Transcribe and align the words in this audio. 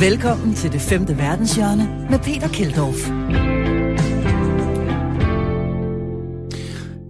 Velkommen 0.00 0.54
til 0.54 0.72
det 0.72 0.80
femte 0.80 1.18
verdenshjørne 1.18 2.06
med 2.10 2.18
Peter 2.18 2.48
Keldorf. 2.48 3.10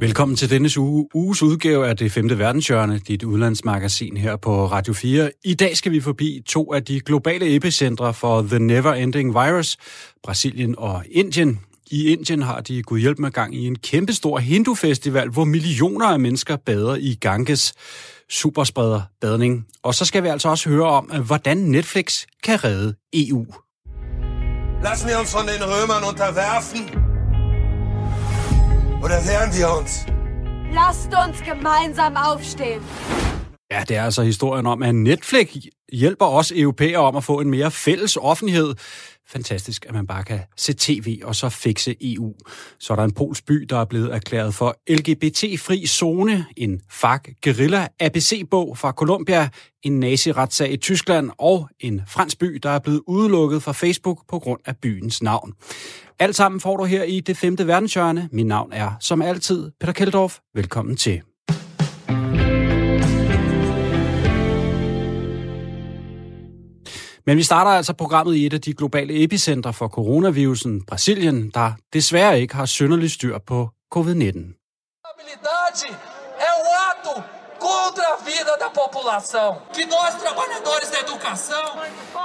Velkommen 0.01 0.37
til 0.37 0.51
denne 0.51 0.69
uge, 0.79 1.09
uges 1.15 1.43
udgave 1.43 1.89
af 1.89 1.97
det 1.97 2.13
femte 2.13 2.39
verdenshjørne, 2.39 2.99
dit 2.99 3.23
udlandsmagasin 3.23 4.17
her 4.17 4.37
på 4.37 4.67
Radio 4.67 4.93
4. 4.93 5.31
I 5.45 5.55
dag 5.55 5.77
skal 5.77 5.93
vi 5.93 6.01
forbi 6.01 6.43
to 6.47 6.73
af 6.73 6.85
de 6.85 7.01
globale 7.01 7.57
epicentre 7.57 8.15
for 8.15 8.43
The 8.43 8.59
Never 8.59 8.93
Ending 8.93 9.35
Virus, 9.35 9.77
Brasilien 10.23 10.75
og 10.79 11.05
Indien. 11.11 11.61
I 11.91 12.07
Indien 12.07 12.43
har 12.43 12.61
de 12.61 12.83
gået 12.83 13.01
hjælp 13.01 13.19
med 13.19 13.31
gang 13.31 13.55
i 13.55 13.67
en 13.67 13.79
kæmpestor 13.79 14.39
hindufestival, 14.39 15.29
hvor 15.29 15.45
millioner 15.45 16.07
af 16.07 16.21
mennesker 16.21 16.57
bader 16.57 16.97
i 16.97 17.19
Ganges 17.21 17.75
superspreder 18.31 19.03
badning. 19.21 19.67
Og 19.83 19.95
så 19.95 20.05
skal 20.05 20.23
vi 20.23 20.29
altså 20.29 20.49
også 20.49 20.69
høre 20.69 20.87
om, 20.87 21.05
hvordan 21.05 21.57
Netflix 21.57 22.25
kan 22.43 22.65
redde 22.65 22.95
EU. 23.15 23.45
Lassen 24.83 25.09
wir 25.09 25.19
uns 25.19 25.35
von 25.35 25.47
den 25.47 25.63
Römern 25.63 26.05
unterwerfen? 26.11 26.81
Oder 29.05 29.19
wehren 29.29 29.53
wir 29.59 29.79
uns? 29.79 30.07
Lasst 30.73 31.11
uns 31.27 31.39
gemeinsam 31.51 32.17
aufstehen. 32.17 32.83
Ja, 33.73 33.85
det 33.89 33.97
er 33.97 34.05
altså 34.05 34.23
historien 34.23 34.67
om, 34.67 34.83
at 34.83 34.95
Netflix 34.95 35.49
hjælper 35.93 36.27
os 36.27 36.53
europæere 36.53 36.99
om 36.99 37.17
at 37.17 37.25
få 37.25 37.41
en 37.41 37.51
mere 37.51 37.71
fælles 37.71 38.17
offentlighed. 38.17 38.75
Fantastisk, 39.31 39.87
at 39.89 39.95
man 39.95 40.07
bare 40.07 40.25
kan 40.25 40.41
se 40.57 40.73
tv 40.73 41.21
og 41.25 41.35
så 41.35 41.49
fikse 41.49 41.97
EU. 42.01 42.35
Så 42.79 42.93
er 42.93 42.97
der 42.97 43.05
en 43.05 43.13
polsk 43.13 43.47
by, 43.47 43.67
der 43.69 43.79
er 43.79 43.85
blevet 43.85 44.15
erklæret 44.15 44.55
for 44.55 44.77
LGBT-fri 44.91 45.87
zone, 45.87 46.47
en 46.57 46.81
FARC 46.91 47.21
guerilla 47.45 47.89
ABC-bog 48.01 48.79
fra 48.79 48.93
Colombia, 48.93 49.49
en 49.83 50.01
naziretssag 50.01 50.73
i 50.73 50.77
Tyskland 50.77 51.31
og 51.39 51.69
en 51.81 52.03
fransk 52.09 52.39
by, 52.39 52.61
der 52.63 52.71
er 52.71 52.79
blevet 52.79 53.03
udelukket 53.07 53.63
fra 53.63 53.73
Facebook 53.73 54.19
på 54.29 54.39
grund 54.39 54.61
af 54.67 54.77
byens 54.77 55.23
navn. 55.23 55.53
Alt 56.19 56.37
sammen 56.37 56.61
får 56.61 56.77
du 56.77 56.85
her 56.85 57.03
i 57.03 57.21
det 57.21 57.37
femte 57.37 57.67
verdenshjørne. 57.67 58.29
Mit 58.33 58.47
navn 58.47 58.73
er 58.73 58.91
som 59.01 59.23
altid 59.23 59.71
Peter 59.81 59.93
Keldorf. 59.93 60.39
Velkommen 60.55 60.97
til. 60.97 61.23
Men 67.31 67.37
vi 67.37 67.43
starter 67.43 67.71
altså 67.71 67.93
programmet 67.93 68.37
i 68.37 68.47
et 68.47 68.53
af 68.53 68.61
de 68.61 68.73
globale 68.75 69.25
epicentre 69.25 69.73
for 69.73 69.89
coronavirusen, 69.89 70.85
Brasilien, 70.85 71.51
der 71.51 71.73
desværre 71.93 72.41
ikke 72.41 72.55
har 72.55 72.67
synderligt 72.67 73.13
styr 73.13 73.39
på 73.39 73.69
covid-19. 73.95 74.61
Contra 77.69 78.07
a 78.15 78.19
vida 78.31 78.53
da 78.63 78.69
população. 78.83 79.49
Que 79.77 79.85
nós, 79.95 80.13
trabalhadores 80.25 80.89
da 80.95 80.99
educação... 81.07 81.67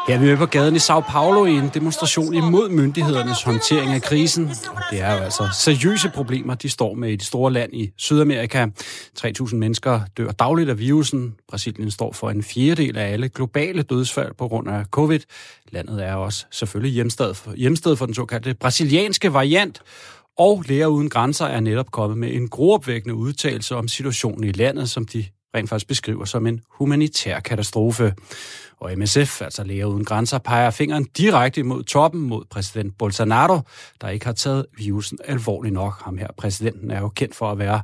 Her 0.07 0.15
er 0.15 0.19
vi 0.19 0.35
på 0.35 0.45
gaden 0.45 0.75
i 0.75 0.79
Sao 0.79 0.99
Paulo 0.99 1.45
i 1.45 1.51
en 1.51 1.69
demonstration 1.73 2.33
imod 2.33 2.69
myndighedernes 2.69 3.43
håndtering 3.43 3.93
af 3.93 4.01
krisen. 4.01 4.51
Og 4.75 4.81
det 4.91 5.01
er 5.01 5.13
jo 5.13 5.19
altså 5.19 5.49
seriøse 5.53 6.09
problemer, 6.09 6.55
de 6.55 6.69
står 6.69 6.93
med 6.93 7.09
i 7.09 7.15
det 7.15 7.25
store 7.25 7.51
land 7.53 7.73
i 7.73 7.91
Sydamerika. 7.97 8.65
3.000 9.19 9.55
mennesker 9.55 10.01
dør 10.17 10.31
dagligt 10.31 10.69
af 10.69 10.79
virusen. 10.79 11.35
Brasilien 11.49 11.91
står 11.91 12.13
for 12.13 12.29
en 12.29 12.43
fjerdedel 12.43 12.97
af 12.97 13.11
alle 13.11 13.29
globale 13.29 13.81
dødsfald 13.81 14.33
på 14.33 14.47
grund 14.47 14.69
af 14.69 14.85
covid. 14.91 15.19
Landet 15.71 16.05
er 16.05 16.15
også 16.15 16.45
selvfølgelig 16.51 16.93
hjemsted 16.93 17.33
for, 17.33 17.53
hjemsted 17.55 17.95
for 17.95 18.05
den 18.05 18.15
såkaldte 18.15 18.53
brasilianske 18.53 19.33
variant. 19.33 19.81
Og 20.37 20.63
Læger 20.67 20.87
Uden 20.87 21.09
Grænser 21.09 21.45
er 21.45 21.59
netop 21.59 21.91
kommet 21.91 22.17
med 22.17 22.33
en 22.33 22.47
gruopvækkende 22.47 23.15
udtalelse 23.15 23.75
om 23.75 23.87
situationen 23.87 24.43
i 24.43 24.51
landet, 24.51 24.89
som 24.89 25.05
de 25.05 25.25
rent 25.55 25.69
faktisk 25.69 25.87
beskriver 25.87 26.25
som 26.25 26.47
en 26.47 26.61
humanitær 26.69 27.39
katastrofe. 27.39 28.13
Og 28.79 28.91
MSF, 28.97 29.41
altså 29.41 29.63
Læger 29.63 29.85
Uden 29.85 30.05
Grænser, 30.05 30.37
peger 30.37 30.71
fingeren 30.71 31.03
direkte 31.03 31.63
mod 31.63 31.83
toppen 31.83 32.21
mod 32.21 32.45
præsident 32.49 32.97
Bolsonaro, 32.97 33.59
der 34.01 34.09
ikke 34.09 34.25
har 34.25 34.33
taget 34.33 34.65
virusen 34.77 35.17
alvorligt 35.25 35.73
nok. 35.73 36.01
Ham 36.03 36.17
her, 36.17 36.27
præsidenten, 36.37 36.91
er 36.91 36.99
jo 36.99 37.09
kendt 37.09 37.35
for 37.35 37.51
at 37.51 37.59
være 37.59 37.81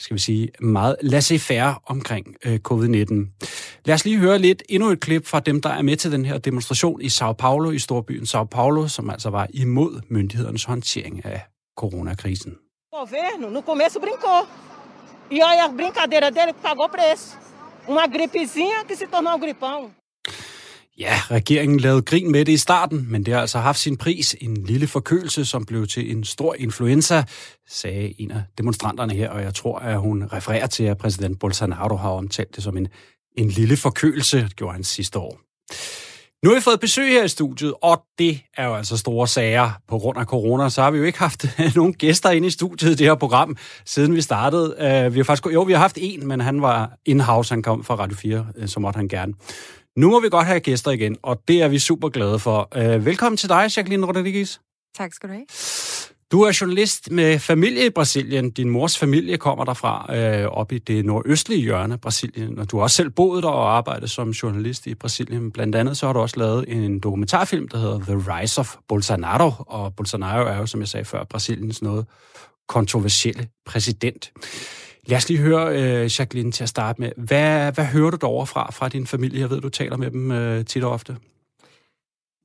skal 0.00 0.14
vi 0.14 0.20
sige, 0.20 0.48
meget 0.60 0.96
laissez-faire 1.02 1.74
omkring 1.86 2.36
øh, 2.44 2.58
covid-19. 2.68 3.14
Lad 3.84 3.94
os 3.94 4.04
lige 4.04 4.18
høre 4.18 4.38
lidt 4.38 4.62
endnu 4.68 4.88
et 4.88 5.00
klip 5.00 5.26
fra 5.26 5.40
dem, 5.40 5.60
der 5.60 5.70
er 5.70 5.82
med 5.82 5.96
til 5.96 6.12
den 6.12 6.24
her 6.24 6.38
demonstration 6.38 7.00
i 7.00 7.08
Sao 7.08 7.32
Paulo, 7.32 7.70
i 7.70 7.78
storbyen 7.78 8.26
Sao 8.26 8.44
Paulo, 8.44 8.88
som 8.88 9.10
altså 9.10 9.30
var 9.30 9.46
imod 9.50 10.00
myndighedernes 10.08 10.64
håndtering 10.64 11.24
af 11.24 11.42
coronakrisen. 11.82 12.52
governo, 13.00 13.50
no 13.50 13.62
começo, 13.62 14.00
brincou. 14.00 14.46
E 15.30 15.42
olha, 15.42 15.64
a 15.64 15.68
brincadeira 15.68 16.30
dele 16.30 16.52
pagou 16.52 16.88
preço. 16.88 17.36
Uma 17.86 18.06
gripezinha 18.06 18.84
que 18.84 18.96
se 18.96 19.06
tornou 19.06 19.34
um 19.36 19.40
gripão. 19.40 19.90
Ja, 20.98 21.14
regeringen 21.30 21.78
lavede 21.78 22.02
grin 22.02 22.30
med 22.30 22.44
det 22.44 22.52
i 22.52 22.56
starten, 22.56 23.06
men 23.10 23.22
det 23.22 23.34
har 23.34 23.40
altså 23.40 23.58
haft 23.58 23.80
sin 23.80 23.96
pris. 23.96 24.36
En 24.40 24.54
lille 24.54 24.86
forkølelse, 24.86 25.44
som 25.44 25.64
blev 25.64 25.86
til 25.86 26.10
en 26.10 26.24
stor 26.24 26.54
influenza, 26.54 27.24
sagde 27.68 28.20
en 28.20 28.30
af 28.30 28.42
demonstranterne 28.58 29.14
her, 29.14 29.30
og 29.30 29.42
jeg 29.42 29.54
tror, 29.54 29.78
at 29.78 30.00
hun 30.00 30.28
refererer 30.32 30.66
til, 30.66 30.84
at 30.84 30.98
præsident 30.98 31.40
Bolsonaro 31.40 31.96
har 31.96 32.10
omtalt 32.10 32.56
det 32.56 32.64
som 32.64 32.76
en, 32.76 32.88
en 33.36 33.48
lille 33.48 33.76
forkølelse, 33.76 34.38
det 34.38 34.56
gjorde 34.56 34.72
han 34.72 34.84
sidste 34.84 35.18
år. 35.18 35.40
Nu 36.44 36.50
har 36.50 36.54
vi 36.56 36.60
fået 36.60 36.80
besøg 36.80 37.12
her 37.12 37.24
i 37.24 37.28
studiet, 37.28 37.74
og 37.82 38.02
det 38.18 38.40
er 38.56 38.66
jo 38.66 38.74
altså 38.74 38.96
store 38.96 39.28
sager. 39.28 39.70
På 39.88 39.98
grund 39.98 40.18
af 40.18 40.26
corona, 40.26 40.68
så 40.68 40.82
har 40.82 40.90
vi 40.90 40.98
jo 40.98 41.04
ikke 41.04 41.18
haft 41.18 41.46
nogen 41.76 41.94
gæster 41.94 42.30
inde 42.30 42.46
i 42.46 42.50
studiet 42.50 42.90
i 42.90 42.94
det 42.94 43.06
her 43.06 43.14
program, 43.14 43.56
siden 43.84 44.14
vi 44.14 44.20
startede. 44.20 44.66
Uh, 45.06 45.14
vi 45.14 45.18
har 45.18 45.24
faktisk, 45.24 45.54
jo, 45.54 45.62
vi 45.62 45.72
har 45.72 45.78
haft 45.80 45.98
en, 46.00 46.26
men 46.28 46.40
han 46.40 46.62
var 46.62 46.92
in-house, 47.06 47.54
han 47.54 47.62
kom 47.62 47.84
fra 47.84 47.94
Radio 47.94 48.16
4, 48.16 48.46
øh, 48.56 48.68
så 48.68 48.80
måtte 48.80 48.96
han 48.96 49.08
gerne. 49.08 49.34
Nu 49.96 50.10
må 50.10 50.20
vi 50.20 50.28
godt 50.28 50.46
have 50.46 50.60
gæster 50.60 50.90
igen, 50.90 51.16
og 51.22 51.40
det 51.48 51.62
er 51.62 51.68
vi 51.68 51.78
super 51.78 52.08
glade 52.08 52.38
for. 52.38 52.68
Uh, 52.76 53.06
velkommen 53.06 53.36
til 53.36 53.48
dig, 53.48 53.70
Jacqueline 53.76 54.06
Rodriguez. 54.06 54.58
Tak 54.96 55.12
skal 55.12 55.28
du 55.28 55.34
have. 55.34 55.46
Du 56.32 56.42
er 56.42 56.58
journalist 56.60 57.10
med 57.10 57.38
familie 57.38 57.86
i 57.86 57.90
Brasilien. 57.90 58.50
Din 58.50 58.70
mors 58.70 58.98
familie 58.98 59.36
kommer 59.36 59.64
derfra, 59.64 60.16
øh, 60.16 60.46
op 60.46 60.72
i 60.72 60.78
det 60.78 61.04
nordøstlige 61.04 61.60
hjørne 61.60 61.94
af 61.94 62.00
Brasilien. 62.00 62.58
Og 62.58 62.70
du 62.70 62.76
har 62.76 62.82
også 62.82 62.96
selv 62.96 63.10
boet 63.10 63.42
der 63.42 63.48
og 63.48 63.76
arbejdet 63.76 64.10
som 64.10 64.30
journalist 64.30 64.86
i 64.86 64.94
Brasilien. 64.94 65.50
Blandt 65.52 65.74
andet 65.74 65.96
så 65.96 66.06
har 66.06 66.12
du 66.12 66.20
også 66.20 66.38
lavet 66.38 66.64
en 66.68 67.00
dokumentarfilm, 67.00 67.68
der 67.68 67.78
hedder 67.78 67.98
The 67.98 68.14
Rise 68.16 68.60
of 68.60 68.76
Bolsonaro. 68.88 69.52
Og 69.58 69.94
Bolsonaro 69.94 70.46
er 70.46 70.56
jo, 70.56 70.66
som 70.66 70.80
jeg 70.80 70.88
sagde 70.88 71.04
før, 71.04 71.24
Brasiliens 71.24 71.82
noget 71.82 72.06
kontroversielle 72.68 73.48
præsident. 73.66 74.32
Lad 75.06 75.16
os 75.16 75.28
lige 75.28 75.40
høre, 75.40 75.68
øh, 75.68 76.10
Jacqueline, 76.18 76.52
til 76.52 76.62
at 76.62 76.68
starte 76.68 77.00
med. 77.00 77.12
Hvad, 77.16 77.72
hvad 77.72 77.84
hører 77.84 78.10
du 78.10 78.16
derovre 78.20 78.46
fra, 78.46 78.70
fra 78.70 78.88
din 78.88 79.06
familie? 79.06 79.40
Jeg 79.40 79.50
ved, 79.50 79.60
du 79.60 79.68
taler 79.68 79.96
med 79.96 80.10
dem 80.10 80.30
øh, 80.30 80.64
tit 80.64 80.84
og 80.84 80.90
ofte. 80.90 81.16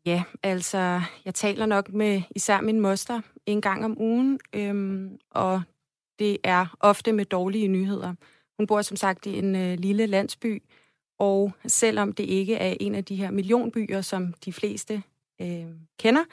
Ja, 0.05 0.23
altså, 0.43 1.01
jeg 1.25 1.35
taler 1.35 1.65
nok 1.65 1.93
med 1.93 2.21
især 2.35 2.61
min 2.61 2.79
moster 2.79 3.21
en 3.45 3.61
gang 3.61 3.85
om 3.85 4.01
ugen, 4.01 4.39
øhm, 4.53 5.19
og 5.31 5.61
det 6.19 6.37
er 6.43 6.75
ofte 6.79 7.11
med 7.11 7.25
dårlige 7.25 7.67
nyheder. 7.67 8.13
Hun 8.57 8.67
bor 8.67 8.81
som 8.81 8.97
sagt 8.97 9.25
i 9.25 9.37
en 9.37 9.55
øh, 9.55 9.79
lille 9.79 10.05
landsby, 10.05 10.63
og 11.19 11.51
selvom 11.67 12.13
det 12.13 12.23
ikke 12.23 12.55
er 12.55 12.75
en 12.79 12.95
af 12.95 13.05
de 13.05 13.15
her 13.15 13.31
millionbyer, 13.31 14.01
som 14.01 14.33
de 14.45 14.53
fleste 14.53 15.03
øh, 15.41 15.65
kender, 15.99 16.23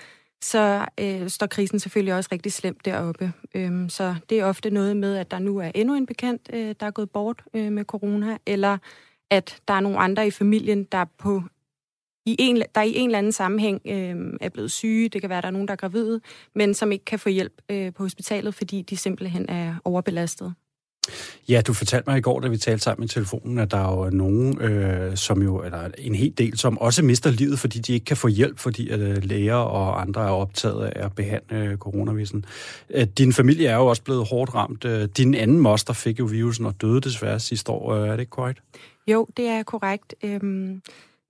så 0.42 0.86
øh, 1.00 1.28
står 1.28 1.46
krisen 1.46 1.78
selvfølgelig 1.78 2.14
også 2.14 2.28
rigtig 2.32 2.52
slemt 2.52 2.84
deroppe. 2.84 3.32
Øhm, 3.54 3.88
så 3.88 4.14
det 4.30 4.40
er 4.40 4.44
ofte 4.44 4.70
noget 4.70 4.96
med, 4.96 5.16
at 5.16 5.30
der 5.30 5.38
nu 5.38 5.58
er 5.58 5.70
endnu 5.74 5.94
en 5.94 6.06
bekendt, 6.06 6.50
øh, 6.52 6.74
der 6.80 6.86
er 6.86 6.90
gået 6.90 7.10
bort 7.10 7.42
øh, 7.54 7.72
med 7.72 7.84
corona, 7.84 8.38
eller 8.46 8.78
at 9.30 9.62
der 9.68 9.74
er 9.74 9.80
nogle 9.80 9.98
andre 9.98 10.26
i 10.26 10.30
familien, 10.30 10.84
der 10.84 11.04
på 11.18 11.42
i 12.30 12.36
en, 12.38 12.62
der 12.74 12.82
i 12.82 12.96
en 12.96 13.08
eller 13.08 13.18
anden 13.18 13.32
sammenhæng 13.32 13.80
øh, 13.86 14.16
er 14.40 14.48
blevet 14.48 14.70
syge. 14.70 15.08
Det 15.08 15.20
kan 15.20 15.30
være, 15.30 15.38
at 15.38 15.42
der 15.42 15.48
er 15.48 15.52
nogen, 15.52 15.68
der 15.68 15.72
er 15.72 15.76
gravide, 15.76 16.20
men 16.54 16.74
som 16.74 16.92
ikke 16.92 17.04
kan 17.04 17.18
få 17.18 17.28
hjælp 17.28 17.52
øh, 17.70 17.92
på 17.92 18.02
hospitalet, 18.02 18.54
fordi 18.54 18.82
de 18.82 18.96
simpelthen 18.96 19.48
er 19.48 19.74
overbelastet. 19.84 20.54
Ja, 21.48 21.62
du 21.66 21.72
fortalte 21.72 22.10
mig 22.10 22.18
i 22.18 22.20
går, 22.20 22.40
da 22.40 22.48
vi 22.48 22.56
talte 22.56 22.82
sammen 22.84 23.04
i 23.04 23.08
telefonen, 23.08 23.58
at 23.58 23.70
der 23.70 23.76
er 23.76 24.04
jo 24.04 24.10
nogen, 24.10 24.60
øh, 24.60 25.16
som 25.16 25.42
jo, 25.42 25.62
eller 25.62 25.88
en 25.98 26.14
hel 26.14 26.32
del, 26.38 26.58
som 26.58 26.78
også 26.78 27.04
mister 27.04 27.30
livet, 27.30 27.58
fordi 27.58 27.78
de 27.78 27.92
ikke 27.92 28.04
kan 28.04 28.16
få 28.16 28.28
hjælp, 28.28 28.58
fordi 28.58 28.88
at 28.88 29.00
øh, 29.00 29.24
læger 29.24 29.54
og 29.54 30.00
andre 30.00 30.20
er 30.20 30.30
optaget 30.30 30.84
af 30.84 31.04
at 31.04 31.14
behandle 31.14 31.58
øh, 31.58 31.76
coronavirusen. 31.76 32.44
Øh, 32.90 33.06
din 33.18 33.32
familie 33.32 33.68
er 33.68 33.76
jo 33.76 33.86
også 33.86 34.02
blevet 34.02 34.28
hårdt 34.28 34.54
ramt. 34.54 34.84
Øh, 34.84 35.08
din 35.16 35.34
anden 35.34 35.60
moster 35.60 35.92
fik 35.92 36.18
jo 36.18 36.24
virusen 36.24 36.66
og 36.66 36.74
døde 36.80 37.00
desværre 37.00 37.40
sidste 37.40 37.72
år. 37.72 37.94
Øh, 37.94 38.08
er 38.08 38.12
det 38.12 38.20
ikke 38.20 38.30
korrekt? 38.30 38.62
Jo, 39.06 39.26
det 39.36 39.46
er 39.46 39.62
korrekt. 39.62 40.14
Øhm, 40.22 40.82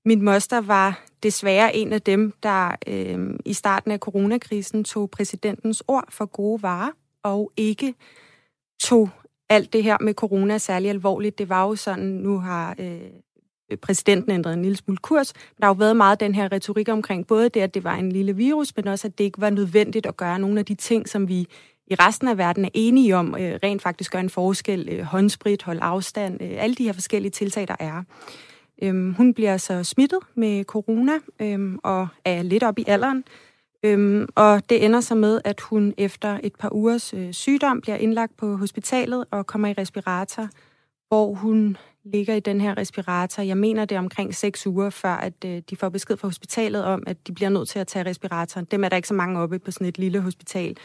min 0.05 0.23
moster 0.23 0.61
var 0.61 1.05
desværre 1.23 1.77
en 1.77 1.93
af 1.93 2.03
dem, 2.03 2.33
der 2.43 2.77
øh, 2.87 3.39
i 3.45 3.53
starten 3.53 3.91
af 3.91 3.99
coronakrisen 3.99 4.85
tog 4.85 5.11
præsidentens 5.11 5.83
ord 5.89 6.05
for 6.11 6.27
gode 6.27 6.63
varer, 6.63 6.91
og 7.23 7.53
ikke 7.57 7.95
tog 8.81 9.11
alt 9.49 9.73
det 9.73 9.83
her 9.83 9.97
med 10.01 10.15
corona 10.15 10.59
særlig 10.59 10.91
alvorligt. 10.91 11.39
Det 11.39 11.49
var 11.49 11.67
jo 11.67 11.77
sådan, 11.77 12.05
nu 12.05 12.39
har 12.39 12.75
øh, 12.79 13.77
præsidenten 13.83 14.33
ændret 14.33 14.53
en 14.53 14.63
lille 14.63 14.77
smule 14.77 14.99
kurs. 14.99 15.33
Der 15.33 15.65
har 15.65 15.69
jo 15.69 15.79
været 15.79 15.97
meget 15.97 16.21
den 16.21 16.35
her 16.35 16.53
retorik 16.53 16.89
omkring 16.89 17.27
både 17.27 17.49
det, 17.49 17.61
at 17.61 17.75
det 17.75 17.85
var 17.85 17.95
en 17.95 18.13
lille 18.13 18.37
virus, 18.37 18.77
men 18.77 18.89
også, 18.89 19.09
at 19.09 19.19
det 19.19 19.25
ikke 19.25 19.41
var 19.41 19.51
nødvendigt 19.51 20.07
at 20.07 20.17
gøre 20.17 20.39
nogle 20.39 20.59
af 20.59 20.67
de 20.67 20.75
ting, 20.75 21.09
som 21.09 21.29
vi 21.29 21.47
i 21.87 21.95
resten 21.95 22.29
af 22.29 22.39
verden 22.39 22.65
er 22.65 22.69
enige 22.75 23.17
om, 23.17 23.37
øh, 23.41 23.59
rent 23.63 23.83
faktisk 23.83 24.13
gør 24.13 24.19
en 24.21 24.31
forskel. 24.31 24.89
Øh, 24.93 25.03
håndsprit, 25.03 25.63
hold 25.63 25.79
afstand, 25.83 26.43
øh, 26.43 26.51
alle 26.59 26.75
de 26.75 26.85
her 26.85 26.93
forskellige 26.93 27.31
tiltag, 27.31 27.69
der 27.69 27.77
er. 27.79 28.03
Øhm, 28.83 29.15
hun 29.15 29.35
bliver 29.35 29.57
så 29.57 29.85
smittet 29.85 30.19
med 30.35 30.65
corona 30.65 31.13
øhm, 31.41 31.79
og 31.83 32.09
er 32.25 32.43
lidt 32.43 32.63
op 32.63 32.79
i 32.79 32.85
alderen. 32.87 33.25
Øhm, 33.83 34.27
og 34.35 34.71
det 34.71 34.85
ender 34.85 35.01
så 35.01 35.15
med, 35.15 35.41
at 35.45 35.61
hun 35.61 35.95
efter 35.99 36.39
et 36.43 36.55
par 36.57 36.73
ugers 36.73 37.15
øh, 37.15 37.33
sygdom 37.33 37.81
bliver 37.81 37.97
indlagt 37.97 38.37
på 38.37 38.57
hospitalet 38.57 39.25
og 39.31 39.47
kommer 39.47 39.69
i 39.69 39.73
respirator, 39.73 40.49
hvor 41.09 41.35
hun 41.35 41.77
ligger 42.05 42.35
i 42.35 42.41
den 42.41 42.61
her 42.61 42.77
respirator. 42.77 43.43
Jeg 43.43 43.57
mener, 43.57 43.85
det 43.85 43.95
er 43.95 43.99
omkring 43.99 44.35
6 44.35 44.67
uger, 44.67 44.91
før 44.91 45.15
at 45.15 45.45
øh, 45.45 45.63
de 45.71 45.77
får 45.77 45.89
besked 45.89 46.17
fra 46.17 46.29
hospitalet 46.29 46.85
om, 46.85 47.03
at 47.07 47.27
de 47.27 47.33
bliver 47.33 47.49
nødt 47.49 47.69
til 47.69 47.79
at 47.79 47.87
tage 47.87 48.07
respiratoren. 48.07 48.67
Dem 48.71 48.85
er 48.85 48.89
der 48.89 48.97
ikke 48.97 49.09
så 49.09 49.15
mange 49.15 49.41
oppe 49.41 49.59
på 49.59 49.71
sådan 49.71 49.87
et 49.87 49.99
lille 49.99 50.21
hospital. 50.21 50.77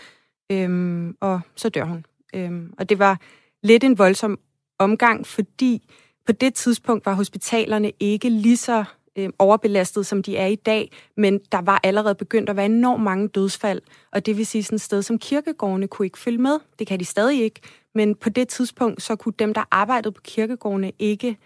Øhm, 0.51 1.17
og 1.21 1.41
så 1.55 1.69
dør 1.69 1.83
hun. 1.83 2.05
Øhm, 2.35 2.73
og 2.77 2.89
det 2.89 2.99
var 2.99 3.19
lidt 3.63 3.83
en 3.83 3.97
voldsom 3.97 4.39
omgang, 4.79 5.27
fordi 5.27 5.89
på 6.25 6.31
det 6.31 6.53
tidspunkt 6.53 7.05
var 7.05 7.13
hospitalerne 7.13 7.91
ikke 7.99 8.29
lige 8.29 8.57
så 8.57 8.83
øh, 9.15 9.29
overbelastet, 9.39 10.05
som 10.05 10.23
de 10.23 10.37
er 10.37 10.47
i 10.47 10.55
dag, 10.55 10.91
men 11.17 11.39
der 11.51 11.61
var 11.61 11.79
allerede 11.83 12.15
begyndt 12.15 12.49
at 12.49 12.55
være 12.55 12.65
enormt 12.65 13.03
mange 13.03 13.27
dødsfald, 13.27 13.81
og 14.11 14.25
det 14.25 14.37
vil 14.37 14.45
sige 14.45 14.63
sådan 14.63 14.75
et 14.75 14.81
sted 14.81 15.01
som 15.01 15.19
kirkegårdene 15.19 15.87
kunne 15.87 16.05
ikke 16.05 16.19
følge 16.19 16.37
med. 16.37 16.59
Det 16.79 16.87
kan 16.87 16.99
de 16.99 17.05
stadig 17.05 17.43
ikke, 17.43 17.61
men 17.95 18.15
på 18.15 18.29
det 18.29 18.47
tidspunkt, 18.47 19.01
så 19.01 19.15
kunne 19.15 19.33
dem, 19.39 19.53
der 19.53 19.63
arbejdede 19.71 20.11
på 20.11 20.21
kirkegårdene, 20.21 20.91
ikke 20.99 21.37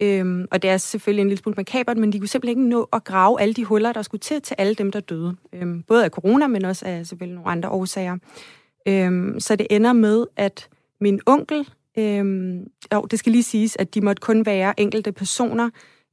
Øhm, 0.00 0.46
og 0.50 0.62
det 0.62 0.70
er 0.70 0.76
selvfølgelig 0.76 1.22
en 1.22 1.28
lille 1.28 1.42
smule 1.42 1.54
makabert, 1.56 1.96
men 1.96 2.12
de 2.12 2.18
kunne 2.18 2.28
simpelthen 2.28 2.58
ikke 2.58 2.70
nå 2.70 2.88
at 2.92 3.04
grave 3.04 3.40
alle 3.40 3.54
de 3.54 3.64
huller, 3.64 3.92
der 3.92 4.02
skulle 4.02 4.20
til 4.20 4.42
til 4.42 4.56
alle 4.58 4.74
dem, 4.74 4.92
der 4.92 5.00
døde. 5.00 5.36
Øhm, 5.52 5.82
både 5.82 6.04
af 6.04 6.10
corona, 6.10 6.46
men 6.46 6.64
også 6.64 6.86
af 6.86 7.06
selvfølgelig 7.06 7.34
nogle 7.34 7.50
andre 7.50 7.68
årsager. 7.68 8.16
Øhm, 8.88 9.40
så 9.40 9.56
det 9.56 9.66
ender 9.70 9.92
med, 9.92 10.26
at 10.36 10.68
min 11.00 11.20
onkel, 11.26 11.68
øhm, 11.98 12.66
jo, 12.94 13.02
det 13.10 13.18
skal 13.18 13.32
lige 13.32 13.42
siges, 13.42 13.76
at 13.76 13.94
de 13.94 14.00
måtte 14.00 14.20
kun 14.20 14.46
være 14.46 14.80
enkelte 14.80 15.12
personer 15.12 15.70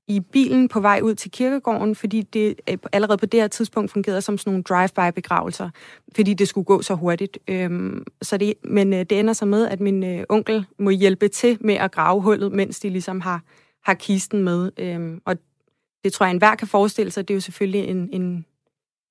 i 0.08 0.20
bilen 0.20 0.68
på 0.68 0.80
vej 0.80 1.00
ud 1.04 1.16
til 1.16 1.32
kirkegården, 1.32 1.96
fordi 1.96 2.22
det 2.22 2.62
øh, 2.70 2.78
allerede 2.92 3.18
på 3.18 3.26
det 3.26 3.40
her 3.40 3.48
tidspunkt 3.48 3.92
fungerede 3.92 4.22
som 4.22 4.38
sådan 4.38 4.52
nogle 4.52 4.64
drive-by-begravelser, 4.64 5.70
fordi 6.16 6.34
det 6.34 6.48
skulle 6.48 6.66
gå 6.66 6.82
så 6.82 6.96
hurtigt. 6.96 7.40
Øhm, 7.48 8.04
så 8.22 8.38
det, 8.38 8.54
men 8.64 8.94
øh, 8.94 9.00
det 9.00 9.20
ender 9.20 9.34
så 9.34 9.46
med, 9.46 9.68
at 9.68 9.80
min 9.80 10.04
øh, 10.04 10.24
onkel 10.30 10.66
må 10.80 10.90
hjælpe 10.90 11.28
til 11.28 11.58
med 11.62 11.76
at 11.76 11.92
grave 11.92 12.22
hullet, 12.22 12.52
mens 12.52 12.80
de 12.80 12.90
ligesom 12.90 13.22
har, 13.22 13.42
har 13.84 13.94
kisten 13.94 14.44
med. 14.44 14.72
Øhm, 14.80 15.22
og 15.26 15.38
det 16.04 16.14
tror 16.14 16.26
jeg, 16.26 16.32
enhver 16.32 16.56
kan 16.56 16.68
forestille 16.68 17.12
sig. 17.12 17.28
Det 17.28 17.34
er 17.34 17.36
jo 17.36 17.42
selvfølgelig 17.42 17.88
en, 17.90 18.10
en 18.14 18.46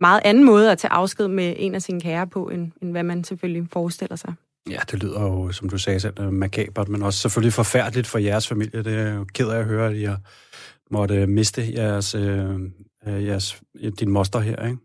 meget 0.01 0.21
anden 0.25 0.45
måde 0.45 0.73
at 0.73 0.79
tage 0.79 0.93
afsked 0.93 1.29
med 1.29 1.55
en 1.59 1.75
af 1.75 1.83
sine 1.83 2.01
kære 2.01 2.27
på, 2.27 2.49
end, 2.49 2.73
end 2.83 2.91
hvad 2.91 3.03
man 3.03 3.25
selvfølgelig 3.25 3.69
forestiller 3.73 4.17
sig. 4.17 4.35
Ja, 4.71 4.79
det 4.91 5.03
lyder 5.03 5.23
jo, 5.23 5.53
som 5.53 5.69
du 5.69 5.79
sagde 5.79 6.01
selv, 6.01 6.21
øh, 6.21 6.33
makabert, 6.33 6.89
men 6.89 7.03
også 7.03 7.19
selvfølgelig 7.19 7.53
forfærdeligt 7.53 8.07
for 8.07 8.19
jeres 8.19 8.49
familie. 8.49 8.83
Det 8.85 8.99
er 8.99 9.15
jo 9.15 9.27
ked 9.35 9.49
af 9.49 9.59
at 9.59 9.65
høre, 9.65 9.91
at 9.91 9.97
I 9.97 10.05
har 10.05 10.21
måtte 10.91 11.15
øh, 11.15 11.29
miste 11.29 11.73
jeres, 11.75 12.15
øh, 12.15 12.51
øh 13.07 13.27
jeres, 13.27 13.61
din 13.99 14.11
moster 14.11 14.41
her, 14.41 14.67
ikke? 14.67 14.79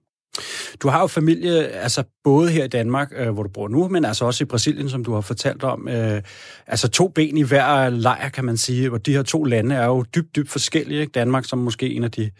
Du 0.79 0.87
har 0.87 1.01
jo 1.01 1.07
familie, 1.07 1.67
altså 1.67 2.03
både 2.23 2.49
her 2.49 2.63
i 2.63 2.67
Danmark, 2.67 3.11
øh, 3.15 3.29
hvor 3.29 3.43
du 3.43 3.49
bor 3.49 3.67
nu, 3.67 3.87
men 3.87 4.05
altså 4.05 4.25
også 4.25 4.43
i 4.43 4.45
Brasilien, 4.45 4.89
som 4.89 5.03
du 5.03 5.13
har 5.13 5.21
fortalt 5.21 5.63
om. 5.63 5.87
Øh, 5.87 6.21
altså 6.67 6.87
to 6.87 7.07
ben 7.07 7.37
i 7.37 7.43
hver 7.43 7.89
lejr, 7.89 8.29
kan 8.29 8.45
man 8.45 8.57
sige. 8.57 8.91
Og 8.91 9.05
de 9.05 9.13
her 9.13 9.23
to 9.23 9.43
lande 9.43 9.75
er 9.75 9.85
jo 9.85 10.05
dybt, 10.15 10.35
dybt 10.35 10.49
forskellige. 10.49 11.01
Ikke? 11.01 11.11
Danmark 11.11 11.45
som 11.45 11.59
måske 11.59 11.89
en 11.89 12.03
af 12.03 12.11
de 12.11 12.31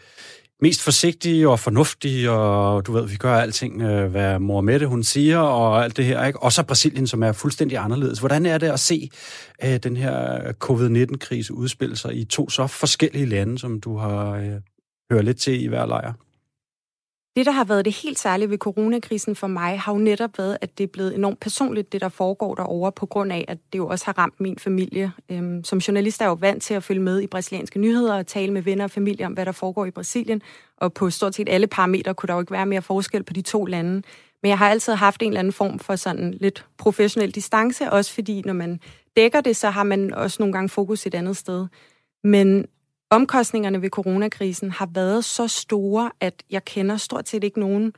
mest 0.60 0.82
forsigtige 0.82 1.48
og 1.48 1.60
fornuftige, 1.60 2.30
og 2.30 2.86
du 2.86 2.92
ved, 2.92 3.08
vi 3.08 3.16
gør 3.16 3.34
alting, 3.34 3.82
øh, 3.82 4.10
hvad 4.10 4.38
mor 4.38 4.60
Mette 4.60 4.86
hun 4.86 5.02
siger, 5.02 5.38
og 5.38 5.84
alt 5.84 5.96
det 5.96 6.04
her, 6.04 6.26
ikke? 6.26 6.42
Og 6.42 6.52
så 6.52 6.62
Brasilien, 6.62 7.06
som 7.06 7.22
er 7.22 7.32
fuldstændig 7.32 7.78
anderledes. 7.78 8.18
Hvordan 8.18 8.46
er 8.46 8.58
det 8.58 8.66
at 8.66 8.80
se 8.80 9.10
øh, 9.64 9.76
den 9.76 9.96
her 9.96 10.52
covid-19-krise 10.52 11.54
udspille 11.54 11.96
sig 11.96 12.16
i 12.16 12.24
to 12.24 12.50
så 12.50 12.66
forskellige 12.66 13.26
lande, 13.26 13.58
som 13.58 13.80
du 13.80 13.96
har 13.96 14.30
øh, 14.30 14.52
hørt 15.12 15.24
lidt 15.24 15.40
til 15.40 15.64
i 15.64 15.66
hver 15.66 15.86
lejr? 15.86 16.12
Det, 17.36 17.46
der 17.46 17.52
har 17.52 17.64
været 17.64 17.84
det 17.84 17.92
helt 17.92 18.18
særlige 18.18 18.50
ved 18.50 18.58
coronakrisen 18.58 19.36
for 19.36 19.46
mig, 19.46 19.80
har 19.80 19.92
jo 19.92 19.98
netop 19.98 20.38
været, 20.38 20.58
at 20.60 20.78
det 20.78 20.84
er 20.84 20.88
blevet 20.88 21.14
enormt 21.14 21.40
personligt, 21.40 21.92
det 21.92 22.00
der 22.00 22.08
foregår 22.08 22.54
derovre, 22.54 22.92
på 22.92 23.06
grund 23.06 23.32
af, 23.32 23.44
at 23.48 23.58
det 23.72 23.78
jo 23.78 23.88
også 23.88 24.04
har 24.04 24.18
ramt 24.18 24.40
min 24.40 24.58
familie. 24.58 25.12
Øhm, 25.30 25.64
som 25.64 25.78
journalist 25.78 26.20
er 26.20 26.24
jeg 26.24 26.30
jo 26.30 26.36
vant 26.40 26.62
til 26.62 26.74
at 26.74 26.82
følge 26.82 27.02
med 27.02 27.20
i 27.22 27.26
brasilianske 27.26 27.78
nyheder 27.78 28.14
og 28.14 28.26
tale 28.26 28.52
med 28.52 28.62
venner 28.62 28.84
og 28.84 28.90
familie 28.90 29.26
om, 29.26 29.32
hvad 29.32 29.46
der 29.46 29.52
foregår 29.52 29.84
i 29.84 29.90
Brasilien. 29.90 30.42
Og 30.76 30.92
på 30.92 31.10
stort 31.10 31.34
set 31.34 31.48
alle 31.48 31.66
parametre 31.66 32.14
kunne 32.14 32.26
der 32.26 32.34
jo 32.34 32.40
ikke 32.40 32.52
være 32.52 32.66
mere 32.66 32.82
forskel 32.82 33.22
på 33.22 33.32
de 33.32 33.42
to 33.42 33.64
lande. 33.64 34.02
Men 34.42 34.48
jeg 34.48 34.58
har 34.58 34.68
altid 34.70 34.92
haft 34.92 35.22
en 35.22 35.28
eller 35.28 35.38
anden 35.38 35.52
form 35.52 35.78
for 35.78 35.96
sådan 35.96 36.34
lidt 36.40 36.66
professionel 36.78 37.30
distance, 37.30 37.90
også 37.90 38.14
fordi 38.14 38.42
når 38.44 38.52
man 38.52 38.80
dækker 39.16 39.40
det, 39.40 39.56
så 39.56 39.70
har 39.70 39.82
man 39.82 40.14
også 40.14 40.36
nogle 40.40 40.52
gange 40.52 40.68
fokus 40.68 41.06
et 41.06 41.14
andet 41.14 41.36
sted. 41.36 41.66
Men 42.24 42.66
omkostningerne 43.10 43.82
ved 43.82 43.90
coronakrisen 43.90 44.70
har 44.70 44.88
været 44.94 45.24
så 45.24 45.48
store, 45.48 46.10
at 46.20 46.42
jeg 46.50 46.64
kender 46.64 46.96
stort 46.96 47.28
set 47.28 47.44
ikke 47.44 47.60
nogen 47.60 47.92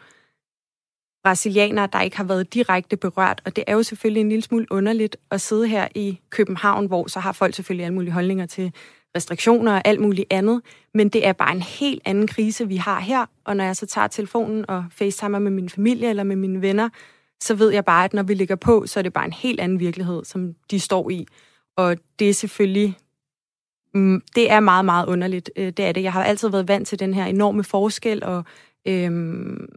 brasilianere, 1.24 1.88
der 1.92 2.00
ikke 2.00 2.16
har 2.16 2.24
været 2.24 2.54
direkte 2.54 2.96
berørt. 2.96 3.42
Og 3.44 3.56
det 3.56 3.64
er 3.66 3.72
jo 3.72 3.82
selvfølgelig 3.82 4.20
en 4.20 4.28
lille 4.28 4.42
smule 4.42 4.66
underligt 4.70 5.16
at 5.30 5.40
sidde 5.40 5.68
her 5.68 5.88
i 5.94 6.20
København, 6.30 6.86
hvor 6.86 7.06
så 7.06 7.20
har 7.20 7.32
folk 7.32 7.54
selvfølgelig 7.54 7.84
alle 7.84 7.94
mulige 7.94 8.12
holdninger 8.12 8.46
til 8.46 8.72
restriktioner 9.16 9.72
og 9.72 9.82
alt 9.84 10.00
muligt 10.00 10.26
andet. 10.32 10.62
Men 10.94 11.08
det 11.08 11.26
er 11.26 11.32
bare 11.32 11.52
en 11.52 11.62
helt 11.62 12.02
anden 12.04 12.26
krise, 12.26 12.68
vi 12.68 12.76
har 12.76 13.00
her. 13.00 13.26
Og 13.44 13.56
når 13.56 13.64
jeg 13.64 13.76
så 13.76 13.86
tager 13.86 14.06
telefonen 14.06 14.70
og 14.70 14.84
facetimer 14.90 15.38
med 15.38 15.50
min 15.50 15.68
familie 15.68 16.08
eller 16.08 16.22
med 16.22 16.36
mine 16.36 16.62
venner, 16.62 16.88
så 17.42 17.54
ved 17.54 17.70
jeg 17.70 17.84
bare, 17.84 18.04
at 18.04 18.14
når 18.14 18.22
vi 18.22 18.34
ligger 18.34 18.56
på, 18.56 18.86
så 18.86 19.00
er 19.00 19.02
det 19.02 19.12
bare 19.12 19.24
en 19.24 19.32
helt 19.32 19.60
anden 19.60 19.80
virkelighed, 19.80 20.24
som 20.24 20.54
de 20.70 20.80
står 20.80 21.10
i. 21.10 21.26
Og 21.76 21.96
det 22.18 22.30
er 22.30 22.34
selvfølgelig 22.34 22.98
Mm, 23.94 24.22
det 24.34 24.50
er 24.50 24.60
meget, 24.60 24.84
meget 24.84 25.06
underligt. 25.06 25.50
Øh, 25.56 25.66
det 25.66 25.80
er 25.80 25.92
det. 25.92 26.02
Jeg 26.02 26.12
har 26.12 26.24
altid 26.24 26.48
været 26.48 26.68
vant 26.68 26.88
til 26.88 26.98
den 26.98 27.14
her 27.14 27.24
enorme 27.24 27.64
forskel, 27.64 28.24
og 28.24 28.44
øhm, 28.86 29.68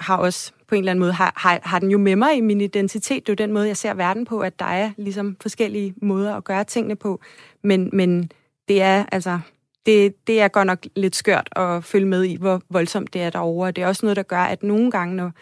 har 0.00 0.16
også 0.16 0.52
på 0.68 0.74
en 0.74 0.78
eller 0.78 0.90
anden 0.90 1.00
måde, 1.00 1.12
har, 1.12 1.32
har, 1.36 1.60
har 1.62 1.78
den 1.78 1.90
jo 1.90 1.98
med 1.98 2.16
mig 2.16 2.36
i 2.36 2.40
min 2.40 2.60
identitet. 2.60 3.26
Det 3.26 3.32
er 3.32 3.44
jo 3.44 3.46
den 3.46 3.54
måde, 3.54 3.68
jeg 3.68 3.76
ser 3.76 3.94
verden 3.94 4.24
på, 4.24 4.40
at 4.40 4.58
der 4.58 4.64
er 4.64 4.90
ligesom 4.96 5.36
forskellige 5.40 5.94
måder 6.02 6.34
at 6.34 6.44
gøre 6.44 6.64
tingene 6.64 6.96
på. 6.96 7.20
Men, 7.62 7.90
men 7.92 8.30
det 8.68 8.82
er 8.82 9.04
altså, 9.12 9.38
det, 9.86 10.26
det 10.26 10.40
er 10.40 10.48
godt 10.48 10.66
nok 10.66 10.86
lidt 10.96 11.16
skørt 11.16 11.48
at 11.56 11.84
følge 11.84 12.06
med 12.06 12.24
i, 12.24 12.36
hvor 12.36 12.62
voldsomt 12.70 13.14
det 13.14 13.22
er 13.22 13.30
derovre. 13.30 13.70
Det 13.70 13.84
er 13.84 13.88
også 13.88 14.06
noget, 14.06 14.16
der 14.16 14.22
gør, 14.22 14.38
at 14.40 14.62
nogle 14.62 14.90
gange, 14.90 15.16
når, 15.16 15.32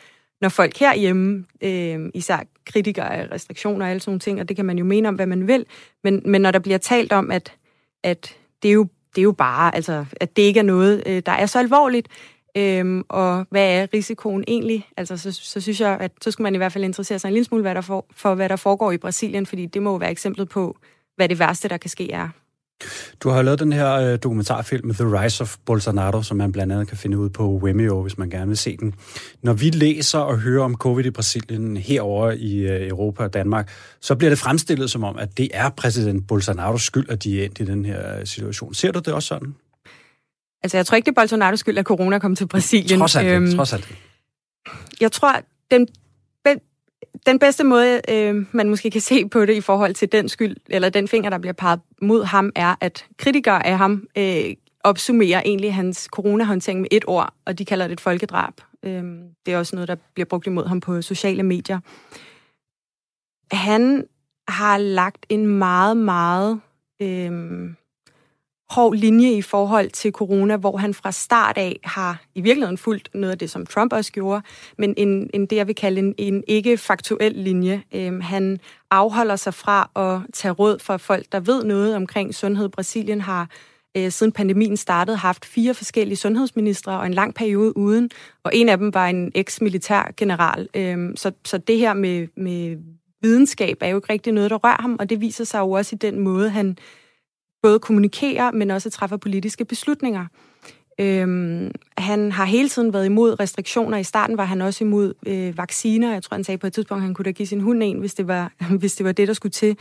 når 0.40 0.48
folk 0.48 0.78
herhjemme, 0.78 1.44
øh, 1.62 2.10
især 2.14 2.38
kritikere 2.66 3.14
af 3.14 3.30
restriktioner 3.32 3.84
og 3.84 3.90
alle 3.90 4.00
sådan 4.00 4.10
nogle 4.10 4.20
ting, 4.20 4.40
og 4.40 4.48
det 4.48 4.56
kan 4.56 4.64
man 4.64 4.78
jo 4.78 4.84
mene 4.84 5.08
om, 5.08 5.14
hvad 5.14 5.26
man 5.26 5.48
vil, 5.48 5.66
men, 6.04 6.22
men 6.24 6.42
når 6.42 6.50
der 6.50 6.58
bliver 6.58 6.78
talt 6.78 7.12
om, 7.12 7.30
at 7.30 7.52
at 8.04 8.36
det 8.62 8.68
er 8.68 8.72
jo, 8.72 8.86
det 9.14 9.20
er 9.20 9.22
jo 9.22 9.32
bare, 9.32 9.74
altså, 9.74 10.04
at 10.20 10.36
det 10.36 10.42
ikke 10.42 10.60
er 10.60 10.64
noget, 10.64 11.02
øh, 11.06 11.22
der 11.26 11.32
er 11.32 11.46
så 11.46 11.58
alvorligt, 11.58 12.08
Øhm, 12.56 13.04
og 13.08 13.46
hvad 13.50 13.80
er 13.80 13.86
risikoen 13.94 14.44
egentlig? 14.48 14.88
Altså, 14.96 15.16
så, 15.16 15.32
så 15.32 15.60
synes 15.60 15.80
jeg, 15.80 15.96
at 16.00 16.12
så 16.20 16.30
skal 16.30 16.42
man 16.42 16.54
i 16.54 16.56
hvert 16.56 16.72
fald 16.72 16.84
interessere 16.84 17.18
sig 17.18 17.28
en 17.28 17.34
lille 17.34 17.44
smule 17.44 17.62
hvad 17.62 17.74
der 17.74 17.80
for, 17.80 18.06
for, 18.16 18.34
hvad 18.34 18.48
der 18.48 18.56
foregår 18.56 18.92
i 18.92 18.98
Brasilien, 18.98 19.46
fordi 19.46 19.66
det 19.66 19.82
må 19.82 19.90
jo 19.90 19.96
være 19.96 20.10
eksemplet 20.10 20.48
på, 20.48 20.76
hvad 21.16 21.28
det 21.28 21.38
værste, 21.38 21.68
der 21.68 21.76
kan 21.76 21.90
ske, 21.90 22.12
er. 22.12 22.28
Du 23.20 23.28
har 23.28 23.42
lavet 23.42 23.58
den 23.58 23.72
her 23.72 23.92
øh, 23.94 24.18
dokumentarfilm 24.22 24.94
The 24.94 25.04
Rise 25.04 25.42
of 25.42 25.56
Bolsonaro, 25.66 26.22
som 26.22 26.36
man 26.36 26.52
blandt 26.52 26.72
andet 26.72 26.88
kan 26.88 26.96
finde 26.96 27.18
ud 27.18 27.28
på 27.30 27.60
Vimeo, 27.64 28.02
hvis 28.02 28.18
man 28.18 28.30
gerne 28.30 28.46
vil 28.46 28.56
se 28.56 28.76
den. 28.76 28.94
Når 29.42 29.52
vi 29.52 29.70
læser 29.70 30.18
og 30.18 30.38
hører 30.38 30.64
om 30.64 30.74
covid 30.74 31.04
i 31.04 31.10
Brasilien 31.10 31.76
herover 31.76 32.30
i 32.30 32.56
øh, 32.56 32.88
Europa 32.88 33.22
og 33.22 33.34
Danmark, 33.34 33.70
så 34.00 34.14
bliver 34.14 34.30
det 34.30 34.38
fremstillet 34.38 34.90
som 34.90 35.04
om, 35.04 35.18
at 35.18 35.38
det 35.38 35.48
er 35.54 35.68
præsident 35.68 36.26
Bolsonaros 36.28 36.82
skyld, 36.82 37.08
at 37.08 37.24
de 37.24 37.40
er 37.40 37.44
endt 37.44 37.60
i 37.60 37.64
den 37.64 37.84
her 37.84 38.24
situation. 38.24 38.74
Ser 38.74 38.92
du 38.92 38.98
det 38.98 39.14
også 39.14 39.26
sådan? 39.26 39.54
Altså, 40.62 40.76
jeg 40.78 40.86
tror 40.86 40.96
ikke, 40.96 41.06
det 41.06 41.16
er 41.16 41.20
Bolsonaros 41.20 41.60
skyld, 41.60 41.78
at 41.78 41.84
corona 41.84 42.18
kom 42.18 42.36
til 42.36 42.46
Brasilien. 42.48 42.98
Trods 42.98 43.16
alt, 43.16 43.28
øhm, 43.28 43.56
trods 43.56 43.72
alt. 43.72 43.94
Jeg 45.00 45.12
tror, 45.12 45.40
den 45.70 45.88
den 47.26 47.38
bedste 47.38 47.64
måde, 47.64 48.00
øh, 48.08 48.46
man 48.52 48.68
måske 48.68 48.90
kan 48.90 49.00
se 49.00 49.28
på 49.28 49.46
det 49.46 49.54
i 49.54 49.60
forhold 49.60 49.94
til 49.94 50.12
den 50.12 50.28
skyld, 50.28 50.56
eller 50.70 50.88
den 50.88 51.08
finger, 51.08 51.30
der 51.30 51.38
bliver 51.38 51.52
peget 51.52 51.80
mod 52.02 52.24
ham, 52.24 52.52
er, 52.54 52.74
at 52.80 53.06
kritikere 53.18 53.66
af 53.66 53.78
ham 53.78 54.06
øh, 54.18 54.54
opsummerer 54.84 55.42
egentlig 55.44 55.74
hans 55.74 56.08
coronahåndtering 56.12 56.80
med 56.80 56.88
et 56.90 57.04
ord, 57.06 57.34
og 57.44 57.58
de 57.58 57.64
kalder 57.64 57.86
det 57.86 57.92
et 57.92 58.00
folkedrab. 58.00 58.54
Øh, 58.82 59.04
det 59.46 59.54
er 59.54 59.58
også 59.58 59.76
noget, 59.76 59.88
der 59.88 59.96
bliver 60.14 60.26
brugt 60.26 60.46
imod 60.46 60.66
ham 60.66 60.80
på 60.80 61.02
sociale 61.02 61.42
medier. 61.42 61.80
Han 63.52 64.06
har 64.48 64.78
lagt 64.78 65.26
en 65.28 65.46
meget, 65.46 65.96
meget 65.96 66.60
øh, 67.02 67.32
hård 68.70 68.96
linje 68.96 69.32
i 69.32 69.42
forhold 69.42 69.90
til 69.90 70.12
corona, 70.12 70.56
hvor 70.56 70.76
han 70.76 70.94
fra 70.94 71.12
start 71.12 71.58
af 71.58 71.80
har 71.84 72.22
i 72.34 72.40
virkeligheden 72.40 72.78
fulgt 72.78 73.08
noget 73.14 73.32
af 73.32 73.38
det, 73.38 73.50
som 73.50 73.66
Trump 73.66 73.92
også 73.92 74.12
gjorde, 74.12 74.42
men 74.78 74.94
en, 74.96 75.30
en 75.34 75.46
det, 75.46 75.56
jeg 75.56 75.66
vil 75.66 75.74
kalde 75.74 75.98
en, 75.98 76.14
en 76.18 76.44
ikke-faktuel 76.46 77.32
linje. 77.32 77.82
Øhm, 77.94 78.20
han 78.20 78.60
afholder 78.90 79.36
sig 79.36 79.54
fra 79.54 79.90
at 79.96 80.32
tage 80.32 80.52
råd 80.52 80.78
fra 80.78 80.96
folk, 80.96 81.26
der 81.32 81.40
ved 81.40 81.64
noget 81.64 81.96
omkring 81.96 82.34
sundhed. 82.34 82.68
Brasilien 82.68 83.20
har 83.20 83.48
øh, 83.96 84.10
siden 84.10 84.32
pandemien 84.32 84.76
startede, 84.76 85.16
haft 85.16 85.44
fire 85.44 85.74
forskellige 85.74 86.16
sundhedsministre 86.16 86.98
og 86.98 87.06
en 87.06 87.14
lang 87.14 87.34
periode 87.34 87.76
uden, 87.76 88.10
og 88.44 88.50
en 88.54 88.68
af 88.68 88.78
dem 88.78 88.94
var 88.94 89.06
en 89.06 89.32
eks-militær 89.34 90.12
general. 90.16 90.68
Øhm, 90.74 91.16
så, 91.16 91.32
så 91.44 91.58
det 91.58 91.78
her 91.78 91.94
med, 91.94 92.26
med 92.36 92.76
videnskab 93.22 93.76
er 93.80 93.88
jo 93.88 93.96
ikke 93.96 94.12
rigtig 94.12 94.32
noget, 94.32 94.50
der 94.50 94.56
rører 94.56 94.82
ham, 94.82 94.96
og 95.00 95.10
det 95.10 95.20
viser 95.20 95.44
sig 95.44 95.58
jo 95.58 95.70
også 95.70 95.96
i 95.96 95.98
den 95.98 96.18
måde, 96.18 96.50
han 96.50 96.78
både 97.64 97.78
kommunikerer, 97.78 98.50
men 98.50 98.70
også 98.70 98.90
træffer 98.90 99.16
politiske 99.16 99.64
beslutninger. 99.64 100.26
Øhm, 101.00 101.70
han 101.98 102.32
har 102.32 102.44
hele 102.44 102.68
tiden 102.68 102.92
været 102.92 103.06
imod 103.06 103.40
restriktioner. 103.40 103.98
I 103.98 104.04
starten 104.04 104.36
var 104.36 104.44
han 104.44 104.62
også 104.62 104.84
imod 104.84 105.14
øh, 105.26 105.58
vacciner. 105.58 106.12
Jeg 106.12 106.22
tror, 106.22 106.34
han 106.34 106.44
sagde 106.44 106.58
på 106.58 106.66
et 106.66 106.72
tidspunkt, 106.72 107.00
at 107.00 107.04
han 107.04 107.14
kunne 107.14 107.24
da 107.24 107.30
give 107.30 107.46
sin 107.46 107.60
hund 107.60 107.82
en, 107.82 107.98
hvis 107.98 108.14
det 108.14 108.28
var, 108.28 108.52
hvis 108.80 108.94
det, 108.94 109.06
var 109.06 109.12
det, 109.12 109.28
der 109.28 109.34
skulle 109.34 109.50
til. 109.50 109.76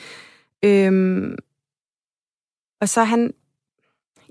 Øhm, 0.65 1.35
og 2.81 2.89
så 2.89 3.03
han... 3.03 3.33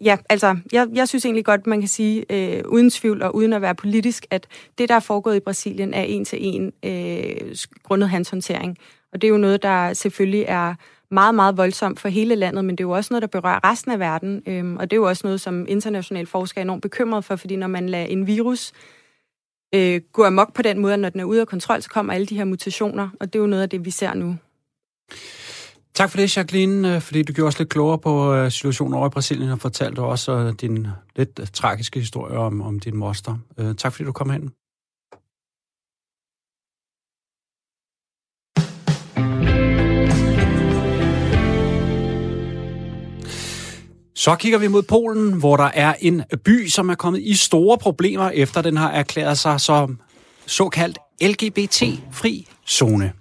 Ja, 0.05 0.17
altså, 0.29 0.59
jeg, 0.73 0.89
jeg 0.95 1.09
synes 1.09 1.25
egentlig 1.25 1.45
godt, 1.45 1.67
man 1.67 1.81
kan 1.81 1.89
sige, 1.89 2.25
øh, 2.31 2.63
uden 2.69 2.91
tvivl 2.91 3.23
og 3.23 3.35
uden 3.35 3.53
at 3.53 3.63
være 3.63 3.75
politisk, 3.75 4.27
at 4.31 4.47
det, 4.79 4.89
der 4.89 4.95
er 4.95 5.01
foregået 5.01 5.37
i 5.37 5.41
Brasilien, 5.41 5.95
er 5.95 6.03
en 6.03 6.25
til 6.25 6.39
en 6.41 6.73
øh, 6.85 7.57
grundet 7.83 8.09
hans 8.09 8.31
håndtering. 8.31 8.79
Og 9.13 9.23
det 9.23 9.29
er 9.29 9.33
jo 9.33 9.37
noget, 9.37 9.63
der 9.63 9.93
selvfølgelig 9.93 10.45
er 10.49 10.75
meget, 11.12 11.35
meget 11.35 11.57
voldsomt 11.57 12.00
for 12.00 12.09
hele 12.09 12.35
landet, 12.35 12.64
men 12.64 12.76
det 12.76 12.85
er 12.85 12.88
jo 12.88 12.90
også 12.90 13.09
noget, 13.14 13.23
der 13.23 13.40
berører 13.40 13.71
resten 13.71 13.92
af 13.92 13.99
verden. 13.99 14.42
Øhm, 14.47 14.76
og 14.76 14.90
det 14.90 14.97
er 14.97 15.00
jo 15.00 15.09
også 15.09 15.26
noget, 15.26 15.40
som 15.40 15.66
internationale 15.69 16.26
forskere 16.26 16.61
er 16.61 16.64
enormt 16.64 16.83
bekymret 16.83 17.25
for, 17.25 17.37
fordi 17.37 17.57
når 17.57 17.66
man 17.66 17.88
lader 17.88 18.04
en 18.04 18.26
virus 18.26 18.73
øh, 19.75 20.00
gå 20.12 20.25
amok 20.25 20.54
på 20.54 20.62
den 20.62 20.78
måde, 20.78 20.97
når 20.97 21.09
den 21.09 21.21
er 21.21 21.25
ude 21.25 21.40
af 21.40 21.47
kontrol, 21.47 21.83
så 21.83 21.88
kommer 21.88 22.12
alle 22.12 22.26
de 22.26 22.37
her 22.37 22.45
mutationer, 22.45 23.09
og 23.21 23.33
det 23.33 23.38
er 23.38 23.42
jo 23.42 23.47
noget 23.47 23.62
af 23.62 23.71
det, 23.71 23.85
vi 23.85 23.90
ser 23.90 24.14
nu. 24.14 24.37
Tak 25.95 26.11
for 26.11 26.16
det, 26.16 26.37
Jacqueline, 26.37 26.95
øh, 26.95 27.00
fordi 27.00 27.23
du 27.23 27.33
gjorde 27.33 27.49
os 27.49 27.59
lidt 27.59 27.69
klogere 27.69 27.99
på 27.99 28.35
øh, 28.35 28.50
situationen 28.50 28.95
over 28.95 29.07
i 29.07 29.11
Brasilien 29.11 29.50
og 29.50 29.59
fortalte 29.59 30.00
også 30.00 30.33
øh, 30.33 30.52
din 30.61 30.87
lidt 31.16 31.40
tragiske 31.52 32.00
historie 32.00 32.38
om, 32.38 32.62
om 32.62 32.81
din 32.81 32.97
moster. 32.97 33.38
Tak 33.78 33.92
fordi 33.92 34.04
du 34.04 34.12
kom 34.12 34.31
hen. 34.31 34.52
Så 44.23 44.35
kigger 44.35 44.59
vi 44.59 44.69
mod 44.69 44.83
Polen, 44.83 45.33
hvor 45.33 45.57
der 45.57 45.71
er 45.75 45.95
en 46.00 46.23
by, 46.45 46.69
som 46.69 46.88
er 46.88 46.95
kommet 46.95 47.23
i 47.23 47.35
store 47.35 47.79
problemer, 47.79 48.31
efter 48.31 48.62
den 48.62 48.76
har 48.76 48.91
erklæret 48.91 49.38
sig 49.38 49.61
som 49.61 49.99
såkaldt 50.47 50.99
LGBT-fri 51.23 52.49
zone. 52.69 53.12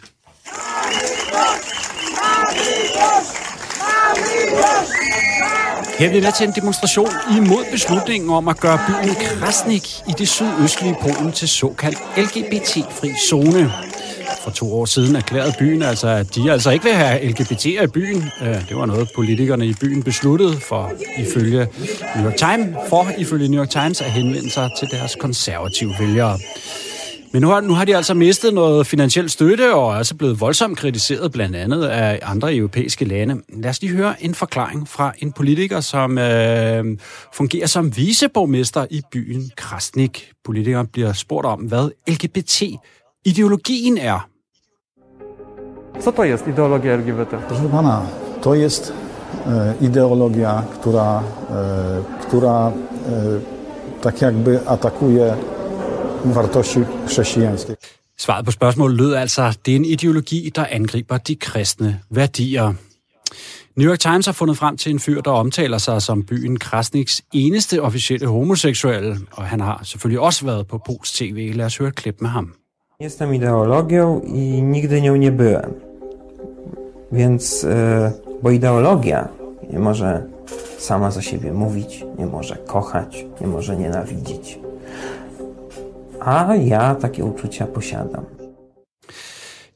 Her 5.99 6.09
bliver 6.09 6.21
med 6.21 6.31
til 6.37 6.47
en 6.47 6.53
demonstration 6.55 7.11
imod 7.37 7.71
beslutningen 7.71 8.29
om 8.29 8.47
at 8.47 8.59
gøre 8.59 8.79
byen 8.87 9.15
Krasnik 9.15 9.87
i 10.07 10.11
det 10.17 10.27
sydøstlige 10.27 10.95
Polen 11.01 11.31
til 11.31 11.49
såkaldt 11.49 11.99
LGBT-fri 12.17 13.09
zone 13.29 13.71
for 14.43 14.51
to 14.51 14.73
år 14.73 14.85
siden 14.85 15.15
erklærede 15.15 15.53
byen 15.59 15.81
altså, 15.81 16.07
at 16.07 16.35
de 16.35 16.51
altså 16.51 16.71
ikke 16.71 16.85
vil 16.85 16.93
have 16.93 17.19
LGBT'er 17.19 17.83
i 17.83 17.87
byen. 17.87 18.23
Øh, 18.41 18.69
det 18.69 18.77
var 18.77 18.85
noget, 18.85 19.09
politikerne 19.15 19.65
i 19.67 19.73
byen 19.81 20.03
besluttede 20.03 20.59
for 20.59 20.91
ifølge 21.19 21.67
New 22.15 22.25
York 22.25 22.37
Times, 22.37 22.77
for 22.89 23.07
ifølge 23.17 23.47
New 23.47 23.59
York 23.59 23.69
Times 23.69 24.01
at 24.01 24.11
henvende 24.11 24.51
sig 24.51 24.69
til 24.79 24.87
deres 24.91 25.15
konservative 25.19 25.93
vælgere. 25.99 26.39
Men 27.33 27.41
nu 27.41 27.47
har, 27.47 27.61
nu 27.61 27.73
har 27.73 27.85
de 27.85 27.95
altså 27.95 28.13
mistet 28.13 28.53
noget 28.53 28.87
finansiel 28.87 29.29
støtte 29.29 29.75
og 29.75 29.91
er 29.91 29.95
altså 29.95 30.15
blevet 30.15 30.41
voldsomt 30.41 30.77
kritiseret 30.77 31.31
blandt 31.31 31.55
andet 31.55 31.83
af 31.83 32.19
andre 32.23 32.55
europæiske 32.55 33.05
lande. 33.05 33.41
Lad 33.49 33.69
os 33.69 33.81
lige 33.81 33.95
høre 33.95 34.23
en 34.23 34.35
forklaring 34.35 34.87
fra 34.87 35.13
en 35.19 35.31
politiker, 35.31 35.79
som 35.79 36.17
øh, 36.17 36.97
fungerer 37.33 37.67
som 37.67 37.97
viceborgmester 37.97 38.85
i 38.89 39.01
byen 39.11 39.51
Krasnik. 39.55 40.31
Politikeren 40.45 40.87
bliver 40.87 41.13
spurgt 41.13 41.45
om, 41.45 41.59
hvad 41.59 41.89
LGBT-ideologien 42.07 43.97
er. 43.97 44.30
Co 45.99 46.11
to 46.11 46.23
jest 46.23 46.47
ideologia 46.47 46.93
LGBT? 46.93 47.37
Proszę 47.47 47.69
pana, 47.71 48.01
to 48.41 48.55
jest 48.55 48.93
e, 49.47 49.73
ideologia, 49.81 50.63
która, 50.73 51.23
e, 51.49 52.03
która 52.27 52.67
e, 52.67 52.71
tak 54.01 54.21
jakby 54.21 54.67
atakuje 54.67 55.35
wartości 56.25 56.79
chrześcijańskie. 57.07 57.75
Svaret 58.17 58.45
på 58.45 58.51
spørgsmålet 58.51 58.97
lød 58.97 59.13
altså, 59.13 59.53
det 59.65 59.71
er 59.71 59.75
en 59.75 59.85
ideologi, 59.85 60.51
der 60.55 60.65
angriber 60.71 61.17
de 61.17 61.35
kristne 61.35 61.99
værdier. 62.09 62.73
New 63.75 63.89
York 63.89 63.99
Times 63.99 64.25
har 64.25 64.33
fundet 64.33 64.57
frem 64.57 64.77
til 64.77 64.91
en 64.91 64.99
fyr, 64.99 65.21
der 65.21 65.31
omtaler 65.31 65.77
sig 65.77 66.01
som 66.01 66.23
byen 66.23 66.59
Krasniks 66.59 67.21
eneste 67.33 67.81
officielle 67.81 68.27
homoseksuelle, 68.27 69.17
og 69.31 69.43
han 69.43 69.59
har 69.59 69.81
selvfølgelig 69.83 70.19
også 70.19 70.45
været 70.45 70.67
på 70.67 70.77
Pols 70.77 71.11
TV. 71.11 71.51
Lad 71.55 71.65
os 71.65 71.77
høre 71.77 71.89
et 71.89 71.95
klip 71.95 72.21
med 72.21 72.29
ham. 72.29 72.53
Jestem 73.01 73.33
ideologią 73.33 74.19
i 74.19 74.61
nigdy 74.61 75.01
nią 75.01 75.15
nie 75.15 75.31
byłem. 75.31 75.73
Więc, 77.11 77.63
e, 77.63 78.11
bo 78.43 78.51
ideologia 78.51 79.27
nie 79.73 79.79
może 79.79 80.25
sama 80.77 81.11
za 81.11 81.21
siebie 81.21 81.53
mówić, 81.53 82.05
nie 82.19 82.25
może 82.25 82.55
kochać, 82.55 83.25
nie 83.41 83.47
może 83.47 83.77
nienawidzić. 83.77 84.59
A 86.19 86.55
ja 86.55 86.95
takie 86.95 87.25
uczucia 87.25 87.67
posiadam. 87.67 88.25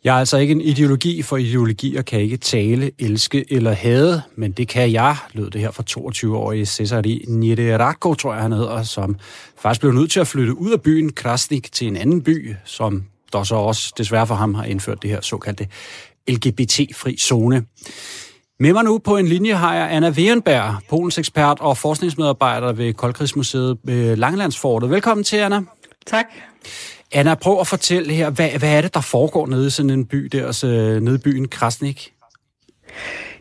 Jeg 0.03 0.15
er 0.15 0.19
altså 0.19 0.37
ikke 0.37 0.51
en 0.51 0.61
ideologi, 0.61 1.23
for 1.23 1.37
ideologier 1.37 2.01
kan 2.01 2.19
ikke 2.19 2.37
tale, 2.37 2.91
elske 2.99 3.45
eller 3.51 3.73
hade, 3.73 4.21
men 4.35 4.51
det 4.51 4.67
kan 4.67 4.91
jeg, 4.91 5.15
lød 5.33 5.49
det 5.49 5.61
her 5.61 5.71
fra 5.71 5.83
22-årige 5.89 6.65
Cesari 6.65 7.25
Nierako, 7.27 8.13
tror 8.13 8.33
jeg 8.33 8.41
han 8.41 8.51
hedder, 8.51 8.83
som 8.83 9.15
faktisk 9.57 9.81
blev 9.81 9.93
nødt 9.93 10.11
til 10.11 10.19
at 10.19 10.27
flytte 10.27 10.57
ud 10.57 10.71
af 10.71 10.81
byen 10.81 11.11
Krasnik 11.11 11.71
til 11.71 11.87
en 11.87 11.95
anden 11.95 12.21
by, 12.21 12.55
som 12.65 13.03
der 13.35 13.43
så 13.43 13.55
også 13.55 13.93
desværre 13.97 14.27
for 14.27 14.35
ham 14.35 14.53
har 14.53 14.63
indført 14.63 15.01
det 15.01 15.09
her 15.09 15.21
såkaldte 15.21 15.67
LGBT-fri 16.27 17.17
zone. 17.17 17.65
Med 18.59 18.73
mig 18.73 18.83
nu 18.83 18.97
på 18.97 19.17
en 19.17 19.27
linje 19.27 19.53
har 19.53 19.75
jeg 19.75 19.91
Anna 19.91 20.09
Werenberg, 20.09 20.75
Polens 20.89 21.17
ekspert 21.17 21.59
og 21.59 21.77
forskningsmedarbejder 21.77 22.73
ved 22.73 22.93
Koldkrigsmuseet 22.93 23.77
ved 23.83 24.15
Langelandsfortet. 24.15 24.89
Velkommen 24.89 25.23
til, 25.23 25.37
Anna. 25.37 25.61
Tak. 26.05 26.25
Anna, 27.11 27.35
prøv 27.35 27.59
at 27.59 27.67
fortælle 27.67 28.13
her, 28.13 28.29
hvad, 28.29 28.49
hvad 28.49 28.77
er 28.77 28.81
det, 28.81 28.93
der 28.93 29.01
foregår 29.01 29.47
nede 29.47 29.67
i 29.67 29.69
sådan 29.69 29.89
en 29.89 30.05
by 30.05 30.17
der, 30.31 30.51
så 30.51 30.67
nede 31.01 31.15
i 31.15 31.17
byen 31.17 31.47
Krasnik? 31.47 32.13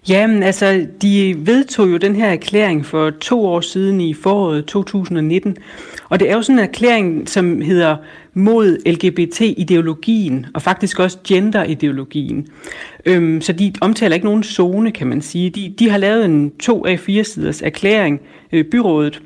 Jamen, 0.08 0.42
altså, 0.42 0.86
de 1.02 1.34
vedtog 1.38 1.92
jo 1.92 1.96
den 1.96 2.16
her 2.16 2.28
erklæring 2.28 2.86
for 2.86 3.10
to 3.10 3.46
år 3.46 3.60
siden 3.60 4.00
i 4.00 4.14
foråret 4.14 4.66
2019. 4.66 5.56
Og 6.08 6.20
det 6.20 6.30
er 6.30 6.34
jo 6.34 6.42
sådan 6.42 6.58
en 6.58 6.64
erklæring, 6.64 7.28
som 7.28 7.60
hedder 7.60 7.96
mod 8.34 8.78
LGBT-ideologien, 8.86 10.46
og 10.54 10.62
faktisk 10.62 11.00
også 11.00 11.18
gender-ideologien. 11.28 12.46
Øhm, 13.06 13.40
så 13.40 13.52
de 13.52 13.72
omtaler 13.80 14.14
ikke 14.14 14.26
nogen 14.26 14.42
zone, 14.42 14.92
kan 14.92 15.06
man 15.06 15.22
sige. 15.22 15.50
De, 15.50 15.74
de 15.78 15.90
har 15.90 15.98
lavet 15.98 16.24
en 16.24 16.50
to 16.50 16.86
af 16.86 17.00
fire 17.00 17.24
siders 17.24 17.62
erklæring, 17.62 18.20
øh, 18.52 18.64
byrådet, 18.64 19.20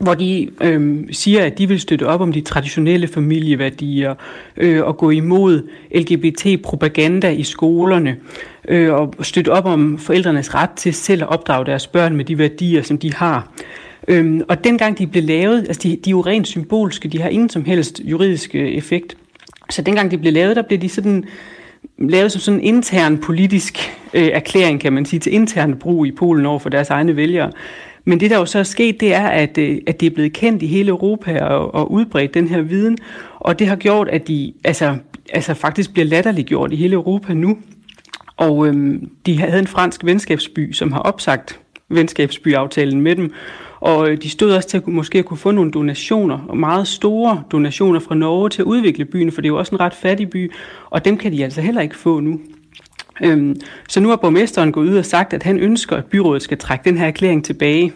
hvor 0.00 0.14
de 0.14 0.48
øh, 0.62 1.04
siger, 1.10 1.44
at 1.44 1.58
de 1.58 1.68
vil 1.68 1.80
støtte 1.80 2.06
op 2.06 2.20
om 2.20 2.32
de 2.32 2.40
traditionelle 2.40 3.08
familieværdier 3.08 4.14
øh, 4.56 4.84
og 4.84 4.96
gå 4.96 5.10
imod 5.10 5.68
LGBT-propaganda 5.94 7.30
i 7.30 7.42
skolerne 7.42 8.16
øh, 8.68 8.94
og 8.94 9.14
støtte 9.22 9.52
op 9.52 9.66
om 9.66 9.98
forældrenes 9.98 10.54
ret 10.54 10.70
til 10.70 10.94
selv 10.94 11.22
at 11.22 11.28
opdrage 11.28 11.66
deres 11.66 11.86
børn 11.86 12.16
med 12.16 12.24
de 12.24 12.38
værdier, 12.38 12.82
som 12.82 12.98
de 12.98 13.14
har. 13.14 13.52
Øhm, 14.10 14.42
og 14.48 14.64
dengang 14.64 14.98
de 14.98 15.06
blev 15.06 15.22
lavet, 15.22 15.58
altså 15.68 15.80
de, 15.82 15.88
de 15.88 16.10
er 16.10 16.12
jo 16.12 16.20
rent 16.20 16.46
symbolske, 16.46 17.08
de 17.08 17.20
har 17.20 17.28
ingen 17.28 17.48
som 17.48 17.64
helst 17.64 18.00
juridisk 18.04 18.54
øh, 18.54 18.68
effekt. 18.68 19.16
Så 19.70 19.82
dengang 19.82 20.10
de 20.10 20.18
blev 20.18 20.32
lavet, 20.32 20.56
der 20.56 20.62
blev 20.62 20.78
de 20.78 20.88
sådan 20.88 21.24
lavet 21.98 22.32
som 22.32 22.40
sådan 22.40 22.60
en 22.60 22.66
intern 22.66 23.18
politisk 23.18 23.78
øh, 24.14 24.26
erklæring, 24.26 24.80
kan 24.80 24.92
man 24.92 25.04
sige, 25.04 25.20
til 25.20 25.34
intern 25.34 25.76
brug 25.76 26.06
i 26.06 26.12
Polen 26.12 26.46
over 26.46 26.58
for 26.58 26.68
deres 26.68 26.90
egne 26.90 27.16
vælgere. 27.16 27.52
Men 28.04 28.20
det, 28.20 28.30
der 28.30 28.38
jo 28.38 28.44
så 28.44 28.58
er 28.58 28.62
sket, 28.62 29.00
det 29.00 29.14
er, 29.14 29.26
at, 29.26 29.58
øh, 29.58 29.78
at 29.86 30.00
det 30.00 30.06
er 30.06 30.10
blevet 30.10 30.32
kendt 30.32 30.62
i 30.62 30.66
hele 30.66 30.88
Europa 30.88 31.44
og, 31.44 31.74
og 31.74 31.92
udbredt 31.92 32.34
den 32.34 32.48
her 32.48 32.60
viden, 32.60 32.98
og 33.38 33.58
det 33.58 33.66
har 33.66 33.76
gjort, 33.76 34.08
at 34.08 34.28
de 34.28 34.52
altså, 34.64 34.96
altså 35.32 35.54
faktisk 35.54 35.92
bliver 35.92 36.06
latterliggjort 36.06 36.72
i 36.72 36.76
hele 36.76 36.94
Europa 36.94 37.34
nu. 37.34 37.58
Og 38.36 38.66
øhm, 38.66 39.10
de 39.26 39.38
havde 39.38 39.58
en 39.58 39.66
fransk 39.66 40.04
venskabsby, 40.04 40.72
som 40.72 40.92
har 40.92 41.00
opsagt 41.00 41.60
venskabsbyaftalen 41.88 43.00
med 43.00 43.16
dem, 43.16 43.32
og 43.80 44.10
øh, 44.10 44.22
de 44.22 44.30
stod 44.30 44.52
også 44.52 44.68
til 44.68 44.76
at 44.76 44.88
måske 44.88 45.18
at 45.18 45.24
kunne 45.24 45.36
få 45.36 45.50
nogle 45.50 45.70
donationer, 45.70 46.38
og 46.48 46.56
meget 46.56 46.88
store 46.88 47.42
donationer 47.52 48.00
fra 48.00 48.14
Norge 48.14 48.48
til 48.48 48.62
at 48.62 48.66
udvikle 48.66 49.04
byen, 49.04 49.32
for 49.32 49.40
det 49.40 49.48
er 49.48 49.52
jo 49.52 49.58
også 49.58 49.74
en 49.74 49.80
ret 49.80 49.94
fattig 49.94 50.30
by, 50.30 50.52
og 50.90 51.04
dem 51.04 51.16
kan 51.16 51.32
de 51.32 51.44
altså 51.44 51.60
heller 51.60 51.80
ikke 51.80 51.96
få 51.96 52.20
nu. 52.20 52.40
Øhm, 53.22 53.60
så 53.88 54.00
nu 54.00 54.08
har 54.08 54.16
borgmesteren 54.16 54.72
gået 54.72 54.88
ud 54.88 54.96
og 54.96 55.04
sagt, 55.04 55.32
at 55.32 55.42
han 55.42 55.58
ønsker, 55.58 55.96
at 55.96 56.04
byrådet 56.04 56.42
skal 56.42 56.58
trække 56.58 56.84
den 56.84 56.98
her 56.98 57.06
erklæring 57.06 57.44
tilbage. 57.44 57.92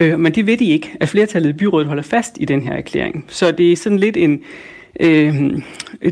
Øh, 0.00 0.20
men 0.20 0.34
det 0.34 0.46
ved 0.46 0.56
de 0.56 0.64
ikke, 0.64 0.96
at 1.00 1.08
flertallet 1.08 1.50
i 1.50 1.52
byrådet 1.52 1.88
holder 1.88 2.02
fast 2.02 2.36
i 2.40 2.44
den 2.44 2.62
her 2.62 2.72
erklæring. 2.72 3.24
Så 3.28 3.50
det 3.50 3.72
er 3.72 3.76
sådan 3.76 3.98
lidt 3.98 4.16
en, 4.16 4.40
øh, 5.00 5.62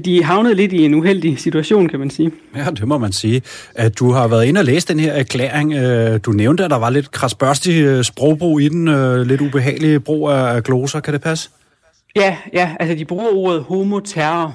de 0.05 0.25
havnet 0.25 0.57
lidt 0.57 0.73
i 0.73 0.85
en 0.85 0.95
uheldig 0.95 1.39
situation, 1.39 1.89
kan 1.89 1.99
man 1.99 2.11
sige. 2.11 2.33
Ja, 2.57 2.65
det 2.65 2.89
må 2.89 2.99
man 2.99 3.13
sige. 3.13 3.43
At 3.75 3.99
du 3.99 4.11
har 4.11 4.29
været 4.29 4.45
inde 4.45 4.59
og 4.59 4.65
læst 4.65 4.89
den 4.89 5.01
her 5.01 5.13
erklæring. 5.13 5.75
Øh, 5.75 6.21
du 6.25 6.31
nævnte, 6.31 6.65
at 6.65 6.71
der 6.71 6.79
var 6.79 6.91
lidt 6.91 7.11
krasbørstig 7.11 7.83
øh, 7.83 8.05
sprogbrug 8.05 8.61
i 8.61 8.69
den, 8.69 8.89
øh, 8.89 9.27
lidt 9.27 9.41
ubehagelig 9.41 10.05
brug 10.05 10.31
af 10.31 10.63
gloser. 10.63 11.01
Kan 11.01 11.15
det 11.15 11.23
passe? 11.23 11.51
Ja, 12.17 12.37
ja, 12.53 12.71
altså 12.81 12.95
de 12.95 13.05
bruger 13.05 13.29
ordet 13.35 13.63
homoterror 13.63 14.55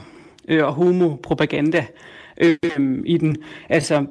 og 0.50 0.74
homopropaganda 0.74 1.86
øh, 2.42 2.58
i 3.06 3.18
den. 3.18 3.38
Altså, 3.70 4.06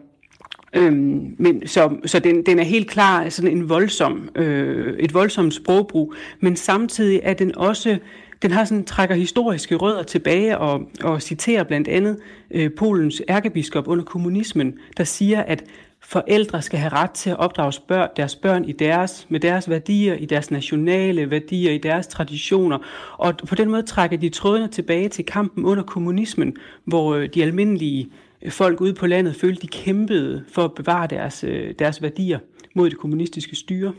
Øhm, 0.77 1.35
men 1.39 1.67
så 1.67 1.91
så 2.07 2.19
den, 2.19 2.47
den 2.47 2.59
er 2.59 2.65
helt 2.65 2.91
klar 2.91 3.29
sådan 3.29 3.51
en 3.51 3.69
voldsom, 3.69 4.29
øh, 4.35 4.99
et 4.99 5.15
voldsomt 5.15 5.55
sprogbrug, 5.55 6.15
men 6.41 6.57
samtidig 6.57 7.21
er 7.23 7.35
den 7.35 7.59
også 7.59 7.99
den 8.45 8.53
har 8.53 8.65
sådan, 8.65 8.85
trækker 8.85 9.15
historiske 9.15 9.75
rødder 9.75 10.03
tilbage 10.03 10.59
og, 10.59 10.83
og 11.03 11.23
citerer 11.23 11.65
blandt 11.65 11.89
andet 11.89 12.19
øh, 12.51 12.71
Polens 12.77 13.23
ærkebiskop 13.29 13.89
under 13.89 14.05
kommunismen, 14.05 14.79
der 14.97 15.05
siger, 15.05 15.43
at 15.43 15.65
forældre 16.01 16.63
skal 16.63 16.79
have 16.79 16.93
ret 16.93 17.11
til 17.11 17.31
at 17.31 17.39
opdrage 17.39 17.73
børn, 17.89 18.09
deres 18.17 18.37
børn 18.37 18.65
i 18.65 18.73
deres, 18.73 19.27
med 19.29 19.41
deres 19.41 19.71
værdier, 19.71 20.15
i 20.15 20.25
deres 20.25 20.51
nationale 20.51 21.31
værdier, 21.31 21.73
i 21.73 21.79
deres 21.79 22.07
traditioner. 22.07 22.79
Og 23.19 23.35
på 23.37 23.55
den 23.55 23.71
måde 23.71 23.83
trækker 23.83 24.17
de 24.17 24.29
trådene 24.29 24.69
tilbage 24.69 25.09
til 25.09 25.25
kampen 25.25 25.65
under 25.65 25.83
kommunismen, 25.83 26.57
hvor 26.85 27.15
øh, 27.15 27.29
de 27.35 27.43
almindelige 27.43 28.09
øh, 28.43 28.53
folk 28.53 28.81
ude 28.81 28.95
på 28.95 29.07
landet 29.07 29.37
følte, 29.37 29.63
de 29.63 29.67
kæmpede 29.67 30.45
for 30.53 30.65
at 30.65 30.75
bevare 30.75 31.07
deres, 31.07 31.45
øh, 31.45 31.75
deres 31.79 32.03
værdier 32.03 32.39
mod 32.75 32.91
det 32.91 32.99
kommunistiske 32.99 33.57
styre. 33.57 33.93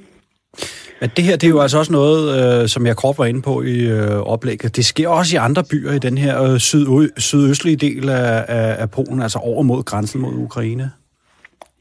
Men 1.01 1.09
det 1.17 1.23
her, 1.23 1.35
det 1.35 1.47
er 1.47 1.51
jo 1.51 1.59
altså 1.59 1.77
også 1.77 1.91
noget, 1.91 2.61
øh, 2.61 2.69
som 2.69 2.85
jeg 2.85 2.95
kort 2.95 3.17
var 3.17 3.25
inde 3.25 3.41
på 3.41 3.61
i 3.61 3.79
øh, 3.79 4.17
oplægget. 4.17 4.75
Det 4.75 4.85
sker 4.85 5.07
også 5.07 5.35
i 5.35 5.37
andre 5.37 5.63
byer 5.63 5.91
i 5.91 5.99
den 5.99 6.17
her 6.17 6.43
øh, 6.43 6.59
syd, 6.59 7.09
sydøstlige 7.17 7.75
del 7.75 8.09
af, 8.09 8.45
af, 8.47 8.81
af 8.81 8.91
Polen, 8.91 9.21
altså 9.21 9.39
over 9.39 9.63
mod 9.63 9.83
grænsen 9.83 10.21
mod 10.21 10.33
Ukraine. 10.33 10.91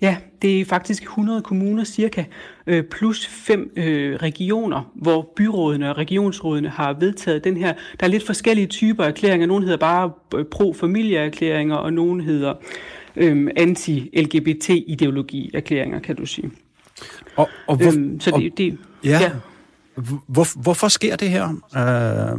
Ja, 0.01 0.17
det 0.43 0.61
er 0.61 0.65
faktisk 0.65 1.03
100 1.03 1.43
kommuner 1.43 1.85
cirka, 1.85 2.25
øh, 2.67 2.85
plus 2.85 3.27
fem 3.27 3.73
øh, 3.77 4.17
regioner, 4.17 4.91
hvor 4.95 5.33
byrådene 5.37 5.91
og 5.91 5.97
regionsrådene 5.97 6.69
har 6.69 6.93
vedtaget 6.93 7.45
den 7.45 7.57
her. 7.57 7.75
Der 8.01 8.07
er 8.07 8.11
lidt 8.11 8.27
forskellige 8.27 8.67
typer 8.67 9.05
erklæringer. 9.05 9.47
Nogle 9.47 9.65
hedder 9.65 9.79
bare 9.79 10.11
øh, 10.35 10.45
pro-familieerklæringer, 10.45 11.77
og 11.77 11.93
nogle 11.93 12.25
hedder 12.25 12.55
øh, 13.17 13.49
anti-LGBT-ideologi-erklæringer, 13.57 15.99
kan 15.99 16.17
du 16.17 16.27
sige. 16.27 16.51
Og, 17.37 17.49
og 17.67 17.77
hvor, 17.77 17.93
øhm, 17.93 18.21
så 18.21 18.31
det, 18.31 18.59
det, 18.59 18.79
ja. 19.05 19.19
ja. 19.21 19.31
Hvor, 20.27 20.63
hvorfor 20.63 20.89
sker 20.89 21.17
det 21.17 21.31
her? 21.31 21.49
Øh... 21.77 22.39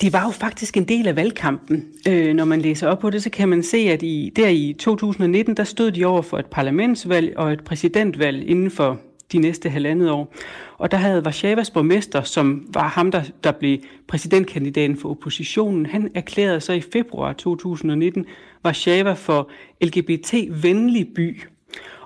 Det 0.00 0.12
var 0.12 0.24
jo 0.24 0.30
faktisk 0.30 0.76
en 0.76 0.84
del 0.84 1.08
af 1.08 1.16
valgkampen. 1.16 1.84
Øh, 2.08 2.34
når 2.34 2.44
man 2.44 2.60
læser 2.60 2.88
op 2.88 2.98
på 2.98 3.10
det, 3.10 3.22
så 3.22 3.30
kan 3.30 3.48
man 3.48 3.62
se, 3.62 3.76
at 3.76 4.02
i, 4.02 4.32
der 4.36 4.48
i 4.48 4.76
2019, 4.78 5.56
der 5.56 5.64
stod 5.64 5.90
de 5.90 6.04
over 6.04 6.22
for 6.22 6.38
et 6.38 6.46
parlamentsvalg 6.46 7.32
og 7.36 7.52
et 7.52 7.64
præsidentvalg 7.64 8.48
inden 8.48 8.70
for 8.70 9.00
de 9.32 9.38
næste 9.38 9.70
halvandet 9.70 10.10
år. 10.10 10.34
Og 10.78 10.90
der 10.90 10.96
havde 10.96 11.24
Varsjavas 11.24 11.70
borgmester, 11.70 12.22
som 12.22 12.66
var 12.74 12.88
ham, 12.88 13.10
der, 13.10 13.22
der 13.44 13.52
blev 13.52 13.78
præsidentkandidaten 14.08 14.96
for 14.96 15.10
oppositionen, 15.10 15.86
han 15.86 16.10
erklærede 16.14 16.60
så 16.60 16.72
i 16.72 16.80
februar 16.92 17.32
2019 17.32 18.26
Varsjava 18.64 19.12
for 19.12 19.50
LGBT-venlig 19.80 21.08
by. 21.14 21.42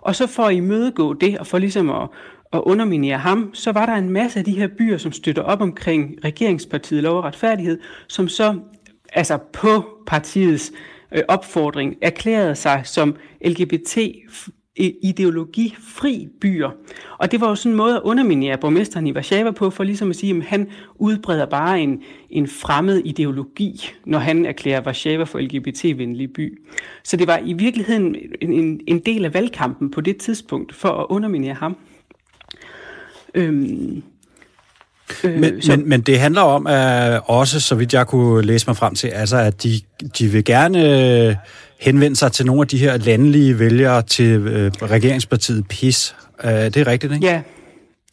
Og 0.02 0.16
så 0.16 0.26
for 0.26 0.42
at 0.42 0.54
imødegå 0.54 1.12
det, 1.12 1.38
og 1.38 1.46
for 1.46 1.58
ligesom 1.58 1.90
at, 1.90 2.08
at 2.52 2.60
underminere 2.60 3.18
ham, 3.18 3.50
så 3.54 3.72
var 3.72 3.86
der 3.86 3.94
en 3.94 4.10
masse 4.10 4.38
af 4.38 4.44
de 4.44 4.58
her 4.58 4.68
byer, 4.78 4.98
som 4.98 5.12
støtter 5.12 5.42
op 5.42 5.60
omkring 5.60 6.14
regeringspartiet 6.24 7.02
Lov 7.02 7.16
og 7.16 7.24
Retfærdighed, 7.24 7.78
som 8.08 8.28
så 8.28 8.58
altså 9.12 9.38
på 9.52 9.84
partiets 10.06 10.72
øh, 11.12 11.22
opfordring 11.28 11.96
erklærede 12.02 12.54
sig 12.54 12.80
som 12.84 13.16
LGBT 13.44 13.98
ideologifri 14.76 16.28
byer. 16.40 16.70
Og 17.18 17.32
det 17.32 17.40
var 17.40 17.48
jo 17.48 17.54
sådan 17.54 17.72
en 17.72 17.76
måde 17.76 17.96
at 17.96 18.02
underminere 18.02 18.58
borgmesteren 18.58 19.06
i 19.06 19.12
Warszawa 19.12 19.50
på, 19.50 19.70
for 19.70 19.84
ligesom 19.84 20.10
at 20.10 20.16
sige, 20.16 20.36
at 20.36 20.42
han 20.44 20.68
udbreder 20.94 21.46
bare 21.46 21.80
en, 21.80 22.02
en 22.30 22.48
fremmed 22.48 23.02
ideologi, 23.04 23.90
når 24.06 24.18
han 24.18 24.46
erklærer 24.46 24.82
Warszawa 24.82 25.24
for 25.24 25.38
LGBT-venlig 25.38 26.32
by. 26.32 26.62
Så 27.04 27.16
det 27.16 27.26
var 27.26 27.40
i 27.44 27.52
virkeligheden 27.52 28.16
en, 28.40 28.80
en 28.86 28.98
del 28.98 29.24
af 29.24 29.34
valgkampen 29.34 29.90
på 29.90 30.00
det 30.00 30.16
tidspunkt 30.16 30.74
for 30.74 30.88
at 30.88 31.06
underminere 31.08 31.54
ham. 31.54 31.76
Øhm, 33.34 34.02
øh, 35.24 35.38
men, 35.38 35.62
så... 35.62 35.76
men, 35.76 35.88
men 35.88 36.00
det 36.00 36.18
handler 36.20 36.42
om 36.42 36.66
at 36.66 37.20
også, 37.26 37.60
så 37.60 37.74
vidt 37.74 37.94
jeg 37.94 38.06
kunne 38.06 38.46
læse 38.46 38.66
mig 38.66 38.76
frem 38.76 38.94
til, 38.94 39.08
altså 39.08 39.36
at 39.36 39.62
de, 39.62 39.80
de 40.18 40.26
vil 40.26 40.44
gerne 40.44 40.78
øh, 41.28 41.36
henvende 41.82 42.16
sig 42.16 42.32
til 42.32 42.46
nogle 42.46 42.60
af 42.60 42.68
de 42.68 42.78
her 42.78 42.98
landlige 42.98 43.58
vælgere 43.58 44.02
til 44.02 44.40
øh, 44.40 44.72
regeringspartiet 44.82 45.68
PIS. 45.68 46.16
Øh, 46.44 46.50
det 46.50 46.76
er 46.76 46.86
rigtigt, 46.86 47.12
ikke? 47.12 47.26
Ja, 47.26 47.42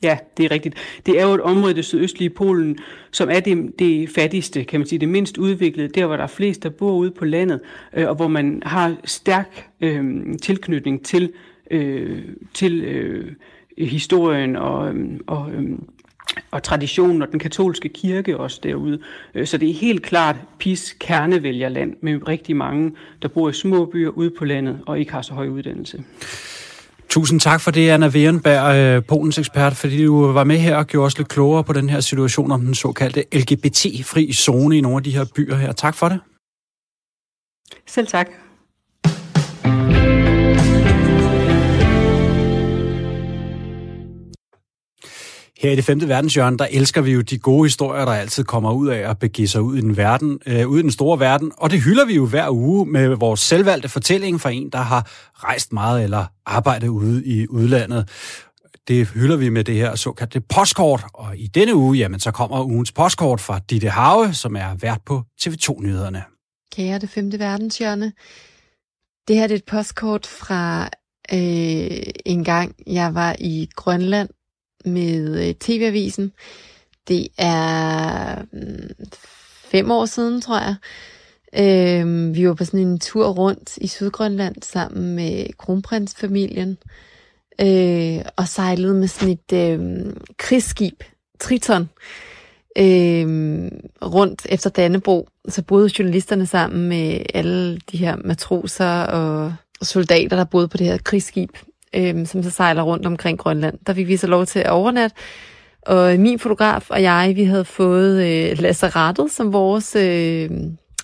Ja, 0.01 0.17
det 0.37 0.45
er 0.45 0.51
rigtigt. 0.51 0.75
Det 1.05 1.19
er 1.19 1.27
jo 1.27 1.33
et 1.33 1.41
område 1.41 1.71
i 1.71 1.75
det 1.75 1.85
sydøstlige 1.85 2.29
Polen, 2.29 2.77
som 3.11 3.29
er 3.29 3.39
det, 3.39 3.79
det 3.79 4.09
fattigste, 4.09 4.63
kan 4.63 4.79
man 4.79 4.87
sige, 4.87 4.99
det 4.99 5.09
mindst 5.09 5.37
udviklede, 5.37 5.87
der 5.87 6.05
hvor 6.05 6.15
der 6.15 6.23
er 6.23 6.27
flest, 6.27 6.63
der 6.63 6.69
bor 6.69 6.91
ude 6.91 7.11
på 7.11 7.25
landet, 7.25 7.59
øh, 7.93 8.09
og 8.09 8.15
hvor 8.15 8.27
man 8.27 8.61
har 8.65 8.95
stærk 9.05 9.67
øh, 9.81 10.03
tilknytning 10.41 11.05
til, 11.05 11.33
øh, 11.71 12.21
til 12.53 12.81
øh, 12.83 13.35
historien 13.77 14.55
og, 14.55 14.93
øh, 14.93 15.05
og 15.27 15.51
øh, 15.51 15.63
og 16.51 16.63
traditionen 16.63 17.21
og 17.21 17.27
den 17.31 17.39
katolske 17.39 17.89
kirke 17.89 18.37
også 18.37 18.59
derude. 18.63 18.99
Øh, 19.35 19.47
så 19.47 19.57
det 19.57 19.69
er 19.69 19.73
helt 19.73 20.03
klart 20.03 20.35
PIS 20.59 20.95
kernevælgerland 20.99 21.95
med 22.01 22.27
rigtig 22.27 22.55
mange, 22.55 22.91
der 23.21 23.27
bor 23.27 23.49
i 23.49 23.53
små 23.53 23.85
byer 23.85 24.09
ude 24.09 24.31
på 24.37 24.45
landet 24.45 24.79
og 24.85 24.99
ikke 24.99 25.11
har 25.11 25.21
så 25.21 25.33
høj 25.33 25.47
uddannelse. 25.47 26.03
Tusind 27.09 27.39
tak 27.39 27.61
for 27.61 27.71
det, 27.71 27.89
Anna 27.89 28.07
Werenberg, 28.07 28.75
øh, 28.75 29.03
Polens 29.03 29.37
ekspert, 29.37 29.75
fordi 29.75 30.05
du 30.05 30.31
var 30.31 30.43
med 30.43 30.57
her 30.57 30.75
og 30.75 30.87
gjorde 30.87 31.05
os 31.05 31.17
lidt 31.17 31.27
klogere 31.27 31.63
på 31.63 31.73
den 31.73 31.89
her 31.89 31.99
situation 31.99 32.51
om 32.51 32.61
den 32.61 32.75
såkaldte 32.75 33.23
LGBT-fri 33.33 34.33
zone 34.33 34.77
i 34.77 34.81
nogle 34.81 34.97
af 34.97 35.03
de 35.03 35.11
her 35.11 35.25
byer 35.35 35.55
her. 35.55 35.71
Tak 35.71 35.95
for 35.95 36.09
det. 36.09 36.19
Selv 37.87 38.07
tak. 38.07 38.29
Her 45.59 45.71
i 45.71 45.75
det 45.75 45.85
femte 45.85 46.07
verdenshjørne, 46.07 46.57
der 46.57 46.67
elsker 46.71 47.01
vi 47.01 47.11
jo 47.11 47.21
de 47.21 47.37
gode 47.37 47.65
historier, 47.65 48.05
der 48.05 48.11
altid 48.11 48.43
kommer 48.43 48.71
ud 48.71 48.87
af 48.87 49.09
at 49.09 49.19
begive 49.19 49.47
sig 49.47 49.61
ud 49.61 49.77
i 49.77 49.81
den, 49.81 49.97
verden, 49.97 50.39
øh, 50.45 50.67
ud 50.67 50.79
i 50.79 50.81
den 50.81 50.91
store 50.91 51.19
verden. 51.19 51.51
Og 51.57 51.71
det 51.71 51.81
hylder 51.81 52.05
vi 52.05 52.15
jo 52.15 52.25
hver 52.25 52.49
uge 52.49 52.85
med 52.85 53.07
vores 53.07 53.39
selvvalgte 53.39 53.89
fortælling 53.89 54.41
fra 54.41 54.49
en, 54.49 54.69
der 54.69 54.77
har 54.77 55.09
rejst 55.33 55.73
meget 55.73 56.03
eller 56.03 56.25
arbejdet 56.45 56.87
ude 56.87 57.25
i 57.25 57.47
udlandet. 57.47 58.09
Det 58.87 59.07
hylder 59.07 59.35
vi 59.37 59.49
med 59.49 59.63
det 59.63 59.75
her 59.75 59.95
såkaldte 59.95 60.41
postkort. 60.41 61.03
Og 61.13 61.37
i 61.37 61.47
denne 61.47 61.75
uge, 61.75 61.97
jamen, 61.97 62.19
så 62.19 62.31
kommer 62.31 62.63
ugens 62.63 62.91
postkort 62.91 63.41
fra 63.41 63.59
Ditte 63.69 63.89
Have, 63.89 64.33
som 64.33 64.55
er 64.55 64.75
vært 64.81 65.01
på 65.05 65.23
TV2-nyhederne. 65.41 66.23
Kære 66.75 66.99
det 66.99 67.09
femte 67.09 67.39
verdenshjørne. 67.39 68.13
Det 69.27 69.35
her 69.35 69.43
er 69.43 69.53
et 69.53 69.65
postkort 69.65 70.25
fra 70.27 70.89
øh, 71.33 72.03
en 72.25 72.43
gang, 72.43 72.75
jeg 72.87 73.15
var 73.15 73.35
i 73.39 73.69
Grønland 73.75 74.29
med 74.85 75.47
øh, 75.47 75.55
TV-avisen. 75.55 76.31
Det 77.07 77.27
er 77.37 78.35
mm, 78.51 79.07
fem 79.71 79.91
år 79.91 80.05
siden, 80.05 80.41
tror 80.41 80.59
jeg. 80.59 80.75
Øh, 81.53 82.35
vi 82.35 82.47
var 82.47 82.53
på 82.53 82.65
sådan 82.65 82.79
en 82.79 82.99
tur 82.99 83.27
rundt 83.27 83.77
i 83.77 83.87
Sydgrønland 83.87 84.55
sammen 84.63 85.15
med 85.15 85.45
kronprinsfamilien 85.57 86.77
øh, 87.61 88.21
og 88.35 88.47
sejlede 88.47 88.93
med 88.93 89.07
sådan 89.07 89.29
et 89.29 89.53
øh, 89.53 90.05
krigsskib, 90.37 91.03
Triton, 91.39 91.89
øh, 92.77 93.27
rundt 94.01 94.47
efter 94.49 94.69
Dannebro. 94.69 95.29
Så 95.47 95.63
boede 95.63 95.89
journalisterne 95.99 96.45
sammen 96.45 96.89
med 96.89 97.21
alle 97.33 97.79
de 97.91 97.97
her 97.97 98.15
matroser 98.15 99.01
og 99.01 99.53
soldater, 99.81 100.37
der 100.37 100.43
boede 100.43 100.67
på 100.67 100.77
det 100.77 100.87
her 100.87 100.97
krigsskib 100.97 101.49
øh, 101.95 102.27
som 102.27 102.43
så 102.43 102.49
sejler 102.49 102.81
rundt 102.81 103.05
omkring 103.05 103.39
Grønland. 103.39 103.79
Der 103.87 103.93
fik 103.93 104.07
vi 104.07 104.17
så 104.17 104.27
lov 104.27 104.45
til 104.45 104.59
at 104.59 104.69
overnatte. 104.69 105.15
Og 105.81 106.19
min 106.19 106.39
fotograf 106.39 106.89
og 106.89 107.01
jeg, 107.01 107.33
vi 107.35 107.43
havde 107.43 107.65
fået 107.65 108.25
øh, 108.27 108.59
lazarettet 108.59 109.31
som 109.31 109.53
vores, 109.53 109.95
øh, 109.95 110.49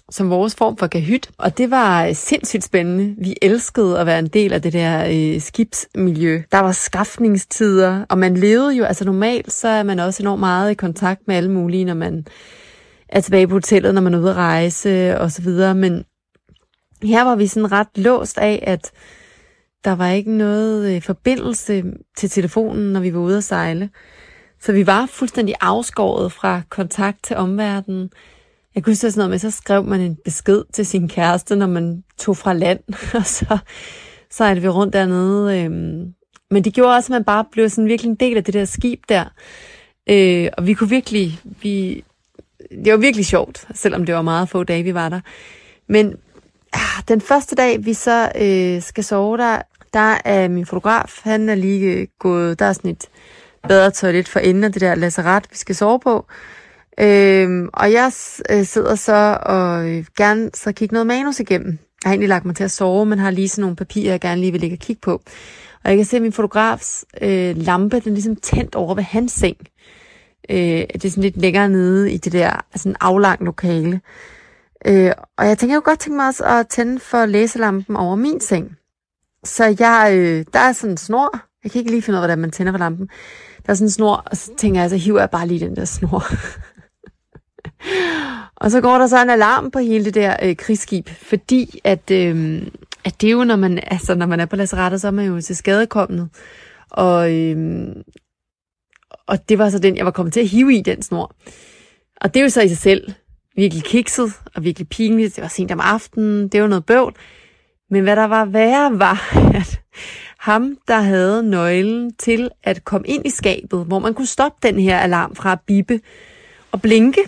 som 0.09 0.29
vores 0.29 0.55
form 0.55 0.77
for 0.77 0.87
kahyt. 0.87 1.29
Og 1.37 1.57
det 1.57 1.71
var 1.71 2.13
sindssygt 2.13 2.63
spændende. 2.63 3.15
Vi 3.17 3.35
elskede 3.41 3.99
at 3.99 4.05
være 4.05 4.19
en 4.19 4.27
del 4.27 4.53
af 4.53 4.61
det 4.61 4.73
der 4.73 5.05
øh, 5.09 5.41
skibsmiljø. 5.41 6.41
Der 6.51 6.59
var 6.59 6.71
skaffningstider, 6.71 8.05
og 8.09 8.17
man 8.17 8.37
levede 8.37 8.75
jo, 8.75 8.83
altså 8.83 9.05
normalt, 9.05 9.53
så 9.53 9.67
er 9.67 9.83
man 9.83 9.99
også 9.99 10.23
enormt 10.23 10.39
meget 10.39 10.71
i 10.71 10.73
kontakt 10.73 11.21
med 11.27 11.35
alle 11.35 11.51
mulige, 11.51 11.85
når 11.85 11.93
man 11.93 12.27
er 13.09 13.21
tilbage 13.21 13.47
på 13.47 13.53
hotellet, 13.55 13.93
når 13.93 14.01
man 14.01 14.13
er 14.13 14.19
ude 14.19 14.29
at 14.29 14.35
rejse 14.35 15.19
og 15.19 15.31
så 15.31 15.41
videre. 15.41 15.75
Men 15.75 16.05
her 17.03 17.23
var 17.23 17.35
vi 17.35 17.47
sådan 17.47 17.71
ret 17.71 17.87
låst 17.95 18.37
af, 18.37 18.63
at 18.67 18.91
der 19.85 19.95
var 19.95 20.09
ikke 20.09 20.31
noget 20.31 20.95
øh, 20.95 21.01
forbindelse 21.01 21.83
til 22.17 22.29
telefonen, 22.29 22.93
når 22.93 22.99
vi 22.99 23.13
var 23.13 23.19
ude 23.19 23.37
at 23.37 23.43
sejle. 23.43 23.89
Så 24.61 24.71
vi 24.71 24.87
var 24.87 25.05
fuldstændig 25.05 25.55
afskåret 25.61 26.31
fra 26.31 26.61
kontakt 26.69 27.23
til 27.23 27.35
omverdenen. 27.35 28.09
Jeg 28.75 28.83
kunne 28.83 28.91
huske 28.91 29.11
sådan 29.11 29.19
noget 29.19 29.29
med, 29.29 29.39
så 29.39 29.51
skrev 29.51 29.83
man 29.83 30.01
en 30.01 30.17
besked 30.25 30.63
til 30.73 30.85
sin 30.85 31.09
kæreste, 31.09 31.55
når 31.55 31.67
man 31.67 32.03
tog 32.17 32.37
fra 32.37 32.53
land, 32.53 32.79
og 33.19 33.25
så 33.25 33.57
sejlede 34.31 34.61
vi 34.61 34.69
rundt 34.69 34.93
dernede. 34.93 35.63
Øhm. 35.63 36.13
Men 36.51 36.63
det 36.63 36.73
gjorde 36.73 36.95
også, 36.95 37.13
at 37.13 37.17
man 37.17 37.23
bare 37.23 37.45
blev 37.51 37.69
sådan 37.69 37.87
virkelig 37.87 38.09
en 38.09 38.15
del 38.15 38.37
af 38.37 38.43
det 38.43 38.53
der 38.53 38.65
skib 38.65 38.99
der. 39.09 39.25
Øh, 40.09 40.49
og 40.57 40.67
vi 40.67 40.73
kunne 40.73 40.89
virkelig, 40.89 41.39
vi, 41.61 42.03
det 42.85 42.91
var 42.91 42.97
virkelig 42.97 43.25
sjovt, 43.25 43.67
selvom 43.73 44.05
det 44.05 44.15
var 44.15 44.21
meget 44.21 44.49
få 44.49 44.63
dage, 44.63 44.83
vi 44.83 44.93
var 44.93 45.09
der. 45.09 45.19
Men 45.87 46.15
ah, 46.73 47.03
den 47.07 47.21
første 47.21 47.55
dag, 47.55 47.85
vi 47.85 47.93
så 47.93 48.31
øh, 48.41 48.81
skal 48.81 49.03
sove 49.03 49.37
der, 49.37 49.61
der 49.95 50.17
er 50.25 50.47
min 50.47 50.65
fotograf, 50.65 51.19
han 51.23 51.49
er 51.49 51.55
lige 51.55 51.93
øh, 51.93 52.07
gået, 52.19 52.59
der 52.59 52.65
er 52.65 52.73
sådan 52.73 52.91
et 52.91 53.05
bedre 53.67 53.91
toilet 53.91 54.27
for 54.27 54.39
enden 54.39 54.63
af 54.63 54.71
det 54.71 54.81
der 54.81 54.95
lazaret, 54.95 55.47
vi 55.51 55.57
skal 55.57 55.75
sove 55.75 55.99
på. 55.99 56.25
Øhm, 56.99 57.69
og 57.73 57.91
jeg 57.91 58.11
øh, 58.51 58.63
sidder 58.65 58.95
så 58.95 59.37
og 59.41 59.89
øh, 59.89 60.05
gerne 60.17 60.49
så 60.53 60.71
kigge 60.71 60.93
noget 60.93 61.07
manus 61.07 61.39
igennem. 61.39 61.71
Jeg 61.71 62.09
har 62.09 62.11
egentlig 62.11 62.29
lagt 62.29 62.45
mig 62.45 62.55
til 62.55 62.63
at 62.63 62.71
sove, 62.71 63.05
men 63.05 63.19
har 63.19 63.31
lige 63.31 63.49
sådan 63.49 63.61
nogle 63.61 63.75
papirer, 63.75 64.11
jeg 64.11 64.21
gerne 64.21 64.41
lige 64.41 64.51
vil 64.51 64.61
ligge 64.61 64.75
og 64.75 64.79
kigge 64.79 64.99
på. 65.01 65.21
Og 65.83 65.89
jeg 65.89 65.97
kan 65.97 66.05
se, 66.05 66.15
at 66.15 66.21
min 66.21 66.31
fotografs 66.31 67.05
øh, 67.21 67.57
lampe, 67.57 67.99
den 67.99 68.09
er 68.09 68.13
ligesom 68.13 68.35
tændt 68.35 68.75
over 68.75 68.95
ved 68.95 69.03
hans 69.03 69.31
seng. 69.31 69.57
Øh, 70.49 70.57
det 70.93 71.05
er 71.05 71.09
sådan 71.09 71.23
lidt 71.23 71.37
længere 71.37 71.69
nede 71.69 72.11
i 72.11 72.17
det 72.17 72.33
der 72.33 72.65
sådan 72.75 72.95
aflang 73.01 73.43
lokale. 73.43 74.01
Øh, 74.85 75.11
og 75.37 75.47
jeg 75.47 75.57
tænker, 75.57 75.75
jeg 75.75 75.81
kunne 75.83 75.91
godt 75.91 75.99
tænke 75.99 76.17
mig 76.17 76.27
også 76.27 76.45
at 76.45 76.67
tænde 76.67 76.99
for 76.99 77.25
læselampen 77.25 77.95
over 77.95 78.15
min 78.15 78.41
seng. 78.41 78.77
Så 79.45 79.75
jeg, 79.79 80.11
øh, 80.17 80.45
der 80.53 80.59
er 80.59 80.71
sådan 80.71 80.91
en 80.91 80.97
snor. 80.97 81.39
Jeg 81.63 81.71
kan 81.71 81.79
ikke 81.79 81.91
lige 81.91 82.01
finde 82.01 82.17
ud 82.17 82.21
af, 82.21 82.21
hvordan 82.21 82.39
man 82.39 82.51
tænder 82.51 82.71
for 82.73 82.79
lampen. 82.79 83.09
Der 83.65 83.69
er 83.69 83.73
sådan 83.73 83.85
en 83.85 83.91
snor, 83.91 84.23
og 84.25 84.37
så 84.37 84.51
tænker 84.57 84.81
jeg, 84.81 84.89
så 84.89 84.95
hiver 84.95 85.19
jeg 85.19 85.29
bare 85.29 85.47
lige 85.47 85.59
den 85.59 85.75
der 85.75 85.85
snor. 85.85 86.23
og 88.61 88.71
så 88.71 88.81
går 88.81 88.97
der 88.97 89.07
så 89.07 89.21
en 89.21 89.29
alarm 89.29 89.71
på 89.71 89.79
hele 89.79 90.05
det 90.05 90.13
der 90.13 90.35
øh, 90.43 90.55
krigsskib, 90.55 91.09
fordi 91.09 91.79
at, 91.83 92.11
øh, 92.11 92.61
at 93.05 93.21
det 93.21 93.27
er 93.27 93.31
jo, 93.31 93.43
når 93.43 93.55
man, 93.55 93.79
altså, 93.83 94.15
når 94.15 94.25
man 94.25 94.39
er 94.39 94.45
på 94.45 94.55
lazarettet, 94.55 95.01
så 95.01 95.07
er 95.07 95.11
man 95.11 95.25
jo 95.25 95.41
til 95.41 95.55
skadekommende. 95.55 96.29
Og, 96.89 97.33
øh, 97.33 97.87
og 99.27 99.49
det 99.49 99.57
var 99.57 99.69
så 99.69 99.79
den, 99.79 99.97
jeg 99.97 100.05
var 100.05 100.11
kommet 100.11 100.33
til 100.33 100.39
at 100.39 100.47
hive 100.47 100.75
i, 100.75 100.81
den 100.81 101.01
snor. 101.01 101.35
Og 102.21 102.33
det 102.33 102.39
er 102.39 102.43
jo 102.43 102.49
så 102.49 102.61
i 102.61 102.67
sig 102.67 102.77
selv 102.77 103.13
virkelig 103.55 103.83
kikset 103.83 104.33
og 104.55 104.63
virkelig 104.63 104.89
pinligt. 104.89 105.35
Det 105.35 105.41
var 105.41 105.47
sent 105.47 105.71
om 105.71 105.79
aftenen, 105.79 106.47
det 106.47 106.61
var 106.61 106.67
noget 106.67 106.85
bøvl. 106.85 107.15
Men 107.89 108.03
hvad 108.03 108.15
der 108.15 108.25
var 108.25 108.45
værre, 108.45 108.99
var, 108.99 109.35
at 109.59 109.81
ham, 110.37 110.77
der 110.87 110.99
havde 110.99 111.43
nøglen 111.49 112.13
til 112.13 112.49
at 112.63 112.85
komme 112.85 113.07
ind 113.07 113.25
i 113.25 113.29
skabet, 113.29 113.85
hvor 113.85 113.99
man 113.99 114.13
kunne 114.13 114.27
stoppe 114.27 114.67
den 114.67 114.79
her 114.79 114.97
alarm 114.97 115.35
fra 115.35 115.51
at 115.51 115.59
bippe 115.65 116.01
og 116.71 116.81
blinke 116.81 117.21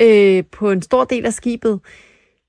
øh, 0.00 0.44
på 0.52 0.70
en 0.70 0.82
stor 0.82 1.04
del 1.04 1.26
af 1.26 1.32
skibet, 1.32 1.80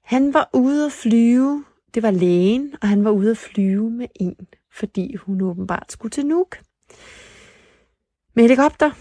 han 0.03 0.33
var 0.33 0.49
ude 0.53 0.85
at 0.85 0.91
flyve. 0.91 1.65
Det 1.93 2.03
var 2.03 2.11
lægen, 2.11 2.75
og 2.81 2.87
han 2.87 3.03
var 3.03 3.11
ude 3.11 3.31
at 3.31 3.37
flyve 3.37 3.89
med 3.89 4.07
en, 4.15 4.35
fordi 4.71 5.15
hun 5.15 5.41
åbenbart 5.41 5.91
skulle 5.91 6.11
til 6.11 6.25
Nuuk. 6.25 6.57
Med 8.35 8.43
helikopter. 8.43 8.91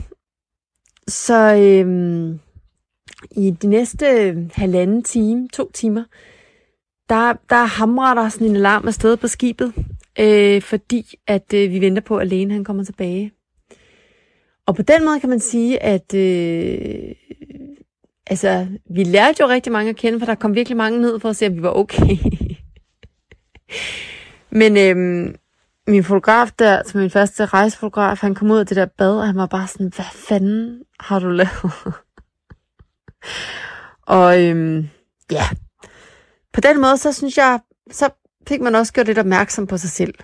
Så 1.08 1.54
øh, 1.54 2.36
i 3.30 3.50
de 3.50 3.66
næste 3.66 4.06
halvanden 4.54 5.02
time, 5.02 5.48
to 5.48 5.70
timer, 5.70 6.04
der, 7.12 7.32
der 7.50 7.64
hamrer 7.64 8.14
der 8.14 8.28
sådan 8.28 8.46
en 8.46 8.56
alarm 8.56 8.88
afsted 8.88 9.16
på 9.16 9.28
skibet, 9.28 9.72
øh, 10.18 10.62
fordi 10.62 11.14
at 11.26 11.54
øh, 11.54 11.70
vi 11.70 11.80
venter 11.80 12.02
på, 12.02 12.16
at 12.16 12.28
lægen 12.28 12.50
han 12.50 12.64
kommer 12.64 12.84
tilbage. 12.84 13.32
Og 14.66 14.76
på 14.76 14.82
den 14.82 15.04
måde 15.04 15.20
kan 15.20 15.28
man 15.28 15.40
sige, 15.40 15.82
at 15.82 16.14
øh, 16.14 17.14
altså, 18.26 18.66
vi 18.90 19.04
lærte 19.04 19.40
jo 19.40 19.48
rigtig 19.48 19.72
mange 19.72 19.90
at 19.90 19.96
kende, 19.96 20.18
for 20.18 20.26
der 20.26 20.34
kom 20.34 20.54
virkelig 20.54 20.76
mange 20.76 21.00
ned 21.00 21.20
for 21.20 21.28
at 21.28 21.36
se, 21.36 21.46
at 21.46 21.56
vi 21.56 21.62
var 21.62 21.70
okay. 21.70 22.16
Men 24.60 24.76
øh, 24.76 24.96
min 25.86 26.04
fotograf 26.04 26.50
der, 26.58 26.82
som 26.86 27.00
min 27.00 27.10
første 27.10 27.46
rejsefotograf, 27.46 28.20
han 28.20 28.34
kom 28.34 28.50
ud 28.50 28.58
af 28.58 28.66
det 28.66 28.76
der 28.76 28.86
bad, 28.86 29.16
og 29.16 29.26
han 29.26 29.36
var 29.36 29.46
bare 29.46 29.66
sådan, 29.66 29.92
hvad 29.96 30.04
fanden 30.12 30.82
har 31.00 31.18
du 31.18 31.28
lavet? 31.28 31.72
og 34.18 34.42
øhm, 34.42 34.88
ja, 35.30 35.44
på 36.52 36.60
den 36.60 36.80
måde, 36.80 36.98
så 36.98 37.12
synes 37.12 37.36
jeg, 37.36 37.60
så 37.90 38.08
fik 38.48 38.60
man 38.60 38.74
også 38.74 38.92
gjort 38.92 39.06
lidt 39.06 39.18
opmærksom 39.18 39.66
på 39.66 39.76
sig 39.76 39.90
selv. 39.90 40.14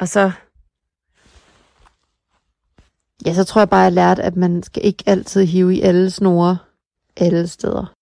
Og 0.00 0.08
så, 0.08 0.32
ja, 3.26 3.34
så 3.34 3.44
tror 3.44 3.60
jeg 3.60 3.70
bare, 3.70 3.80
jeg 3.80 3.92
lærte, 3.92 4.22
at 4.22 4.36
man 4.36 4.62
skal 4.62 4.84
ikke 4.84 5.04
altid 5.06 5.44
hive 5.44 5.74
i 5.74 5.80
alle 5.80 6.10
snore 6.10 6.58
alle 7.16 7.48
steder. 7.48 7.94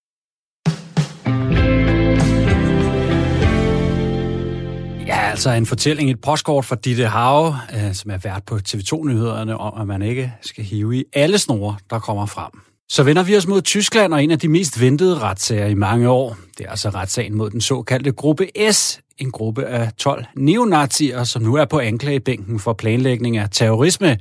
Ja, 5.06 5.20
altså 5.30 5.50
en 5.50 5.66
fortælling, 5.66 6.10
et 6.10 6.20
postkort 6.20 6.64
fra 6.64 6.76
Ditte 6.76 7.06
Have, 7.06 7.54
øh, 7.74 7.94
som 7.94 8.10
er 8.10 8.18
vært 8.18 8.44
på 8.44 8.56
TV2-nyhederne, 8.68 9.56
om 9.56 9.80
at 9.80 9.86
man 9.86 10.02
ikke 10.02 10.32
skal 10.40 10.64
hive 10.64 10.96
i 10.96 11.04
alle 11.12 11.38
snore, 11.38 11.76
der 11.90 11.98
kommer 11.98 12.26
frem. 12.26 12.71
Så 12.92 13.02
vender 13.02 13.22
vi 13.22 13.36
os 13.36 13.46
mod 13.46 13.62
Tyskland 13.62 14.14
og 14.14 14.24
en 14.24 14.30
af 14.30 14.38
de 14.38 14.48
mest 14.48 14.80
ventede 14.80 15.18
retssager 15.18 15.66
i 15.66 15.74
mange 15.74 16.08
år. 16.08 16.36
Det 16.58 16.66
er 16.66 16.70
altså 16.70 16.90
retssagen 16.90 17.34
mod 17.34 17.50
den 17.50 17.60
såkaldte 17.60 18.12
gruppe 18.12 18.48
S, 18.72 19.00
en 19.18 19.30
gruppe 19.30 19.64
af 19.64 19.92
12 19.92 20.24
neonazier, 20.36 21.24
som 21.24 21.42
nu 21.42 21.54
er 21.54 21.64
på 21.64 21.78
anklagebænken 21.78 22.60
for 22.60 22.72
planlægning 22.72 23.36
af 23.36 23.48
terrorisme, 23.50 24.18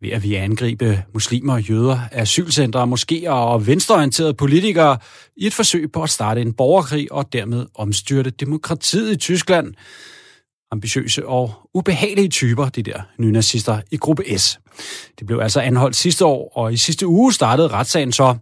ved 0.00 0.10
at 0.10 0.22
vi 0.22 0.34
angribe 0.34 1.02
muslimer, 1.14 1.58
jøder, 1.58 1.98
asylcentre, 2.12 2.82
moskéer 2.82 3.28
og 3.28 3.66
venstreorienterede 3.66 4.34
politikere 4.34 4.98
i 5.36 5.46
et 5.46 5.54
forsøg 5.54 5.92
på 5.92 6.02
at 6.02 6.10
starte 6.10 6.40
en 6.40 6.52
borgerkrig 6.52 7.12
og 7.12 7.32
dermed 7.32 7.66
omstyrte 7.74 8.30
demokratiet 8.30 9.12
i 9.12 9.16
Tyskland 9.16 9.74
ambitiøse 10.74 11.26
og 11.26 11.52
ubehagelige 11.74 12.28
typer, 12.28 12.68
de 12.68 12.82
der 12.82 13.00
nynazister 13.18 13.80
i 13.90 13.96
gruppe 13.96 14.38
S. 14.38 14.58
Det 15.18 15.26
blev 15.26 15.38
altså 15.38 15.60
anholdt 15.60 15.96
sidste 15.96 16.24
år, 16.24 16.52
og 16.54 16.72
i 16.72 16.76
sidste 16.76 17.06
uge 17.06 17.32
startede 17.32 17.68
retssagen 17.68 18.12
så, 18.12 18.36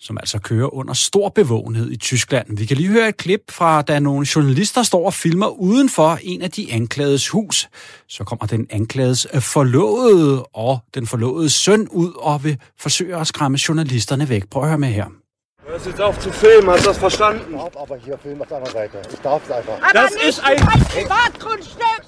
som 0.00 0.18
altså 0.18 0.38
kører 0.38 0.74
under 0.74 0.94
stor 0.94 1.28
bevågenhed 1.28 1.90
i 1.90 1.96
Tyskland. 1.96 2.56
Vi 2.56 2.66
kan 2.66 2.76
lige 2.76 2.88
høre 2.88 3.08
et 3.08 3.16
klip 3.16 3.40
fra, 3.50 3.82
da 3.82 3.98
nogle 3.98 4.26
journalister 4.36 4.82
står 4.82 5.06
og 5.06 5.14
filmer 5.14 5.46
uden 5.46 5.88
for 5.88 6.18
en 6.22 6.42
af 6.42 6.50
de 6.50 6.72
anklagedes 6.72 7.28
hus. 7.28 7.68
Så 8.08 8.24
kommer 8.24 8.46
den 8.46 8.66
anklagedes 8.70 9.26
øh, 9.34 9.40
forlovede 9.40 10.42
og 10.42 10.78
den 10.94 11.06
forlovede 11.06 11.50
søn 11.50 11.88
ud 11.88 12.12
og 12.16 12.44
vil 12.44 12.58
forsøge 12.80 13.16
at 13.16 13.26
skræmme 13.26 13.58
journalisterne 13.68 14.28
væk. 14.28 14.48
Prøv 14.50 14.62
at 14.62 14.68
høre 14.68 14.78
med 14.78 14.88
her. 14.88 15.21
Hör 15.64 15.78
jetzt 15.78 16.00
auf 16.00 16.18
zu 16.18 16.32
filmen, 16.32 16.68
hast 16.70 16.84
du 16.84 16.88
das 16.88 16.98
verstanden? 16.98 17.54
Ich 17.54 17.78
aber 17.78 17.96
hier 17.96 18.18
Film 18.18 18.42
auf 18.42 18.48
deiner 18.48 18.66
Seite. 18.66 19.00
Ich 19.12 19.20
darf 19.20 19.42
es 19.44 19.50
einfach. 19.50 19.74
Aber 19.80 19.92
das 19.92 20.14
nicht 20.14 20.24
ist 20.24 20.44
ein... 20.44 20.56
Privatgrundstück! 20.56 22.02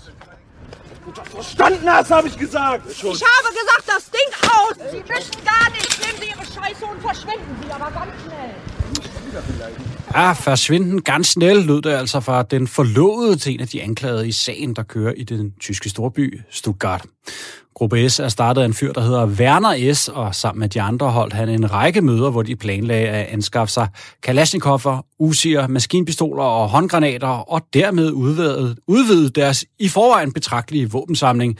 Verstanden 1.31 1.93
hast, 1.93 2.11
habe 2.11 2.29
ich 2.29 2.37
gesagt. 2.37 2.90
Ich 2.90 3.05
habe 3.05 3.14
gesagt, 3.14 3.85
das 3.87 4.11
Ding 4.11 4.51
aus! 4.51 4.75
Sie 4.90 5.09
wissen 5.09 5.45
gar 5.45 5.71
nicht, 5.71 6.01
nehmen 6.01 6.19
Sie 6.21 6.29
Ihre 6.29 6.45
Scheiße 6.45 6.85
und 6.85 7.01
verschwinden 7.01 7.57
Sie, 7.62 7.73
aber 7.73 7.90
ganz 7.93 8.12
schnell. 8.25 8.55
Ja, 10.12 10.33
forsvinden 10.33 11.03
ganz 11.03 11.27
snel, 11.27 11.57
lød 11.57 11.83
det 11.83 11.90
altså 11.90 12.21
fra 12.21 12.43
den 12.43 12.69
forlovede 12.69 13.37
til 13.37 13.55
en 13.55 13.61
af 13.61 13.69
de 13.69 13.83
anklagede 13.83 14.29
i 14.29 14.33
sagen, 14.33 14.75
der 14.77 14.83
kører 14.83 15.12
i 15.12 15.25
den 15.25 15.53
tyske 15.61 15.88
storby 15.88 16.40
Stuttgart. 16.51 17.07
Gruppe 17.75 18.09
S 18.09 18.19
er 18.19 18.29
startet 18.29 18.62
af 18.62 18.64
en 18.64 18.75
fyr, 18.75 18.93
der 18.93 19.01
hedder 19.01 19.27
Werner 19.27 19.95
S., 19.95 20.09
og 20.09 20.35
sammen 20.35 20.61
med 20.61 20.69
de 20.69 20.83
andre 20.83 21.11
holdt 21.11 21.33
han 21.33 21.49
en 21.49 21.73
række 21.73 22.01
møder, 22.01 22.31
hvor 22.31 22.43
de 22.43 22.57
planlagde 22.57 23.09
at 23.09 23.27
anskaffe 23.27 23.73
sig 23.73 23.88
Kalashnikov'er, 24.27 25.14
Usier, 25.19 25.67
maskinpistoler 25.69 26.43
og 26.43 26.69
håndgranater, 26.69 27.29
og 27.29 27.62
dermed 27.75 28.11
udvide 28.11 28.77
udvidet 28.87 29.35
deres 29.35 29.64
i 29.79 29.88
forvejen 29.88 30.33
betragtelige 30.33 30.90
våbensamling. 30.90 31.59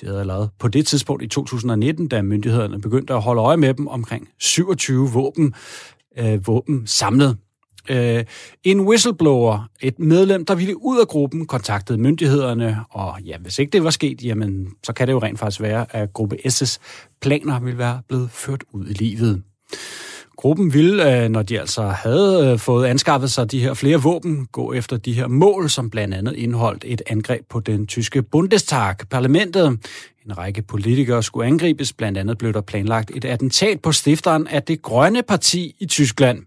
De 0.00 0.06
havde 0.06 0.24
lavet 0.24 0.50
på 0.58 0.68
det 0.68 0.86
tidspunkt 0.86 1.22
i 1.22 1.28
2019, 1.28 2.08
da 2.08 2.22
myndighederne 2.22 2.80
begyndte 2.80 3.14
at 3.14 3.22
holde 3.22 3.42
øje 3.42 3.56
med 3.56 3.74
dem, 3.74 3.88
omkring 3.88 4.28
27 4.40 5.10
våben, 5.10 5.54
øh, 6.18 6.46
våben 6.46 6.86
samlet. 6.86 7.36
Øh, 7.88 8.24
en 8.64 8.80
whistleblower, 8.80 9.68
et 9.80 9.98
medlem, 9.98 10.44
der 10.44 10.54
ville 10.54 10.82
ud 10.82 11.00
af 11.00 11.08
gruppen, 11.08 11.46
kontaktede 11.46 11.98
myndighederne, 11.98 12.80
og 12.90 13.20
ja, 13.20 13.38
hvis 13.38 13.58
ikke 13.58 13.70
det 13.70 13.84
var 13.84 13.90
sket, 13.90 14.24
jamen, 14.24 14.68
så 14.84 14.92
kan 14.92 15.06
det 15.06 15.12
jo 15.12 15.18
rent 15.18 15.38
faktisk 15.38 15.60
være, 15.60 15.86
at 15.90 16.12
gruppe 16.12 16.36
S's 16.46 16.78
planer 17.20 17.60
ville 17.60 17.78
være 17.78 18.00
blevet 18.08 18.30
ført 18.30 18.64
ud 18.72 18.86
i 18.86 18.92
livet. 18.92 19.42
Gruppen 20.36 20.74
ville, 20.74 21.24
øh, 21.24 21.28
når 21.28 21.42
de 21.42 21.60
altså 21.60 21.82
havde 21.82 22.52
øh, 22.52 22.58
fået 22.58 22.86
anskaffet 22.86 23.30
sig 23.30 23.50
de 23.50 23.60
her 23.60 23.74
flere 23.74 24.02
våben, 24.02 24.46
gå 24.52 24.72
efter 24.72 24.96
de 24.96 25.12
her 25.12 25.26
mål, 25.26 25.70
som 25.70 25.90
blandt 25.90 26.14
andet 26.14 26.32
indeholdt 26.36 26.84
et 26.86 27.02
angreb 27.06 27.42
på 27.50 27.60
den 27.60 27.86
tyske 27.86 28.22
Bundestag, 28.22 28.96
parlamentet. 29.10 29.66
En 30.26 30.38
række 30.38 30.62
politikere 30.62 31.22
skulle 31.22 31.46
angribes, 31.46 31.92
blandt 31.92 32.18
andet 32.18 32.38
blev 32.38 32.52
der 32.52 32.60
planlagt 32.60 33.10
et 33.14 33.24
attentat 33.24 33.80
på 33.80 33.92
stifteren 33.92 34.46
af 34.48 34.62
det 34.62 34.82
grønne 34.82 35.22
parti 35.22 35.76
i 35.78 35.86
Tyskland. 35.86 36.42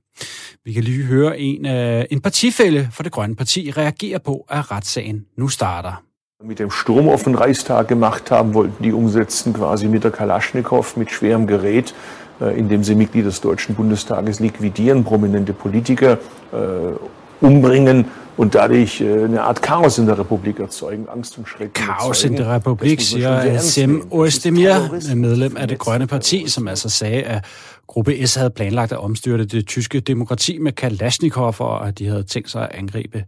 Vi 0.65 0.73
kan 0.73 0.83
lige 0.83 1.03
høre 1.03 1.39
en, 1.39 1.65
uh, 1.65 2.03
en 2.09 2.21
partifælde 2.21 2.87
for 2.91 3.03
det 3.03 3.11
grønne 3.11 3.35
parti 3.35 3.71
reagere 3.77 4.19
på, 4.19 4.45
at 4.49 4.71
retssagen 4.71 5.25
nu 5.37 5.47
starter. 5.47 6.03
Mit 6.43 6.59
dem 6.59 6.71
Sturm 6.71 7.09
auf 7.09 7.23
den 7.23 7.35
Reichstag 7.35 7.87
gemacht 7.87 8.31
haben, 8.31 8.53
wollten 8.53 8.83
die 8.83 8.93
umsetzen 8.93 9.53
quasi 9.53 9.87
mit 9.87 10.03
der 10.03 10.11
Kalaschnikow, 10.11 10.97
mit 10.97 11.11
schwerem 11.11 11.47
Gerät, 11.47 11.93
äh, 12.41 12.59
indem 12.59 12.83
sie 12.83 12.95
Mitglieder 12.95 13.29
des 13.29 13.41
Deutschen 13.41 13.75
Bundestages 13.75 14.39
liquidieren, 14.39 15.03
prominente 15.03 15.53
Politiker 15.53 16.17
äh, 16.53 17.45
umbringen 17.45 18.05
und 18.37 18.55
dadurch 18.55 19.01
äh, 19.01 19.25
eine 19.25 19.43
Art 19.43 19.61
Chaos 19.61 19.97
in 19.97 20.05
der 20.05 20.17
Republik 20.17 20.59
erzeugen, 20.59 21.09
Angst 21.09 21.37
und 21.37 21.47
Schrecken 21.47 21.73
Chaos 21.73 22.23
in 22.23 22.35
der 22.35 22.49
Republik, 22.55 23.01
siger 23.01 23.59
Sem 23.59 24.07
Oestemir, 24.11 24.89
medlem 25.15 25.57
af 25.57 25.67
det 25.67 25.79
grønne 25.79 26.07
parti, 26.07 26.47
som 26.47 26.67
altså 26.67 26.89
sagde, 26.89 27.23
at 27.23 27.45
Gruppe 27.89 28.27
S 28.27 28.35
havde 28.35 28.49
planlagt 28.49 28.91
at 28.91 28.97
omstyrte 28.97 29.45
det 29.45 29.67
tyske 29.67 29.99
demokrati 29.99 30.57
med 30.57 30.71
Kalashnikov, 30.71 31.55
og 31.59 31.87
at 31.87 31.99
de 31.99 32.07
havde 32.07 32.23
tænkt 32.23 32.49
sig 32.49 32.61
at 32.63 32.75
angribe 32.75 33.25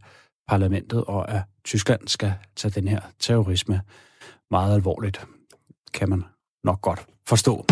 parlamentet, 0.48 1.04
og 1.04 1.32
at 1.32 1.42
Tyskland 1.66 2.08
skal 2.08 2.34
tage 2.56 2.72
den 2.72 2.88
her 2.88 3.00
terrorisme 3.20 3.82
meget 4.52 4.76
alvorligt. 4.76 5.26
Kan 5.94 6.10
man 6.10 6.24
nok 6.64 6.82
godt 6.82 7.06
forstå. 7.28 7.66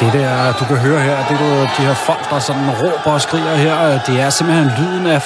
Det 0.00 0.12
der, 0.12 0.52
du 0.60 0.64
kan 0.64 0.76
høre 0.76 1.00
her, 1.00 1.16
det 1.28 1.36
er 1.40 1.60
de 1.76 1.82
her 1.88 1.94
folk, 1.94 2.30
der 2.30 2.38
sådan 2.38 2.70
råber 2.70 3.12
og 3.12 3.20
skriger 3.20 3.54
her, 3.54 4.00
det 4.06 4.20
er 4.20 4.30
simpelthen 4.30 4.68
lyden 4.78 5.06
af 5.06 5.22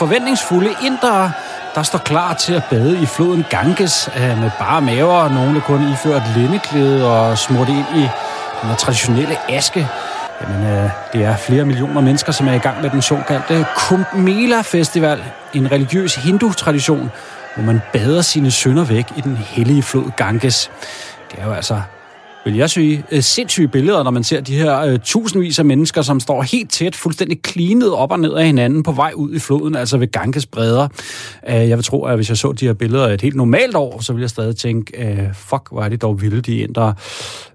forventningsfulde 0.00 0.70
indre, 0.86 1.32
der 1.74 1.82
står 1.82 1.98
klar 1.98 2.34
til 2.34 2.54
at 2.54 2.62
bade 2.70 3.02
i 3.02 3.06
floden 3.06 3.44
Ganges 3.50 4.10
øh, 4.16 4.40
med 4.40 4.50
bare 4.58 4.80
maver, 4.80 5.28
nogle 5.28 5.60
kun 5.60 5.92
iført 5.92 6.22
lindeklæde 6.36 7.10
og 7.10 7.38
smurt 7.38 7.68
ind 7.68 7.86
i 7.96 8.08
den 8.62 8.76
traditionelle 8.78 9.50
aske. 9.50 9.88
Jamen, 10.40 10.66
øh, 10.66 10.90
det 11.12 11.24
er 11.24 11.36
flere 11.36 11.64
millioner 11.64 12.00
mennesker, 12.00 12.32
som 12.32 12.48
er 12.48 12.52
i 12.52 12.58
gang 12.58 12.82
med 12.82 12.90
den 12.90 13.02
såkaldte 13.02 13.66
Kumbh 13.76 14.16
Mela 14.16 14.60
Festival, 14.60 15.24
en 15.54 15.72
religiøs 15.72 16.14
hindu-tradition, 16.14 17.10
hvor 17.54 17.64
man 17.64 17.80
bader 17.92 18.22
sine 18.22 18.50
synder 18.50 18.84
væk 18.84 19.06
i 19.16 19.20
den 19.20 19.36
hellige 19.36 19.82
flod 19.82 20.10
Ganges. 20.16 20.70
Det 21.30 21.38
er 21.38 21.46
jo 21.46 21.52
altså 21.52 21.80
vil 22.44 22.56
jeg 22.56 22.70
sige, 22.70 23.04
øh, 23.12 23.22
sindssyge 23.22 23.68
billeder, 23.68 24.02
når 24.02 24.10
man 24.10 24.24
ser 24.24 24.40
de 24.40 24.54
her 24.54 24.80
øh, 24.80 24.98
tusindvis 25.04 25.58
af 25.58 25.64
mennesker, 25.64 26.02
som 26.02 26.20
står 26.20 26.42
helt 26.42 26.70
tæt, 26.70 26.96
fuldstændig 26.96 27.42
klinet 27.42 27.92
op 27.92 28.12
og 28.12 28.20
ned 28.20 28.34
af 28.34 28.46
hinanden 28.46 28.82
på 28.82 28.92
vej 28.92 29.12
ud 29.14 29.34
i 29.34 29.38
floden, 29.38 29.76
altså 29.76 29.98
ved 29.98 30.12
Ganges 30.12 30.46
bredder. 30.46 30.88
Øh, 31.48 31.68
jeg 31.68 31.78
vil 31.78 31.84
tro, 31.84 32.04
at 32.04 32.16
hvis 32.16 32.28
jeg 32.28 32.36
så 32.36 32.52
de 32.52 32.66
her 32.66 32.72
billeder 32.72 33.08
et 33.08 33.20
helt 33.20 33.36
normalt 33.36 33.76
år, 33.76 34.00
så 34.00 34.12
ville 34.12 34.22
jeg 34.22 34.30
stadig 34.30 34.56
tænke, 34.56 35.04
øh, 35.04 35.34
fuck, 35.34 35.68
hvor 35.70 35.82
er 35.82 35.88
det 35.88 36.02
dog 36.02 36.22
vilde, 36.22 36.40
de 36.40 36.58
indre. 36.58 36.94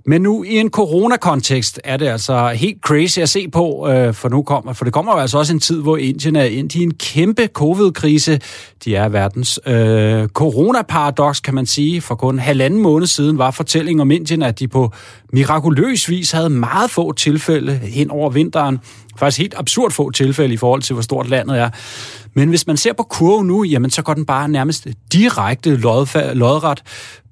Men 0.06 0.22
nu 0.22 0.44
i 0.44 0.58
en 0.58 0.70
coronakontekst 0.70 1.80
er 1.84 1.98
det 1.98 2.08
altså 2.08 2.48
helt 2.48 2.82
crazy 2.82 3.20
at 3.20 3.30
se 3.30 3.48
på, 3.48 3.90
øh, 3.90 4.14
for 4.14 4.30
nu 4.30 4.44
kommer, 4.44 4.74
for 4.74 4.86
det 4.86 4.94
kommer 4.94 5.14
jo 5.14 5.20
altså 5.20 5.38
også 5.38 5.54
en 5.54 5.60
tid, 5.60 5.82
hvor 5.82 5.98
Indien 5.98 6.36
er 6.36 6.44
ind 6.44 6.76
i 6.76 6.84
en 6.84 6.94
kæmpe 6.94 7.48
covid-krise. 7.48 8.40
De 8.86 8.96
er 8.96 9.10
verdens 9.10 9.60
øh, 9.66 10.28
coronaparadox, 10.28 11.42
kan 11.42 11.54
man 11.54 11.66
sige. 11.66 12.02
For 12.02 12.16
kun 12.16 12.40
halvanden 12.40 12.82
måned 12.82 13.08
siden 13.08 13.38
var 13.38 13.52
fortællingen 13.52 14.02
om 14.02 14.12
Indien, 14.12 14.44
at 14.44 14.60
de 14.60 14.68
på 14.68 14.92
mirakuløs 15.34 16.10
vis 16.10 16.32
havde 16.32 16.50
meget 16.50 16.92
få 16.92 17.12
tilfælde 17.12 17.74
hen 17.74 18.12
over 18.12 18.30
vinteren. 18.30 18.80
Faktisk 19.18 19.40
helt 19.40 19.54
absurd 19.58 19.92
få 19.92 20.12
tilfælde 20.12 20.54
i 20.54 20.58
forhold 20.58 20.82
til, 20.82 20.94
hvor 20.94 21.04
stort 21.04 21.30
landet 21.30 21.60
er. 21.60 21.70
Men 22.35 22.49
hvis 22.49 22.67
man 22.67 22.77
ser 22.77 22.93
på 22.93 23.03
kurven 23.03 23.47
nu, 23.47 23.65
jamen 23.65 23.91
så 23.91 24.03
går 24.03 24.15
den 24.15 24.27
bare 24.27 24.49
nærmest 24.49 24.87
direkte 25.13 25.77
lodret. 26.35 26.83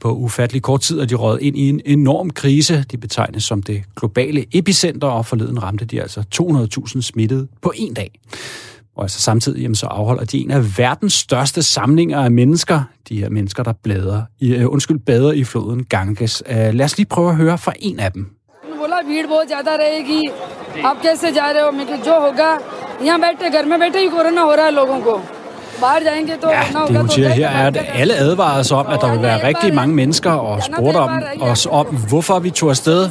På 0.00 0.14
ufattelig 0.14 0.62
kort 0.62 0.80
tid 0.80 1.00
er 1.00 1.04
de 1.04 1.14
røget 1.14 1.42
ind 1.42 1.56
i 1.56 1.68
en 1.68 1.80
enorm 1.85 2.30
krise. 2.30 2.85
De 2.90 2.96
betegnes 2.96 3.44
som 3.44 3.62
det 3.62 3.82
globale 3.96 4.44
epicenter, 4.52 5.09
og 5.09 5.26
forleden 5.26 5.62
ramte 5.62 5.85
de 5.85 6.02
altså 6.02 6.24
200.000 6.35 7.00
smittede 7.00 7.48
på 7.62 7.72
en 7.76 7.94
dag. 7.94 8.11
Og 8.96 9.02
altså 9.04 9.20
samtidig 9.20 9.62
jamen, 9.62 9.74
så 9.74 9.87
afholder 9.87 10.24
de 10.24 10.38
en 10.38 10.50
af 10.50 10.78
verdens 10.78 11.12
største 11.12 11.62
samlinger 11.62 12.20
af 12.20 12.30
mennesker. 12.30 12.82
De 13.09 13.18
her 13.18 13.28
mennesker, 13.28 13.62
der 13.62 13.72
blæder 13.72 14.22
i, 14.40 14.64
uh, 14.64 14.72
undskyld, 14.72 14.98
bader 14.98 15.32
i 15.32 15.44
floden 15.44 15.85
Ganges. 15.85 16.42
Uh, 16.50 16.56
lad 16.56 16.82
os 16.85 16.96
lige 16.96 17.06
prøve 17.06 17.30
at 17.30 17.37
høre 17.37 17.59
fra 17.59 17.72
en 17.78 18.00
af 18.00 18.12
dem. 18.12 18.37
बोला 18.87 19.00
भीड़ 19.02 19.26
बहुत 19.26 19.48
ज्यादा 19.48 19.74
रहेगी 19.76 20.22
आप 20.88 20.96
कैसे 21.02 21.30
जा 21.38 21.46
रहे 21.52 21.62
हो 21.62 21.70
मैं 21.76 22.02
जो 22.06 22.14
होगा 22.24 22.50
यहाँ 23.04 23.20
बैठे 23.20 23.50
घर 23.50 23.64
में 23.64 23.78
बैठे 23.80 23.98
ही 23.98 24.09
कोरोना 24.09 24.42
हो 24.42 24.54
रहा 24.54 24.64
है 24.64 24.70
लोगों 24.70 25.00
को 25.00 25.20
बाहर 25.80 26.02
जाएंगे 26.02 26.37
तो 26.37 26.48
ja, 26.50 26.62
det 26.88 26.96
hun 26.98 27.09
siger 27.09 27.28
her 27.28 27.48
er, 27.48 27.66
at 27.66 27.76
alle 27.94 28.14
advarede 28.14 28.64
sig 28.64 28.76
om, 28.76 28.87
at 28.87 29.00
der 29.00 29.11
vil 29.12 29.22
være 29.22 29.46
rigtig 29.46 29.74
mange 29.74 29.94
mennesker 29.94 30.30
og 30.30 30.62
spurgte 30.62 30.96
om, 30.96 31.22
os 31.40 31.66
om, 31.70 31.87
hvorfor 31.87 32.38
vi 32.38 32.50
tog 32.50 32.70
afsted. 32.70 33.09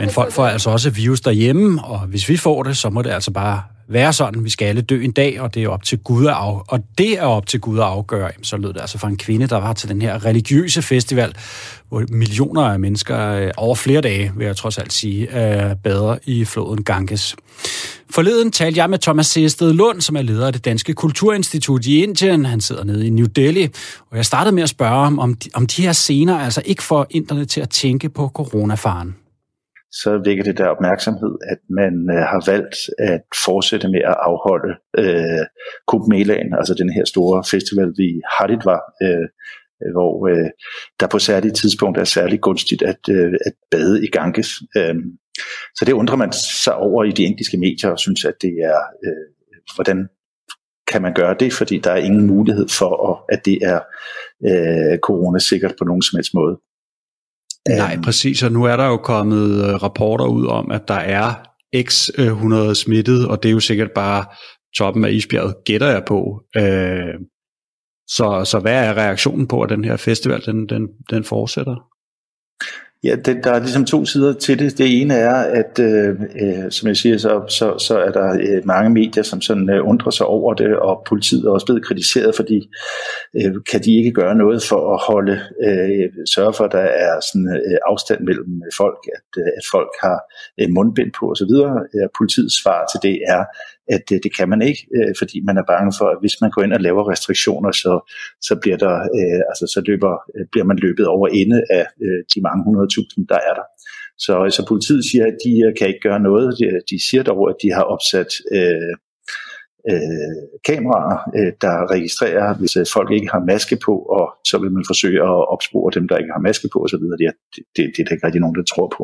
Men 0.00 0.10
folk 0.10 0.32
får 0.32 0.46
altså 0.46 0.70
også 0.70 0.90
virus 0.90 1.20
derhjemme, 1.20 1.84
og 1.84 1.98
hvis 1.98 2.28
vi 2.28 2.36
får 2.36 2.62
det, 2.62 2.76
så 2.76 2.90
må 2.90 3.02
det 3.02 3.10
altså 3.10 3.30
bare 3.30 3.62
være 3.87 4.13
sådan, 4.13 4.43
vi 4.43 4.49
skal 4.49 4.65
alle 4.65 4.81
dø 4.81 5.03
en 5.03 5.11
dag, 5.11 5.41
og 5.41 5.53
det 5.53 5.63
er 5.63 5.69
op 5.69 5.83
til 5.83 5.97
Gud 5.97 6.25
at 6.25 6.33
af, 6.33 6.61
og 6.67 6.79
det 6.97 7.19
er 7.19 7.25
op 7.25 7.47
til 7.47 7.59
Gud 7.59 7.79
at 7.79 7.83
afgøre. 7.83 8.31
Så 8.41 8.57
lød 8.57 8.73
det 8.73 8.81
altså 8.81 8.97
fra 8.97 9.07
en 9.07 9.17
kvinde, 9.17 9.47
der 9.47 9.57
var 9.57 9.73
til 9.73 9.89
den 9.89 10.01
her 10.01 10.25
religiøse 10.25 10.81
festival, 10.81 11.35
hvor 11.89 12.03
millioner 12.09 12.61
af 12.61 12.79
mennesker 12.79 13.29
øh, 13.29 13.51
over 13.57 13.75
flere 13.75 14.01
dage, 14.01 14.31
vil 14.37 14.45
jeg 14.45 14.55
trods 14.55 14.77
alt 14.77 14.93
sige, 14.93 15.21
øh, 15.21 15.75
bader 15.75 16.17
i 16.25 16.45
floden 16.45 16.83
Ganges. 16.83 17.35
Forleden 18.09 18.51
talte 18.51 18.79
jeg 18.79 18.89
med 18.89 18.99
Thomas 18.99 19.27
Seested 19.27 19.73
Lund, 19.73 20.01
som 20.01 20.15
er 20.15 20.21
leder 20.21 20.47
af 20.47 20.53
det 20.53 20.65
Danske 20.65 20.93
Kulturinstitut 20.93 21.85
i 21.85 22.03
Indien. 22.03 22.45
Han 22.45 22.61
sidder 22.61 22.83
nede 22.83 23.07
i 23.07 23.09
New 23.09 23.25
Delhi, 23.25 23.69
og 24.11 24.17
jeg 24.17 24.25
startede 24.25 24.55
med 24.55 24.63
at 24.63 24.69
spørge 24.69 25.03
ham, 25.03 25.19
om 25.19 25.33
de, 25.33 25.49
om 25.53 25.67
de 25.67 25.81
her 25.81 25.93
scener 25.93 26.39
altså 26.39 26.61
ikke 26.65 26.83
får 26.83 27.07
inderne 27.09 27.45
til 27.45 27.61
at 27.61 27.69
tænke 27.69 28.09
på 28.09 28.27
coronafaren 28.27 29.15
så 30.01 30.21
vækker 30.25 30.43
det 30.43 30.57
der 30.57 30.67
opmærksomhed, 30.67 31.33
at 31.51 31.57
man 31.69 31.93
øh, 32.15 32.23
har 32.31 32.51
valgt 32.51 32.75
at 32.99 33.21
fortsætte 33.45 33.87
med 33.87 34.01
at 34.11 34.17
afholde 34.29 34.73
øh, 34.97 35.45
Kumbh 35.87 36.29
altså 36.59 36.73
den 36.77 36.89
her 36.93 37.05
store 37.05 37.43
festival 37.51 37.89
vi 37.97 38.21
Haridwar, 38.35 38.81
øh, 39.03 39.27
hvor 39.95 40.27
øh, 40.27 40.49
der 40.99 41.07
på 41.07 41.19
særlige 41.19 41.51
tidspunkt 41.51 41.97
er 41.97 42.03
særligt 42.03 42.41
gunstigt 42.41 42.81
at, 42.81 43.01
øh, 43.09 43.33
at 43.45 43.53
bade 43.71 44.03
i 44.05 44.07
Ganges. 44.07 44.49
Øh, 44.77 44.95
så 45.75 45.85
det 45.85 45.93
undrer 45.93 46.15
man 46.15 46.31
sig 46.63 46.75
over 46.75 47.03
i 47.03 47.11
de 47.11 47.23
indiske 47.23 47.57
medier 47.57 47.89
og 47.89 47.99
synes, 47.99 48.25
at 48.25 48.35
det 48.41 48.53
er, 48.71 48.79
øh, 49.05 49.27
hvordan 49.75 50.07
kan 50.91 51.01
man 51.01 51.13
gøre 51.13 51.35
det, 51.39 51.53
fordi 51.53 51.77
der 51.77 51.91
er 51.91 52.05
ingen 52.07 52.27
mulighed 52.27 52.67
for, 52.79 53.25
at 53.29 53.45
det 53.45 53.57
er 53.61 53.79
øh, 54.49 54.97
coronasikkert 54.99 55.75
på 55.79 55.85
nogen 55.85 56.01
som 56.01 56.17
helst 56.17 56.33
måde. 56.33 56.57
Nej, 57.69 57.97
præcis, 58.03 58.43
og 58.43 58.51
nu 58.51 58.63
er 58.63 58.77
der 58.77 58.85
jo 58.85 58.97
kommet 58.97 59.69
øh, 59.69 59.83
rapporter 59.83 60.25
ud 60.25 60.47
om, 60.47 60.71
at 60.71 60.87
der 60.87 60.93
er 60.93 61.33
x 61.83 62.09
100 62.17 62.75
smittet, 62.75 63.27
og 63.27 63.43
det 63.43 63.49
er 63.49 63.53
jo 63.53 63.59
sikkert 63.59 63.91
bare 63.91 64.25
toppen 64.77 65.05
af 65.05 65.11
isbjerget, 65.11 65.55
gætter 65.65 65.87
jeg 65.87 66.03
på. 66.07 66.43
Øh, 66.57 67.13
så, 68.07 68.45
så 68.45 68.59
hvad 68.59 68.85
er 68.85 68.93
reaktionen 68.93 69.47
på, 69.47 69.61
at 69.61 69.69
den 69.69 69.83
her 69.83 69.97
festival 69.97 70.45
den, 70.45 70.69
den, 70.69 70.87
den 71.09 71.23
fortsætter? 71.23 71.75
Ja, 73.03 73.15
det, 73.15 73.43
der 73.43 73.51
er 73.51 73.59
ligesom 73.59 73.85
to 73.85 74.05
sider 74.05 74.33
til 74.33 74.59
det. 74.59 74.77
Det 74.77 75.01
ene 75.01 75.13
er, 75.13 75.35
at 75.35 75.79
øh, 75.79 76.09
øh, 76.41 76.71
som 76.71 76.87
jeg 76.87 76.97
siger, 76.97 77.17
så, 77.17 77.43
så, 77.49 77.77
så 77.77 77.99
er 77.99 78.11
der 78.11 78.33
øh, 78.33 78.65
mange 78.65 78.89
medier, 78.89 79.23
som 79.23 79.41
sådan 79.41 79.69
øh, 79.69 79.87
undrer 79.87 80.11
sig 80.11 80.25
over 80.25 80.53
det, 80.53 80.77
og 80.77 81.03
politiet 81.07 81.45
er 81.45 81.49
også 81.49 81.65
blevet 81.65 81.85
kritiseret, 81.85 82.35
fordi 82.35 82.69
øh, 83.35 83.53
kan 83.71 83.83
de 83.83 83.97
ikke 83.97 84.11
gøre 84.11 84.35
noget 84.35 84.63
for 84.63 84.93
at 84.93 85.01
holde, 85.07 85.39
øh, 85.63 86.09
sørge 86.35 86.53
for, 86.53 86.63
at 86.63 86.71
der 86.71 86.87
er 87.07 87.19
sådan 87.31 87.49
øh, 87.55 87.77
afstand 87.87 88.21
mellem 88.23 88.61
folk, 88.77 88.99
at, 89.15 89.41
øh, 89.41 89.51
at 89.57 89.63
folk 89.71 89.91
har 90.03 90.19
øh, 90.59 90.67
mundbind 90.69 91.11
på 91.19 91.31
osv. 91.31 91.53
Øh, 91.95 92.07
politiets 92.17 92.55
svar 92.61 92.79
til 92.91 92.99
det 93.09 93.19
er, 93.27 93.43
at 93.87 94.05
øh, 94.13 94.19
det 94.23 94.35
kan 94.37 94.49
man 94.49 94.61
ikke, 94.61 94.81
øh, 94.97 95.13
fordi 95.19 95.37
man 95.47 95.57
er 95.57 95.65
bange 95.73 95.91
for, 95.99 96.07
at 96.13 96.17
hvis 96.21 96.41
man 96.41 96.51
går 96.51 96.61
ind 96.63 96.73
og 96.73 96.81
laver 96.81 97.11
restriktioner, 97.11 97.71
så, 97.71 97.93
så, 98.41 98.53
bliver, 98.61 98.77
der, 98.77 98.95
øh, 99.17 99.41
altså, 99.51 99.65
så 99.73 99.79
løber, 99.87 100.13
øh, 100.35 100.45
bliver 100.51 100.65
man 100.65 100.77
løbet 100.77 101.05
over 101.07 101.27
ende 101.27 101.59
af 101.69 101.85
øh, 102.05 102.21
de 102.31 102.41
mange 102.47 102.63
hundredtusind, 102.67 103.27
der 103.27 103.39
er 103.49 103.53
der. 103.59 103.65
Så, 104.25 104.33
så 104.57 104.61
politiet 104.67 105.03
siger, 105.09 105.25
at 105.31 105.37
de 105.45 105.51
øh, 105.65 105.71
kan 105.77 105.87
ikke 105.87 106.05
gøre 106.07 106.21
noget. 106.29 106.47
De, 106.59 106.65
de 106.91 106.97
siger 107.07 107.23
dog, 107.23 107.49
at 107.49 107.55
de 107.63 107.69
har 107.77 107.85
opsat 107.93 108.31
øh, 108.57 108.93
øh, 109.91 110.43
kameraer, 110.69 111.17
øh, 111.37 111.51
der 111.63 111.91
registrerer, 111.93 112.47
hvis 112.59 112.75
øh, 112.79 112.85
folk 112.93 113.09
ikke 113.11 113.29
har 113.35 113.43
maske 113.51 113.75
på, 113.85 113.93
og 114.17 114.25
så 114.49 114.55
vil 114.61 114.71
man 114.71 114.83
forsøge 114.91 115.21
at 115.31 115.39
opspore 115.53 115.91
dem, 115.97 116.07
der 116.07 116.17
ikke 116.17 116.33
har 116.35 116.45
maske 116.47 116.67
på 116.73 116.79
osv. 116.85 117.03
Det, 117.21 117.31
det, 117.55 117.63
det, 117.75 117.83
det 117.93 117.99
er 117.99 118.05
der 118.05 118.15
ikke 118.15 118.25
rigtig 118.27 118.43
nogen, 118.43 118.59
der 118.59 118.71
tror 118.73 118.87
på. 118.97 119.03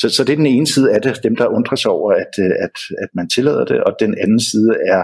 Så, 0.00 0.06
så 0.14 0.20
det 0.24 0.32
er 0.32 0.42
den 0.44 0.54
ene 0.56 0.66
side 0.74 0.88
af 0.94 1.00
det, 1.02 1.22
dem 1.26 1.36
der 1.36 1.54
undrer 1.56 1.76
sig 1.76 1.90
over, 1.90 2.10
at, 2.12 2.32
øh, 2.44 2.54
at, 2.66 2.76
at 3.04 3.10
man 3.18 3.26
tillader 3.34 3.64
det, 3.70 3.78
og 3.86 3.92
den 4.04 4.12
anden 4.24 4.42
side 4.50 4.70
er, 4.94 5.02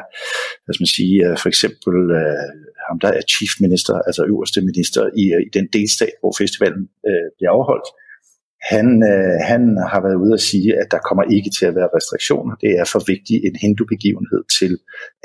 hvad 0.65 0.73
skal 0.75 0.85
man 0.87 0.97
sige, 1.01 1.17
øh, 1.27 1.35
for 1.43 1.49
eksempel 1.53 1.97
øh, 2.21 2.49
ham 2.89 2.99
der 3.05 3.11
er 3.19 3.23
chief 3.35 3.53
minister, 3.67 3.95
altså 4.09 4.23
øverste 4.33 4.61
minister 4.71 5.03
i, 5.23 5.25
øh, 5.37 5.43
i 5.49 5.51
den 5.57 5.67
delstat, 5.77 6.15
hvor 6.21 6.33
festivalen 6.43 6.83
øh, 7.09 7.27
bliver 7.37 7.53
afholdt, 7.59 7.89
han, 8.73 8.87
øh, 9.13 9.37
han 9.51 9.63
har 9.93 10.01
været 10.07 10.19
ude 10.25 10.35
at 10.39 10.47
sige, 10.51 10.71
at 10.81 10.89
der 10.95 11.01
kommer 11.09 11.25
ikke 11.37 11.51
til 11.59 11.67
at 11.67 11.75
være 11.79 11.95
restriktioner. 11.97 12.55
Det 12.65 12.71
er 12.81 12.87
for 12.93 13.03
vigtig 13.13 13.37
en 13.49 13.57
hindu-begivenhed 13.65 14.43
til, 14.59 14.73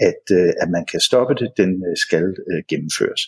at, 0.09 0.23
øh, 0.37 0.51
at 0.61 0.69
man 0.75 0.83
kan 0.91 0.99
stoppe 1.07 1.33
det. 1.41 1.49
Den 1.61 1.71
øh, 1.87 1.95
skal 2.05 2.25
øh, 2.49 2.61
gennemføres. 2.71 3.21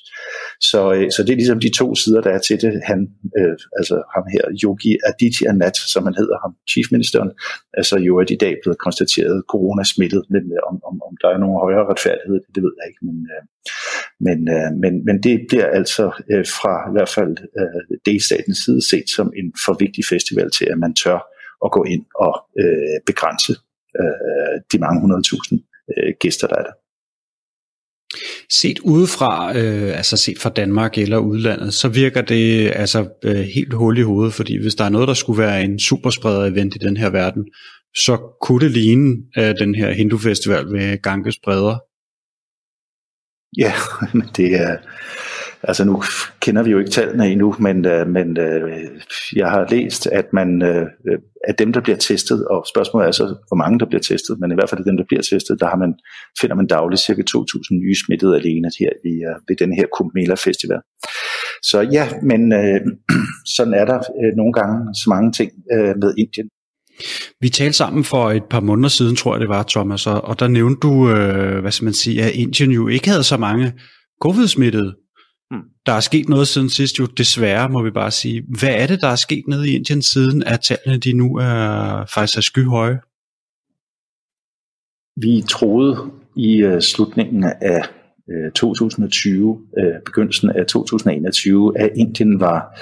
Så, 0.71 0.82
øh, 0.95 1.08
så 1.15 1.19
det 1.23 1.32
er 1.32 1.41
ligesom 1.41 1.60
de 1.65 1.78
to 1.82 1.88
sider, 2.02 2.21
der 2.26 2.32
er 2.38 2.41
til 2.47 2.58
det. 2.63 2.73
Han, 2.91 2.99
øh, 3.39 3.56
altså 3.80 3.95
ham 4.15 4.26
her, 4.34 4.43
Yogi 4.63 4.91
Adityanath, 5.10 5.80
som 5.93 6.02
han 6.08 6.15
hedder, 6.21 6.38
ham 6.43 6.54
chiefministeren, 6.71 7.32
altså 7.80 7.95
jo 8.08 8.13
i 8.36 8.39
dag 8.45 8.54
blevet 8.63 8.80
konstateret 8.86 9.38
coronasmittet, 9.54 10.23
men 10.34 10.43
øh, 10.56 10.62
om, 10.69 10.76
om, 10.89 10.95
om 11.08 11.13
der 11.21 11.30
er 11.34 11.39
nogen 11.43 11.58
højere 11.65 11.86
retfærdighed, 11.91 12.39
det 12.56 12.62
ved 12.65 12.73
jeg 12.80 12.86
ikke, 12.89 13.04
men, 13.10 13.17
øh, 13.34 13.43
men, 14.28 14.40
øh, 14.56 14.70
men, 14.84 14.94
men 15.06 15.24
det 15.24 15.36
bliver 15.50 15.68
altså 15.80 16.06
øh, 16.32 16.46
fra 16.58 16.74
i 16.90 16.92
hvert 16.96 17.12
fald 17.18 17.34
øh, 17.60 17.98
delstatens 18.06 18.60
side 18.66 18.82
set 18.90 19.08
som 19.16 19.28
en 19.40 19.54
for 19.66 19.76
vigtig 19.80 20.04
festival 20.06 20.50
til, 20.58 20.66
at 20.74 20.78
man 20.78 20.94
tør 20.94 21.20
at 21.66 21.72
gå 21.72 21.84
ind 21.84 22.06
og 22.26 22.34
øh, 22.62 22.98
begrænse 23.06 23.54
øh, 24.00 24.56
de 24.72 24.78
mange 24.80 25.02
hundredtusind 25.02 25.60
øh, 25.94 26.14
gæster, 26.20 26.48
der 26.48 26.56
er 26.56 26.64
der. 26.64 26.76
Set 28.52 28.80
udefra, 28.80 29.58
øh, 29.58 29.98
altså 29.98 30.18
set 30.18 30.40
fra 30.40 30.50
Danmark 30.50 30.98
eller 30.98 31.18
udlandet, 31.18 31.74
så 31.74 31.88
virker 31.88 32.22
det 32.22 32.72
altså 32.76 33.10
øh, 33.24 33.36
helt 33.36 33.74
hul 33.74 33.98
i 33.98 34.02
hovedet, 34.02 34.34
fordi 34.34 34.62
hvis 34.62 34.76
der 34.76 34.84
er 34.86 34.90
noget, 34.90 35.08
der 35.08 35.14
skulle 35.14 35.42
være 35.42 35.64
en 35.64 35.80
superspreder 35.80 36.46
event 36.46 36.76
i 36.76 36.78
den 36.78 36.98
her 36.98 37.10
verden, 37.10 37.46
så 37.96 38.18
kunne 38.42 38.60
det 38.60 38.72
ligne 38.72 39.16
øh, 39.38 39.56
den 39.60 39.76
her 39.76 39.92
Hindu-festival 39.92 40.66
ved 40.66 41.02
Ganges 41.02 41.40
bredder. 41.44 41.78
Ja, 43.58 43.74
men 44.13 44.30
det 44.38 44.56
er... 44.56 44.78
Altså 45.68 45.86
nu 45.86 46.04
kender 46.42 46.63
vi 46.63 46.72
jo 46.72 46.80
ikke 46.80 46.92
tallene 46.92 47.32
endnu, 47.32 47.56
men, 47.60 47.86
øh, 47.86 48.08
men 48.08 48.38
øh, 48.38 48.72
jeg 49.36 49.50
har 49.50 49.68
læst, 49.70 50.08
at 50.08 50.34
man 50.34 50.62
øh, 50.62 50.86
at 51.48 51.60
dem, 51.60 51.74
der 51.74 51.82
bliver 51.82 51.98
testet, 51.98 52.48
og 52.48 52.66
spørgsmålet 52.74 53.08
er 53.08 53.12
så, 53.12 53.26
hvor 53.48 53.56
mange 53.56 53.80
der 53.80 53.86
bliver 53.86 54.02
testet, 54.02 54.39
men 54.39 54.52
i 54.52 54.54
hvert 54.54 54.70
fald 54.70 54.86
dem, 54.86 54.98
der 54.98 55.04
bliver 55.08 55.22
testet, 55.22 55.60
der 55.60 55.68
har 55.68 55.78
man, 55.78 55.94
finder 56.42 56.56
man 56.56 56.68
dagligt 56.68 57.02
cirka 57.02 57.22
2.000 57.22 57.76
nye 57.82 57.96
smittede 58.06 58.36
alene 58.36 58.70
her 58.80 58.92
ved, 59.04 59.18
ved 59.48 59.56
den 59.63 59.74
her 59.78 59.86
Kumbh 59.96 60.38
Festival. 60.46 60.82
Så 61.70 61.78
ja, 61.98 62.06
men 62.22 62.42
øh, 62.54 62.82
sådan 63.56 63.74
er 63.74 63.86
der 63.86 64.00
øh, 64.22 64.32
nogle 64.39 64.54
gange 64.54 64.76
så 65.02 65.06
mange 65.13 65.32
ting 65.32 65.52
øh, 65.74 65.94
med 66.02 66.13
Indien. 66.18 66.48
Vi 67.42 67.50
talte 67.50 67.74
sammen 67.74 68.04
for 68.04 68.32
et 68.32 68.44
par 68.50 68.60
måneder 68.60 68.90
siden, 68.90 69.16
tror 69.16 69.34
jeg 69.34 69.42
det 69.42 69.50
var, 69.50 69.64
Thomas, 69.64 70.08
og 70.08 70.40
der 70.40 70.48
nævnte 70.48 70.80
du, 70.80 71.10
øh, 71.10 71.62
hvad 71.62 71.72
skal 71.72 71.86
man 71.86 71.94
sige, 71.94 72.24
at 72.24 72.32
Indien 72.32 72.72
jo 72.72 72.88
ikke 72.88 73.10
havde 73.10 73.24
så 73.24 73.38
mange 73.38 73.74
covid-smittede. 74.22 74.96
Hmm. 75.52 75.62
Der 75.86 75.94
er 75.94 76.00
sket 76.00 76.30
noget 76.30 76.48
siden 76.48 76.70
sidst 76.70 77.00
jo, 77.00 77.06
desværre 77.06 77.70
må 77.70 77.84
vi 77.84 77.92
bare 77.92 78.12
sige. 78.12 78.44
Hvad 78.60 78.74
er 78.76 78.88
det, 78.88 79.02
der 79.02 79.08
er 79.08 79.16
sket 79.16 79.44
nede 79.48 79.70
i 79.70 79.76
Indien 79.76 80.02
siden, 80.02 80.44
at 80.44 80.60
tallene 80.62 80.98
de 80.98 81.14
nu 81.14 81.38
er 81.38 82.06
faktisk 82.14 82.38
er 82.38 82.42
skyhøje? 82.42 83.00
Vi 85.16 85.44
troede 85.50 86.12
i 86.36 86.64
uh, 86.64 86.80
slutningen 86.80 87.44
af 87.62 87.82
uh, 88.28 88.52
2020, 88.56 89.50
uh, 89.50 89.58
begyndelsen 90.06 90.50
af 90.50 90.66
2021, 90.66 91.80
at 91.80 91.90
Indien 91.96 92.40
var 92.40 92.80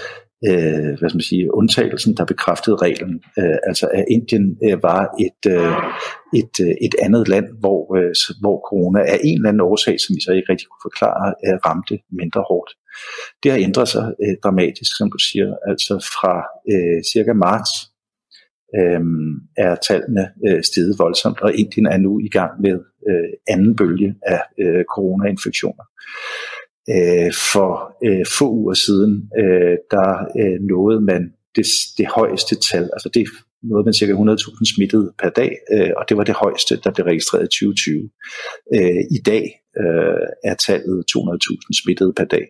øh, 0.47 0.91
hvad 0.97 1.09
skal 1.09 1.19
man 1.21 1.31
sige, 1.31 1.53
undtagelsen, 1.53 2.17
der 2.17 2.25
bekræftede 2.25 2.75
reglen. 2.75 3.23
Øh, 3.39 3.57
altså 3.69 3.85
at 3.93 4.05
Indien 4.15 4.57
øh, 4.65 4.83
var 4.83 5.01
et, 5.27 5.41
øh, 5.55 5.77
et, 6.39 6.55
øh, 6.65 6.75
et 6.87 6.95
andet 7.05 7.27
land, 7.27 7.47
hvor, 7.59 7.81
øh, 7.97 8.13
hvor 8.41 8.57
corona 8.69 8.99
af 9.13 9.17
en 9.23 9.37
eller 9.37 9.49
anden 9.49 9.67
årsag, 9.71 9.95
som 9.99 10.15
vi 10.15 10.21
så 10.21 10.31
ikke 10.31 10.51
rigtig 10.51 10.67
kunne 10.67 10.87
forklare, 10.89 11.27
øh, 11.45 11.57
ramte 11.65 11.95
mindre 12.19 12.43
hårdt. 12.49 12.71
Det 13.43 13.51
har 13.51 13.59
ændret 13.59 13.87
sig 13.87 14.05
øh, 14.23 14.35
dramatisk, 14.43 14.91
som 14.97 15.11
du 15.11 15.19
siger. 15.29 15.49
Altså 15.69 15.93
fra 16.15 16.33
øh, 16.73 16.99
cirka 17.13 17.33
marts 17.33 17.71
øh, 18.79 19.01
er 19.65 19.73
tallene 19.87 20.25
øh, 20.47 20.63
steget 20.63 20.95
voldsomt, 21.03 21.39
og 21.41 21.55
Indien 21.55 21.85
er 21.85 21.97
nu 21.97 22.19
i 22.19 22.29
gang 22.37 22.51
med 22.61 22.75
øh, 23.09 23.31
anden 23.53 23.75
bølge 23.75 24.15
af 24.35 24.41
øh, 24.63 24.83
coronainfektioner. 24.95 25.85
Øh, 26.89 27.31
for 27.51 27.95
øh, 28.05 28.25
få 28.37 28.51
uger 28.51 28.73
siden, 28.73 29.29
øh, 29.39 29.77
der 29.91 30.09
øh, 30.39 30.59
nåede 30.61 31.01
man 31.01 31.33
det, 31.55 31.65
det 31.97 32.07
højeste 32.07 32.55
tal, 32.55 32.89
altså 32.93 33.09
det 33.13 33.27
nåede 33.63 33.85
man 33.85 33.93
cirka 33.93 34.13
100.000 34.13 34.75
smittede 34.75 35.13
per 35.21 35.29
dag, 35.29 35.57
øh, 35.73 35.91
og 35.97 36.03
det 36.09 36.17
var 36.17 36.23
det 36.23 36.35
højeste, 36.35 36.79
der 36.83 36.91
blev 36.91 37.05
registreret 37.05 37.43
i 37.43 37.47
2020. 37.47 38.09
Øh, 38.75 39.01
I 39.11 39.19
dag 39.25 39.43
øh, 39.79 40.25
er 40.43 40.55
tallet 40.67 41.05
200.000 41.17 41.83
smittede 41.83 42.13
per 42.13 42.25
dag. 42.25 42.45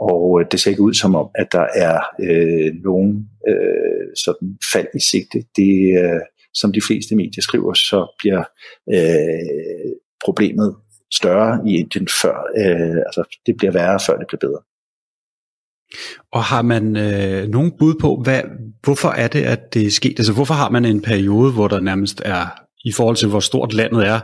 Og 0.00 0.40
øh, 0.40 0.46
det 0.50 0.60
ser 0.60 0.70
ikke 0.70 0.82
ud 0.82 0.94
som 0.94 1.14
om, 1.14 1.28
at 1.34 1.48
der 1.52 1.66
er 1.74 2.00
øh, 2.20 2.72
nogen 2.84 3.28
øh, 3.48 4.06
sådan 4.24 4.48
fald 4.72 4.88
i 4.94 5.00
sigte. 5.10 5.38
Det, 5.56 5.74
øh, 6.02 6.20
som 6.54 6.72
de 6.72 6.82
fleste 6.82 7.16
medier 7.16 7.42
skriver, 7.42 7.74
så 7.74 8.14
bliver 8.18 8.42
øh, 8.94 9.92
problemet 10.24 10.76
større 11.12 11.60
i 11.66 11.76
Indien 11.76 12.08
før, 12.22 12.36
øh, 12.58 12.96
altså 13.06 13.38
det 13.46 13.54
bliver 13.58 13.72
værre, 13.72 14.00
før 14.06 14.16
det 14.16 14.26
bliver 14.28 14.40
bedre. 14.40 14.60
Og 16.32 16.44
har 16.44 16.62
man 16.62 16.96
øh, 16.96 17.48
nogen 17.48 17.72
bud 17.78 17.94
på, 18.00 18.20
hvad, 18.24 18.42
hvorfor 18.82 19.08
er 19.08 19.28
det, 19.28 19.42
at 19.42 19.74
det 19.74 19.86
er 19.86 19.90
sket? 19.90 20.18
Altså 20.18 20.32
hvorfor 20.32 20.54
har 20.54 20.70
man 20.70 20.84
en 20.84 21.02
periode, 21.02 21.52
hvor 21.52 21.68
der 21.68 21.80
nærmest 21.80 22.22
er, 22.24 22.46
i 22.84 22.92
forhold 22.92 23.16
til 23.16 23.28
hvor 23.28 23.40
stort 23.40 23.72
landet 23.72 24.06
er, 24.06 24.20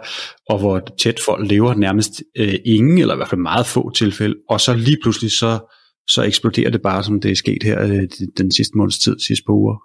og 0.48 0.58
hvor 0.58 0.88
tæt 0.98 1.20
folk 1.24 1.50
lever, 1.50 1.74
nærmest 1.74 2.22
øh, 2.38 2.54
ingen, 2.64 2.98
eller 2.98 3.14
i 3.14 3.16
hvert 3.16 3.28
fald 3.30 3.40
meget 3.40 3.66
få 3.66 3.90
tilfælde, 3.90 4.34
og 4.48 4.60
så 4.60 4.74
lige 4.74 4.98
pludselig 5.02 5.30
så, 5.30 5.72
så 6.08 6.22
eksploderer 6.22 6.70
det 6.70 6.82
bare, 6.82 7.04
som 7.04 7.20
det 7.20 7.30
er 7.30 7.34
sket 7.34 7.62
her 7.62 7.82
øh, 7.82 8.08
den 8.36 8.52
sidste 8.52 8.78
måneds 8.78 8.98
tid, 8.98 9.18
sidste 9.18 9.44
par 9.46 9.54
uger? 9.54 9.76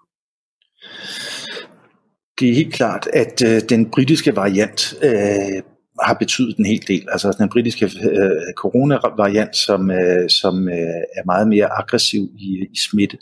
Det 2.39 2.49
er 2.49 2.53
helt 2.53 2.73
klart, 2.73 3.07
at 3.13 3.41
øh, 3.45 3.61
den 3.69 3.91
britiske 3.91 4.35
variant 4.35 4.93
øh, 5.03 5.63
har 6.05 6.13
betydet 6.13 6.57
en 6.57 6.65
hel 6.65 6.87
del. 6.87 7.07
Altså 7.11 7.35
den 7.39 7.49
britiske 7.49 7.85
øh, 7.85 8.53
coronavariant, 8.57 9.55
som, 9.55 9.91
øh, 9.91 10.29
som 10.29 10.69
øh, 10.69 11.03
er 11.17 11.25
meget 11.25 11.47
mere 11.47 11.67
aggressiv 11.79 12.23
i, 12.39 12.67
i 12.71 12.77
smitte, 12.77 13.17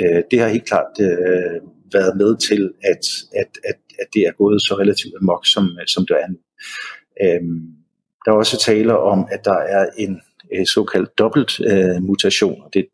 øh, 0.00 0.22
det 0.30 0.40
har 0.40 0.48
helt 0.48 0.68
klart 0.68 0.92
øh, 1.00 1.60
været 1.92 2.16
med 2.16 2.36
til, 2.36 2.72
at, 2.82 3.04
at, 3.40 3.50
at, 3.64 3.78
at 4.00 4.06
det 4.14 4.22
er 4.22 4.32
gået 4.32 4.60
så 4.62 4.74
relativt 4.78 5.14
amok, 5.20 5.46
som, 5.46 5.78
som 5.86 6.06
det 6.06 6.16
er 6.22 6.28
nu. 6.28 6.38
Øh, 7.22 7.42
der 8.24 8.32
er 8.32 8.36
også 8.36 8.58
tale 8.60 8.98
om, 8.98 9.28
at 9.30 9.44
der 9.44 9.58
er 9.58 9.86
en 9.98 10.20
øh, 10.54 10.66
såkaldt 10.66 11.18
dobbelt 11.18 11.60
øh, 11.60 12.02
mutation, 12.02 12.62
og 12.62 12.70
det 12.74 12.86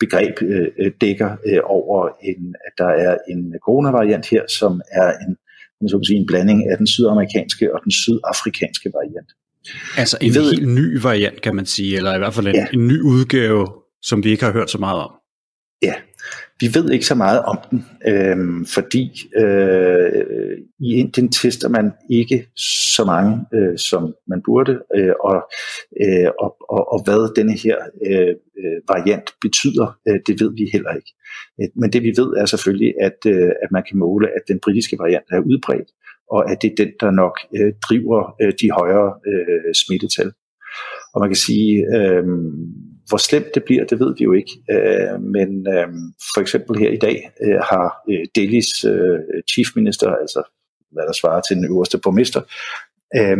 begreb 0.00 0.42
øh, 0.42 0.68
øh, 0.78 0.92
dækker 1.00 1.36
øh, 1.46 1.60
over, 1.64 2.08
en, 2.22 2.54
at 2.66 2.72
der 2.78 2.88
er 2.88 3.18
en 3.28 3.54
coronavariant 3.64 4.26
her, 4.30 4.42
som 4.58 4.80
er 4.92 5.12
en 5.12 5.36
så 5.88 6.00
sige, 6.06 6.18
en 6.18 6.26
blanding 6.26 6.70
af 6.70 6.76
den 6.78 6.86
sydamerikanske 6.86 7.74
og 7.74 7.80
den 7.84 7.92
sydafrikanske 7.92 8.90
variant. 8.98 9.30
Altså 9.96 10.18
en 10.20 10.34
ved, 10.34 10.50
helt 10.50 10.68
ny 10.68 11.00
variant, 11.02 11.40
kan 11.42 11.54
man 11.56 11.66
sige, 11.66 11.96
eller 11.96 12.14
i 12.14 12.18
hvert 12.18 12.34
fald 12.34 12.46
en, 12.46 12.54
ja. 12.54 12.66
en 12.72 12.88
ny 12.88 13.00
udgave, 13.00 13.68
som 14.02 14.24
vi 14.24 14.30
ikke 14.30 14.44
har 14.44 14.52
hørt 14.52 14.70
så 14.70 14.78
meget 14.78 15.00
om. 15.00 15.12
Ja, 15.82 15.94
vi 16.60 16.66
ved 16.74 16.90
ikke 16.90 17.06
så 17.06 17.14
meget 17.14 17.42
om 17.42 17.58
den, 17.70 17.84
øh, 18.06 18.66
fordi 18.66 19.10
øh, 19.36 20.58
i 20.80 20.94
Indien 20.94 21.32
tester 21.32 21.68
man 21.68 21.92
ikke 22.10 22.46
så 22.94 23.04
mange, 23.04 23.44
øh, 23.54 23.78
som 23.78 24.14
man 24.28 24.42
burde, 24.44 24.78
øh, 24.96 25.14
og, 25.20 25.50
øh, 26.02 26.30
og, 26.40 26.56
og, 26.68 26.92
og 26.92 27.04
hvad 27.04 27.34
denne 27.36 27.52
her 27.52 27.76
øh, 28.06 28.34
øh 28.58 28.78
variant 28.88 29.30
betyder, 29.40 29.98
øh, 30.08 30.20
det 30.26 30.40
ved 30.40 30.50
vi 30.54 30.70
heller 30.72 30.92
ikke. 30.94 31.12
Øh, 31.60 31.68
men 31.76 31.92
det 31.92 32.02
vi 32.02 32.12
ved 32.16 32.30
er 32.36 32.46
selvfølgelig, 32.46 32.94
at, 33.00 33.18
øh, 33.26 33.52
at 33.62 33.70
man 33.72 33.82
kan 33.88 33.98
måle, 33.98 34.28
at 34.36 34.42
den 34.48 34.60
britiske 34.64 34.96
variant 34.98 35.26
er 35.32 35.40
udbredt, 35.40 35.90
og 36.30 36.50
at 36.50 36.62
det 36.62 36.70
er 36.70 36.84
den, 36.84 36.92
der 37.00 37.10
nok 37.10 37.38
øh, 37.56 37.72
driver 37.88 38.34
øh, 38.42 38.52
de 38.60 38.70
højere 38.70 39.14
øh, 39.26 39.74
smittetal. 39.74 40.32
Og 41.14 41.20
man 41.20 41.28
kan 41.30 41.36
sige, 41.36 41.72
øh, 41.96 42.24
hvor 43.08 43.16
slemt 43.16 43.54
det 43.54 43.64
bliver, 43.64 43.84
det 43.84 44.00
ved 44.00 44.14
vi 44.18 44.24
jo 44.24 44.32
ikke. 44.32 44.52
Øh, 44.74 45.22
men 45.36 45.48
øh, 45.74 45.88
for 46.34 46.40
eksempel 46.40 46.78
her 46.78 46.90
i 46.90 47.00
dag 47.06 47.30
øh, 47.44 47.60
har 47.70 47.86
øh, 48.10 48.24
Delhis 48.34 48.84
øh, 48.84 49.18
chief 49.52 49.68
minister, 49.76 50.08
altså 50.22 50.42
hvad 50.94 51.04
der 51.06 51.12
svarer 51.20 51.40
til 51.40 51.56
den 51.56 51.64
øverste 51.64 51.98
borgmester, 51.98 52.42
øh, 53.18 53.38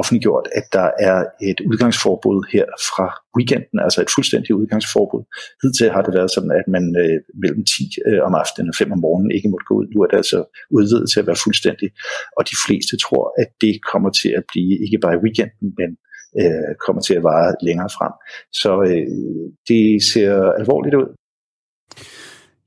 offentliggjort, 0.00 0.46
at 0.58 0.66
der 0.76 0.88
er 1.08 1.18
et 1.50 1.60
udgangsforbud 1.70 2.38
her 2.54 2.66
fra 2.90 3.06
weekenden, 3.38 3.78
altså 3.86 3.98
et 4.02 4.10
fuldstændigt 4.16 4.58
udgangsforbud. 4.60 5.22
Hidtil 5.62 5.90
har 5.94 6.02
det 6.06 6.14
været 6.18 6.30
sådan, 6.36 6.52
at 6.60 6.66
man 6.74 6.84
øh, 7.02 7.18
mellem 7.42 7.62
10 7.64 7.72
øh, 8.08 8.20
om 8.28 8.34
aftenen 8.42 8.68
og 8.72 8.76
5 8.78 8.92
om 8.96 9.00
morgenen 9.06 9.30
ikke 9.36 9.52
måtte 9.52 9.68
gå 9.70 9.74
ud. 9.80 9.86
Nu 9.94 9.98
er 10.02 10.08
det 10.10 10.18
altså 10.22 10.38
udvidet 10.76 11.08
til 11.10 11.20
at 11.20 11.28
være 11.30 11.42
fuldstændig, 11.46 11.88
og 12.36 12.42
de 12.50 12.56
fleste 12.66 12.94
tror, 13.04 13.24
at 13.42 13.50
det 13.64 13.74
kommer 13.92 14.10
til 14.20 14.30
at 14.38 14.44
blive 14.52 14.72
ikke 14.84 14.98
bare 15.04 15.16
i 15.16 15.22
weekenden, 15.24 15.68
men 15.80 15.90
øh, 16.40 16.70
kommer 16.86 17.02
til 17.02 17.14
at 17.14 17.22
vare 17.22 17.54
længere 17.62 17.90
frem. 17.96 18.12
Så 18.52 18.70
øh, 18.90 19.06
det 19.68 19.84
ser 20.12 20.32
alvorligt 20.60 20.94
ud. 20.94 21.08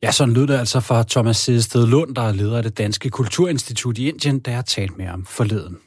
Ja, 0.04 0.12
sådan 0.12 0.34
lød 0.34 0.48
det 0.48 0.58
altså 0.58 0.80
fra 0.80 1.04
Thomas 1.04 1.38
Sidested 1.38 1.88
Lund, 1.88 2.16
der 2.16 2.22
er 2.22 2.32
leder 2.32 2.58
af 2.58 2.64
det 2.64 2.78
Danske 2.78 3.10
Kulturinstitut 3.10 3.98
i 3.98 4.10
Indien, 4.10 4.40
der 4.40 4.52
har 4.52 4.62
talt 4.62 4.98
med 4.98 5.10
om 5.10 5.26
forleden. 5.26 5.78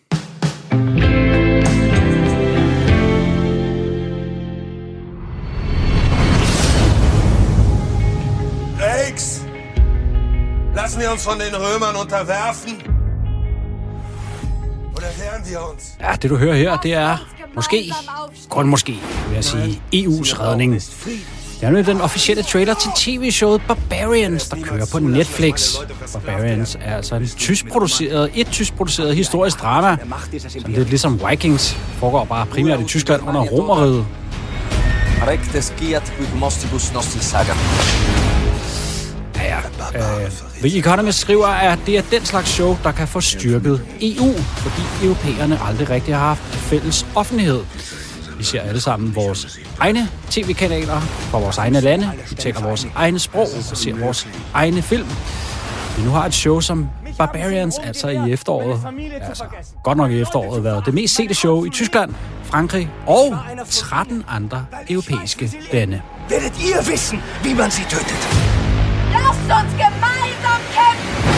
Rex! 8.80 9.40
Lassen 10.74 11.00
wir 11.02 11.10
uns 11.10 11.26
von 11.26 11.38
den 11.40 11.54
Römern 11.64 11.96
unterwerfen? 12.02 12.72
Oder 14.96 15.10
wehren 15.20 15.42
wir 15.50 15.58
uns? 15.72 15.96
Ja, 16.00 16.12
det 16.22 16.30
du 16.30 16.36
hører 16.36 16.54
her, 16.54 16.76
det 16.76 16.94
er 16.94 17.41
måske, 17.54 17.92
kun 18.48 18.66
måske, 18.66 18.92
vil 19.28 19.34
jeg 19.34 19.44
sige, 19.44 19.82
EU's 19.94 20.40
redning. 20.40 20.74
Det 20.74 21.68
er 21.68 21.70
nu 21.70 21.80
den 21.80 22.00
officielle 22.00 22.42
trailer 22.42 22.74
til 22.74 22.90
tv-showet 22.96 23.62
Barbarians, 23.68 24.48
der 24.48 24.56
kører 24.62 24.86
på 24.92 24.98
Netflix. 24.98 25.74
Barbarians 26.12 26.78
er 26.80 26.96
altså 26.96 27.14
en 27.14 27.28
tysk 27.28 27.68
produceret, 27.72 28.30
et 28.34 28.46
tysk 28.46 28.74
produceret 28.74 29.16
historisk 29.16 29.60
drama, 29.60 29.96
som 30.48 30.62
lidt 30.72 30.88
ligesom 30.88 31.20
Vikings 31.30 31.76
foregår 31.98 32.24
bare 32.24 32.46
primært 32.46 32.80
i 32.80 32.84
Tyskland 32.84 33.22
under 33.28 33.40
Romeriet. 33.40 34.06
Ja, 39.42 39.58
ja. 39.94 40.24
Øh, 40.24 40.30
The 40.62 40.78
Economist 40.78 41.18
skriver, 41.18 41.46
at 41.46 41.78
det 41.86 41.98
er 41.98 42.02
den 42.10 42.24
slags 42.24 42.48
show, 42.48 42.76
der 42.84 42.92
kan 42.92 43.08
få 43.08 43.20
styrket 43.20 43.86
EU, 44.00 44.32
fordi 44.38 45.06
europæerne 45.06 45.58
aldrig 45.68 45.90
rigtig 45.90 46.14
har 46.14 46.26
haft 46.28 46.42
fælles 46.42 47.06
offentlighed. 47.14 47.60
Vi 48.38 48.44
ser 48.44 48.60
alle 48.60 48.80
sammen 48.80 49.14
vores 49.14 49.60
egne 49.78 50.08
tv-kanaler 50.30 51.00
fra 51.00 51.38
vores 51.38 51.58
egne 51.58 51.80
lande. 51.80 52.10
Vi 52.30 52.34
taler 52.34 52.60
vores 52.62 52.86
egne 52.94 53.18
sprog. 53.18 53.48
og 53.70 53.76
ser 53.76 53.94
vores 53.96 54.28
egne 54.54 54.82
film. 54.82 55.08
Vi 55.96 56.02
nu 56.02 56.10
har 56.10 56.26
et 56.26 56.34
show 56.34 56.60
som 56.60 56.88
Barbarians, 57.18 57.74
altså 57.78 58.08
i 58.08 58.32
efteråret, 58.32 58.80
altså 59.22 59.44
godt 59.84 59.98
nok 59.98 60.10
i 60.10 60.20
efteråret, 60.20 60.64
været 60.64 60.86
det 60.86 60.94
mest 60.94 61.14
sete 61.14 61.34
show 61.34 61.64
i 61.64 61.70
Tyskland, 61.70 62.14
Frankrig 62.44 62.90
og 63.06 63.36
13 63.70 64.24
andre 64.28 64.66
europæiske 64.90 65.52
lande. 65.72 66.00
Werdet 66.30 66.52
ihr 66.60 66.90
wissen, 66.90 67.22
wie 67.44 67.54
man 67.54 67.70
sie 67.70 67.84
tötet? 67.84 68.51
Lasst 69.42 69.64
uns 69.64 69.72
gemeinsam 69.72 70.60
kämpfen! 70.76 71.32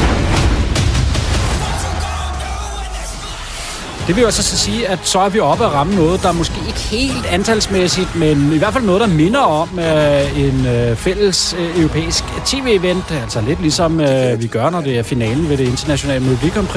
Det 4.07 4.16
vil 4.16 4.20
jo 4.20 4.26
altså 4.26 4.42
så 4.42 4.57
sige, 4.59 4.88
at 4.88 4.98
så 5.02 5.18
er 5.18 5.28
vi 5.28 5.40
oppe 5.40 5.64
at 5.64 5.72
ramme 5.72 5.94
noget, 5.94 6.22
der 6.22 6.32
måske 6.32 6.55
ikke 6.66 6.78
helt 6.80 7.26
antalsmæssigt, 7.26 8.16
men 8.16 8.52
i 8.52 8.59
hvert 8.59 8.72
fald 8.72 8.84
noget, 8.84 9.00
der 9.00 9.07
minder 9.07 9.40
om 9.40 9.78
øh, 9.78 10.38
en 10.38 10.66
øh, 10.66 10.96
fælles 10.96 11.57
øh, 11.59 11.78
europæisk 11.80 12.24
tv-event. 12.44 13.12
Altså 13.12 13.40
lidt 13.40 13.61
ligesom 13.61 14.00
øh, 14.00 14.42
vi 14.42 14.46
gør, 14.46 14.70
når 14.70 14.80
det 14.80 14.98
er 14.98 15.02
finalen 15.02 15.48
ved 15.48 15.57
det 15.57 15.68
internationale 15.68 16.24
Melodi 16.24 16.48
Grand 16.48 16.68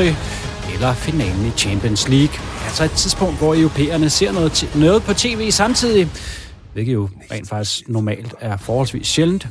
eller 0.73 0.93
finalen 0.93 1.45
i 1.45 1.51
Champions 1.57 2.09
League. 2.09 2.39
Altså 2.65 2.83
et 2.83 2.91
tidspunkt, 2.91 3.37
hvor 3.37 3.55
europæerne 3.55 4.09
ser 4.09 4.31
noget, 4.31 4.69
noget 4.75 5.03
på 5.03 5.13
tv 5.13 5.51
samtidig, 5.51 6.09
hvilket 6.73 6.93
jo 6.93 7.09
rent 7.31 7.49
faktisk 7.49 7.89
normalt 7.89 8.35
er 8.39 8.57
forholdsvis 8.57 9.07
sjældent. 9.07 9.47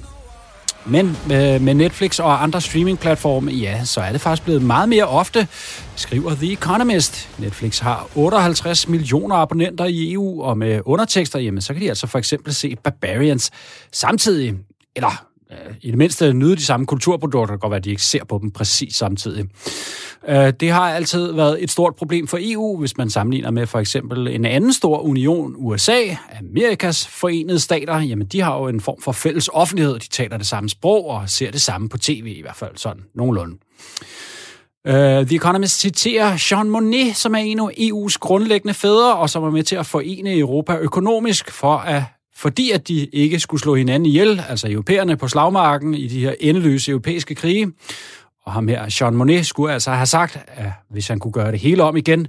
Men 0.89 1.17
med, 1.29 1.59
med 1.59 1.75
Netflix 1.75 2.19
og 2.19 2.43
andre 2.43 2.61
streamingplatforme, 2.61 3.53
ja, 3.53 3.85
så 3.85 4.01
er 4.01 4.13
det 4.13 4.21
faktisk 4.21 4.45
blevet 4.45 4.63
meget 4.63 4.89
mere 4.89 5.05
ofte, 5.05 5.49
skriver 5.97 6.35
The 6.35 6.53
Economist. 6.53 7.29
Netflix 7.39 7.79
har 7.79 8.09
58 8.15 8.89
millioner 8.89 9.37
abonnenter 9.37 9.85
i 9.85 10.13
EU, 10.13 10.43
og 10.43 10.59
med 10.59 10.81
undertekster, 10.85 11.39
jamen, 11.39 11.61
så 11.61 11.73
kan 11.73 11.83
de 11.83 11.89
altså 11.89 12.07
for 12.07 12.19
eksempel 12.19 12.55
se 12.55 12.77
Barbarians 12.77 13.51
samtidig, 13.93 14.55
eller 14.97 15.27
i 15.83 15.91
det 15.91 15.99
mindste 15.99 16.33
nyde 16.33 16.57
de 16.57 16.65
samme 16.65 16.87
kulturprodukter, 16.87 17.41
det 17.41 17.49
kan 17.49 17.59
godt 17.59 17.71
være, 17.71 17.79
at 17.79 17.85
de 17.85 17.91
ikke 17.91 18.03
ser 18.03 18.25
på 18.25 18.39
dem 18.43 18.51
præcis 18.51 18.97
samtidig. 18.97 19.45
Øh, 20.29 20.53
det 20.61 20.71
har 20.71 20.81
altid 20.81 21.33
været 21.33 21.63
et 21.63 21.71
stort 21.71 21.95
problem 21.95 22.27
for 22.27 22.39
EU, 22.41 22.79
hvis 22.79 22.97
man 22.97 23.11
sammenligner 23.11 23.51
med 23.51 23.67
for 23.67 23.79
eksempel 23.79 24.29
en 24.29 24.45
anden 24.45 24.73
stor 24.73 24.99
union, 24.99 25.55
USA, 25.57 26.01
Amerikas 26.39 27.07
forenede 27.07 27.61
stater. 27.61 28.01
Jamen, 28.01 28.27
de 28.27 28.41
har 28.41 28.57
jo 28.59 28.69
en 28.69 28.81
form 28.81 29.01
for 29.01 29.13
fælles 29.13 29.51
offentlighed, 29.53 29.99
de 29.99 30.09
taler 30.09 30.37
det 30.37 30.47
samme 30.47 30.69
sprog 30.69 31.07
og 31.07 31.31
ser 31.31 31.51
det 31.51 31.63
samme 31.63 31.89
på 31.89 31.99
tv, 31.99 32.35
i 32.37 32.43
hvert 32.43 32.57
fald 32.57 32.77
sådan 32.77 33.03
nogenlunde. 33.15 33.57
Uh, 34.89 34.93
The 35.27 35.37
Economist 35.37 35.81
citerer 35.81 36.49
Jean 36.51 36.71
Monnet, 36.71 37.17
som 37.17 37.35
er 37.35 37.39
en 37.39 37.61
af 37.61 37.69
EU's 37.79 38.19
grundlæggende 38.21 38.75
fædre, 38.75 39.17
og 39.17 39.31
som 39.31 39.45
er 39.45 39.51
med 39.51 39.63
til 39.63 39.77
at 39.77 39.87
forene 39.87 40.39
Europa 40.39 40.77
økonomisk, 40.77 41.51
for 41.51 41.77
at, 41.77 42.03
fordi 42.37 42.71
at 42.71 42.89
de 42.89 43.07
ikke 43.07 43.41
skulle 43.41 43.61
slå 43.61 43.75
hinanden 43.75 44.07
ihjel, 44.07 44.43
altså 44.49 44.71
europæerne 44.71 45.17
på 45.17 45.29
slagmarken 45.29 45.95
i 45.95 46.09
de 46.09 46.21
her 46.21 46.35
endeløse 46.41 46.91
europæiske 46.91 47.35
krige. 47.35 47.73
Og 48.45 48.53
ham 48.53 48.69
her, 48.69 48.97
Jean 49.01 49.15
Monnet, 49.15 49.47
skulle 49.47 49.73
altså 49.73 49.91
have 49.91 50.07
sagt, 50.07 50.39
at 50.47 50.71
hvis 50.91 51.09
han 51.09 51.19
kunne 51.19 51.33
gøre 51.33 51.53
det 51.53 51.61
hele 51.61 51.83
om 51.83 51.97
igen, 51.97 52.27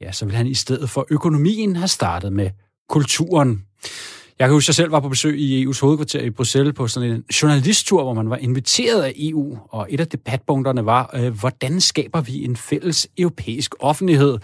ja, 0.00 0.12
så 0.12 0.24
ville 0.24 0.36
han 0.36 0.46
i 0.46 0.54
stedet 0.54 0.90
for 0.90 1.06
økonomien 1.10 1.76
have 1.76 1.88
startet 1.88 2.32
med 2.32 2.50
kulturen. 2.88 3.62
Jeg 4.38 4.48
kan 4.48 4.52
huske, 4.52 4.64
at 4.64 4.68
jeg 4.68 4.74
selv 4.74 4.92
var 4.92 5.00
på 5.00 5.08
besøg 5.08 5.38
i 5.38 5.66
EU's 5.66 5.80
hovedkvarter 5.80 6.20
i 6.20 6.30
Bruxelles 6.30 6.74
på 6.74 6.88
sådan 6.88 7.10
en 7.10 7.24
journalisttur, 7.42 8.02
hvor 8.02 8.14
man 8.14 8.30
var 8.30 8.36
inviteret 8.36 9.02
af 9.02 9.12
EU, 9.16 9.58
og 9.68 9.86
et 9.90 10.00
af 10.00 10.08
debatpunkterne 10.08 10.86
var, 10.86 11.10
øh, 11.14 11.38
hvordan 11.38 11.80
skaber 11.80 12.20
vi 12.20 12.44
en 12.44 12.56
fælles 12.56 13.08
europæisk 13.18 13.74
offentlighed? 13.80 14.38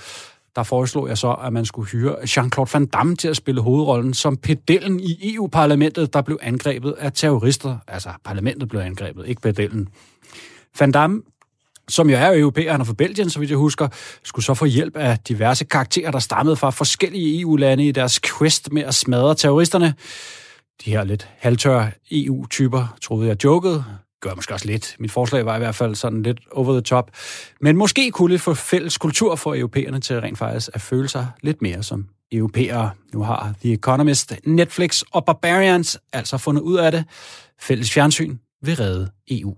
Der 0.57 0.63
foreslog 0.63 1.09
jeg 1.09 1.19
så, 1.19 1.33
at 1.33 1.53
man 1.53 1.65
skulle 1.65 1.89
hyre 1.89 2.15
Jean-Claude 2.15 2.71
Van 2.73 2.87
Damme 2.87 3.17
til 3.17 3.29
at 3.29 3.37
spille 3.37 3.61
hovedrollen 3.61 4.15
som 4.15 4.37
pedellen 4.37 5.01
i 5.01 5.35
EU-parlamentet, 5.35 6.13
der 6.13 6.23
blev 6.23 6.39
angrebet 6.43 6.95
af 6.99 7.13
terrorister. 7.13 7.79
Altså, 7.89 8.11
parlamentet 8.25 8.69
blev 8.69 8.81
angrebet, 8.81 9.29
ikke 9.29 9.43
pedellen. 9.43 9.89
Van 10.81 10.93
Damme 10.93 11.23
som 11.89 12.11
jo 12.11 12.17
er 12.17 12.39
europæer, 12.39 12.73
han 12.73 12.81
er 12.81 12.85
fra 12.85 12.93
Belgien, 12.93 13.31
så 13.31 13.39
vidt 13.39 13.51
jeg 13.51 13.59
husker, 13.59 13.89
skulle 14.23 14.45
så 14.45 14.55
få 14.55 14.65
hjælp 14.65 14.97
af 14.97 15.19
diverse 15.19 15.65
karakterer, 15.65 16.11
der 16.11 16.19
stammede 16.19 16.57
fra 16.57 16.71
forskellige 16.71 17.41
EU-lande 17.41 17.89
i 17.89 17.93
deres 17.93 18.21
quest 18.21 18.73
med 18.73 18.83
at 18.83 18.95
smadre 18.95 19.35
terroristerne. 19.35 19.95
De 20.85 20.91
her 20.91 21.05
lidt 21.05 21.29
halvtørre 21.39 21.91
EU-typer, 22.11 22.97
troede 23.03 23.29
jeg 23.29 23.45
jokede. 23.45 23.85
Gør 24.23 24.35
måske 24.35 24.55
også 24.55 24.67
lidt. 24.67 24.97
Mit 24.99 25.13
forslag 25.13 25.47
var 25.47 25.57
i 25.57 25.59
hvert 25.59 25.75
fald 25.75 25.95
sådan 25.95 26.23
lidt 26.23 26.41
over 26.53 26.73
the 26.73 26.81
top. 26.81 27.11
Men 27.61 27.77
måske 27.77 28.11
kunne 28.11 28.31
lidt 28.31 28.43
få 28.43 28.55
fælles 28.55 28.99
kultur 28.99 29.37
for 29.37 29.55
europæerne 29.55 30.01
til 30.01 30.21
rent 30.21 30.39
faktisk 30.39 30.71
at 30.75 30.81
føle 30.81 31.09
sig 31.09 31.27
lidt 31.41 31.63
mere 31.63 31.83
som 31.83 32.07
europæere. 32.33 32.91
Nu 33.13 33.23
har 33.23 33.55
The 33.61 33.73
Economist, 33.73 34.33
Netflix 34.47 35.03
og 35.13 35.25
Barbarians 35.25 35.99
altså 36.13 36.39
fundet 36.39 36.63
ud 36.63 36.77
af 36.77 36.93
det. 36.93 37.05
Fælles 37.61 37.93
fjernsyn 37.93 38.39
vil 38.63 38.77
redde 38.77 39.11
EU. 39.31 39.55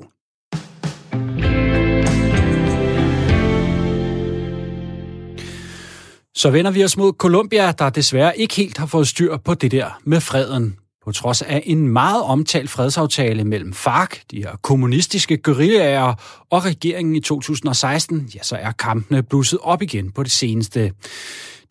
Så 6.34 6.50
vender 6.50 6.70
vi 6.70 6.84
os 6.84 6.96
mod 6.96 7.12
Colombia, 7.12 7.72
der 7.72 7.90
desværre 7.90 8.38
ikke 8.38 8.54
helt 8.54 8.78
har 8.78 8.86
fået 8.86 9.08
styr 9.08 9.36
på 9.36 9.54
det 9.54 9.70
der 9.70 10.00
med 10.04 10.20
freden. 10.20 10.76
På 11.04 11.12
trods 11.12 11.42
af 11.42 11.62
en 11.66 11.88
meget 11.88 12.22
omtalt 12.22 12.70
fredsaftale 12.70 13.44
mellem 13.44 13.72
FARC, 13.72 14.10
de 14.30 14.36
her 14.36 14.56
kommunistiske 14.62 15.36
guerillaer, 15.36 16.14
og 16.50 16.64
regeringen 16.64 17.16
i 17.16 17.20
2016, 17.20 18.30
ja, 18.34 18.42
så 18.42 18.56
er 18.56 18.72
kampene 18.72 19.22
blusset 19.22 19.58
op 19.62 19.82
igen 19.82 20.10
på 20.10 20.22
det 20.22 20.32
seneste. 20.32 20.92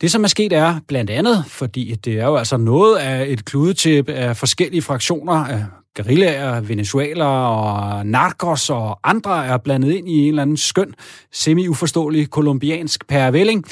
Det, 0.02 0.12
som 0.12 0.24
er 0.24 0.28
sket, 0.28 0.54
er 0.54 0.80
blandt 0.88 1.10
andet, 1.10 1.46
fordi 1.48 1.96
det 1.96 2.14
er 2.20 2.26
jo 2.26 2.36
altså 2.36 2.58
noget 2.58 2.98
af 2.98 3.26
et 3.28 3.46
kludetæppe 3.46 4.14
af 4.14 4.38
forskellige 4.38 4.82
fraktioner 4.82 5.34
af 5.34 5.66
guerillaer, 5.96 6.62
venezueler 6.62 7.26
og 7.26 8.06
narcos 8.06 8.70
og 8.70 9.00
andre 9.04 9.46
er 9.46 9.58
blandet 9.58 9.92
ind 9.92 10.10
i 10.10 10.22
en 10.22 10.28
eller 10.28 10.42
anden 10.42 10.58
skøn, 10.58 10.94
semi-uforståelig 11.32 12.30
kolumbiansk 12.30 13.08
pærevælling, 13.08 13.66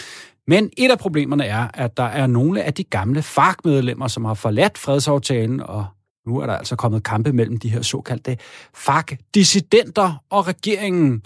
men 0.48 0.70
et 0.78 0.92
af 0.92 1.00
problemerne 1.00 1.46
er, 1.46 1.68
at 1.74 1.98
der 1.98 2.04
er 2.04 2.28
nogle 2.28 2.64
af 2.64 2.74
de 2.74 2.84
gamle 2.84 3.22
FARC-medlemmer, 3.22 4.08
som 4.08 4.26
har 4.26 4.34
forladt 4.34 4.78
fredsaftalen, 4.78 5.60
og 5.60 5.86
nu 6.28 6.40
er 6.40 6.46
der 6.46 6.54
altså 6.54 6.76
kommet 6.76 7.04
kampe 7.04 7.34
mellem 7.34 7.58
de 7.58 7.70
her 7.70 7.82
såkaldte 7.82 8.38
FARC-dissidenter 8.74 10.24
og 10.30 10.48
regeringen. 10.48 11.22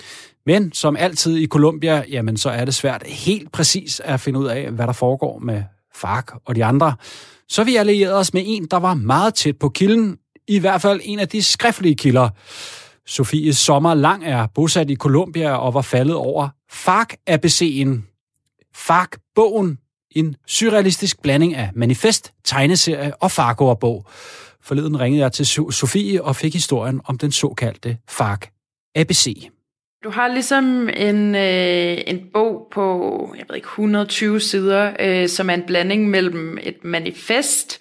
Men 0.46 0.72
som 0.74 0.96
altid 0.96 1.38
i 1.38 1.48
Colombia, 1.48 2.04
jamen 2.10 2.38
så 2.38 2.50
er 2.50 2.66
det 2.66 2.74
svært 2.74 3.04
helt 3.08 3.52
præcis 3.52 4.02
at 4.04 4.20
finde 4.20 4.40
ud 4.40 4.46
af, 4.46 4.72
hvad 4.72 4.88
der 4.88 4.94
foregår 4.94 5.40
med 5.40 5.64
FARC 5.96 6.26
og 6.46 6.56
de 6.56 6.66
andre. 6.66 6.96
Så 7.50 7.64
vi 7.64 7.76
allierede 7.76 8.18
os 8.18 8.34
med 8.34 8.44
en, 8.46 8.68
der 8.72 8.78
var 8.78 8.94
meget 8.94 9.34
tæt 9.34 9.58
på 9.58 9.70
kilden, 9.70 10.18
i 10.48 10.60
hvert 10.60 10.82
fald 10.82 11.02
en 11.04 11.20
af 11.20 11.30
de 11.30 11.44
skriftlige 11.44 11.96
kilder. 11.96 12.30
Sofie 13.08 13.54
Sommer 13.54 13.94
Lang 13.94 14.26
er 14.26 14.48
bosat 14.56 14.90
i 14.90 14.96
Colombia 14.96 15.56
og 15.56 15.74
var 15.74 15.82
faldet 15.82 16.16
over 16.16 16.50
FARC-ABC'en, 16.72 18.15
Fark-bogen, 18.76 19.78
en 20.16 20.36
surrealistisk 20.48 21.22
blanding 21.22 21.56
af 21.56 21.70
manifest, 21.76 22.34
tegneserie 22.44 23.16
og 23.16 23.32
Fargo-bog. 23.32 24.06
Forleden 24.62 25.00
ringede 25.00 25.24
jeg 25.24 25.32
til 25.32 25.46
Sofie 25.46 26.24
og 26.24 26.36
fik 26.36 26.54
historien 26.54 27.02
om 27.06 27.18
den 27.18 27.32
såkaldte 27.32 27.98
Fark 28.10 28.50
ABC. 28.96 29.50
Du 30.04 30.10
har 30.10 30.28
ligesom 30.28 30.90
en, 30.90 31.36
øh, 31.36 31.98
en 32.08 32.22
bog 32.34 32.68
på, 32.72 33.36
jeg 33.38 33.46
ved 33.50 33.56
ikke, 33.56 33.66
120 33.66 34.40
sider, 34.40 34.94
øh, 35.00 35.30
som 35.30 35.50
er 35.50 35.54
en 35.54 35.64
blanding 35.68 36.10
mellem 36.10 36.58
et 36.64 36.84
manifest, 36.84 37.80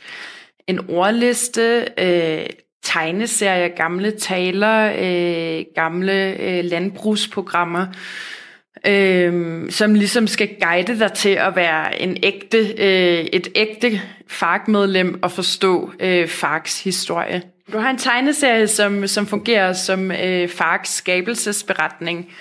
en 0.66 0.90
ordliste, 0.90 1.86
øh, 1.98 2.46
tegneserier, 2.82 3.68
gamle 3.68 4.10
taler, 4.10 4.92
øh, 4.98 5.64
gamle 5.74 6.40
øh, 6.40 6.64
landbrugsprogrammer, 6.64 7.86
øh, 8.86 9.70
som 9.70 9.94
ligesom 9.94 10.26
skal 10.26 10.48
guide 10.60 10.98
dig 10.98 11.12
til 11.12 11.28
at 11.28 11.56
være 11.56 12.02
en 12.02 12.16
ægte, 12.22 12.58
øh, 12.58 13.24
et 13.32 13.48
ægte 13.54 14.00
FARC-medlem 14.28 15.18
og 15.22 15.32
forstå 15.32 15.92
øh, 16.00 16.28
FARCs 16.28 16.84
historie. 16.84 17.42
Du 17.72 17.78
har 17.78 17.90
en 17.90 17.98
tegneserie, 17.98 18.68
som, 18.68 19.06
som 19.06 19.26
fungerer 19.26 19.72
som 19.72 20.12
øh, 20.12 20.48
FARCs 20.48 20.88
skabelsesberetning, 20.88 22.32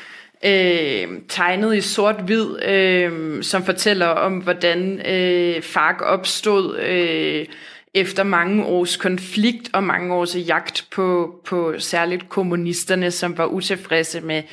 øh, 0.46 1.08
tegnet 1.30 1.76
i 1.76 1.82
sort-hvid, 1.82 2.64
øh, 2.66 3.44
som 3.44 3.66
fortæller 3.66 4.08
om, 4.08 4.38
hvordan 4.38 5.02
øh, 5.08 5.62
FARC 5.62 6.02
opstod 6.02 6.80
øh, 6.80 7.46
efter 7.94 8.24
mange 8.24 8.66
års 8.66 8.98
konflikt 8.98 9.70
og 9.74 9.84
mange 9.84 10.14
års 10.14 10.36
jagt 10.36 10.86
på, 10.92 11.36
på 11.46 11.74
særligt 11.78 12.30
kommunisterne, 12.30 13.12
som 13.12 13.38
var 13.38 13.46
utilfredse 13.46 14.22
med 14.22 14.44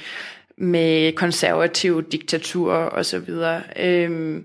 med 0.60 1.12
konservative 1.12 2.02
diktaturer 2.02 2.84
og 2.84 3.06
så 3.06 3.18
videre. 3.18 3.62
Øhm, 3.78 4.44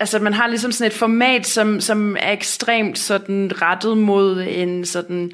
altså 0.00 0.18
man 0.18 0.32
har 0.32 0.46
ligesom 0.46 0.72
sådan 0.72 0.90
et 0.90 0.98
format, 0.98 1.46
som, 1.46 1.80
som 1.80 2.16
er 2.20 2.32
ekstremt 2.32 2.98
sådan 2.98 3.62
rettet 3.62 3.98
mod 3.98 4.44
en 4.48 4.84
sådan 4.84 5.32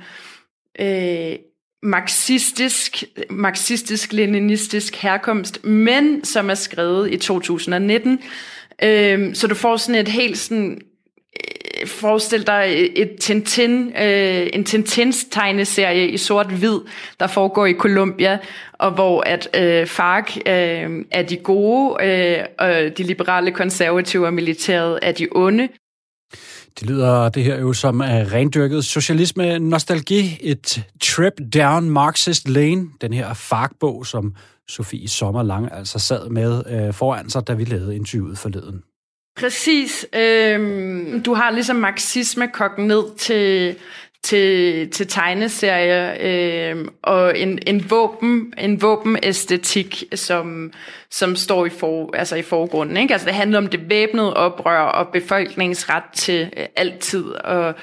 øh, 0.80 1.36
marxistisk, 1.82 3.04
marxistisk-leninistisk 3.30 4.96
herkomst, 4.96 5.64
men 5.64 6.24
som 6.24 6.50
er 6.50 6.54
skrevet 6.54 7.12
i 7.12 7.16
2019. 7.16 8.18
Øhm, 8.82 9.34
så 9.34 9.46
du 9.46 9.54
får 9.54 9.76
sådan 9.76 10.00
et 10.00 10.08
helt 10.08 10.38
sådan 10.38 10.80
Øh, 11.37 11.89
forestil 11.89 12.47
dig 12.47 12.91
et 12.97 13.11
Tintin, 13.20 13.93
øh, 13.97 14.47
en 14.53 14.64
Tintins 14.64 15.26
tegneserie 15.31 16.11
i 16.11 16.16
sort-hvid, 16.16 16.81
der 17.20 17.26
foregår 17.26 17.66
i 17.66 17.74
Colombia, 17.74 18.39
og 18.72 18.91
hvor 18.91 19.22
at 19.26 19.49
øh, 19.55 19.87
FARC 19.87 20.37
øh, 20.37 21.05
er 21.11 21.22
de 21.22 21.37
gode, 21.37 22.05
øh, 22.05 22.45
og 22.59 22.99
de 22.99 23.03
liberale 23.03 23.51
konservative 23.51 24.26
og 24.26 24.35
militæret 24.35 24.99
er 25.03 25.12
de 25.12 25.28
onde. 25.33 25.68
Det 26.81 26.89
lyder 26.89 27.28
det 27.28 27.45
her 27.45 27.61
jo 27.61 27.72
som 27.72 28.01
rendyrket 28.05 28.85
socialisme 28.85 29.59
nostalgi, 29.59 30.39
et 30.41 30.85
trip 31.03 31.33
down 31.55 31.91
Marxist 31.91 32.49
lane, 32.49 32.87
den 33.01 33.12
her 33.12 33.35
FARC-bog, 33.35 34.07
som 34.07 34.35
Sofie 34.68 35.09
Sommerlang 35.09 35.72
altså 35.72 35.99
sad 35.99 36.28
med 36.28 36.62
øh, 36.70 36.95
foran 36.95 37.31
sig, 37.31 37.47
da 37.47 37.55
vi 37.55 37.64
lavede 37.64 37.97
interviewet 37.97 38.39
forleden. 38.39 38.83
Præcis. 39.37 40.07
Øhm, 40.12 41.22
du 41.22 41.35
har 41.35 41.51
ligesom 41.51 41.76
marxisme 41.76 42.49
kogt 42.49 42.78
ned 42.78 43.16
til, 43.16 43.76
til, 44.22 44.91
til 44.91 45.07
tegneserie 45.07 46.22
øh, 46.22 46.89
og 47.03 47.39
en, 47.39 47.59
en 47.66 47.91
våben 47.91 48.55
en 48.59 48.83
våbenæstetik, 48.83 50.05
som, 50.14 50.72
som 51.11 51.37
står 51.37 51.66
i, 51.66 51.68
for, 51.68 52.16
altså 52.16 52.37
i 52.37 52.43
forgrunden. 52.43 52.97
Ikke? 52.97 53.12
Altså 53.14 53.26
det 53.26 53.35
handler 53.35 53.59
om 53.59 53.66
det 53.66 53.91
væbnede 53.91 54.37
oprør 54.37 54.81
og 54.81 55.09
befolkningens 55.09 55.91
ret 55.91 56.11
til 56.14 56.51
øh, 56.57 56.66
altid 56.76 57.24
og 57.24 57.74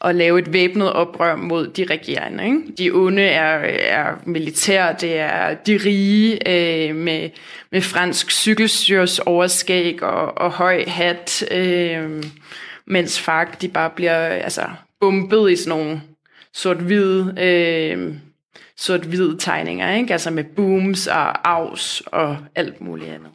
at 0.00 0.14
lave 0.14 0.38
et 0.38 0.52
væbnet 0.52 0.92
oprør 0.92 1.36
mod 1.36 1.66
de 1.68 1.84
regerende. 1.84 2.44
Ikke? 2.44 2.62
De 2.78 2.90
onde 2.90 3.22
er, 3.22 3.58
er 3.98 4.14
militær, 4.26 4.92
det 4.92 5.18
er 5.18 5.54
de 5.54 5.76
rige 5.84 6.48
øh, 6.48 6.96
med, 6.96 7.30
med 7.72 7.80
fransk 7.80 8.30
cykelstyrs 8.30 9.18
overskæg 9.18 10.02
og, 10.02 10.38
og 10.38 10.50
høj 10.50 10.84
hat, 10.86 11.44
øh, 11.50 12.24
mens 12.86 13.20
FARC 13.20 13.58
de 13.60 13.68
bare 13.68 13.90
bliver 13.90 14.26
altså, 14.26 14.64
bumpet 15.00 15.50
i 15.52 15.56
sådan 15.56 15.78
nogle 15.78 16.02
sort-hvide 16.54 17.34
øh, 17.38 18.14
sort-hvide 18.76 19.36
tegninger, 19.38 19.94
ikke? 19.94 20.12
altså 20.12 20.30
med 20.30 20.44
booms 20.44 21.06
og 21.06 21.48
afs 21.50 22.02
og 22.06 22.38
alt 22.54 22.80
muligt 22.80 23.10
andet. 23.10 23.30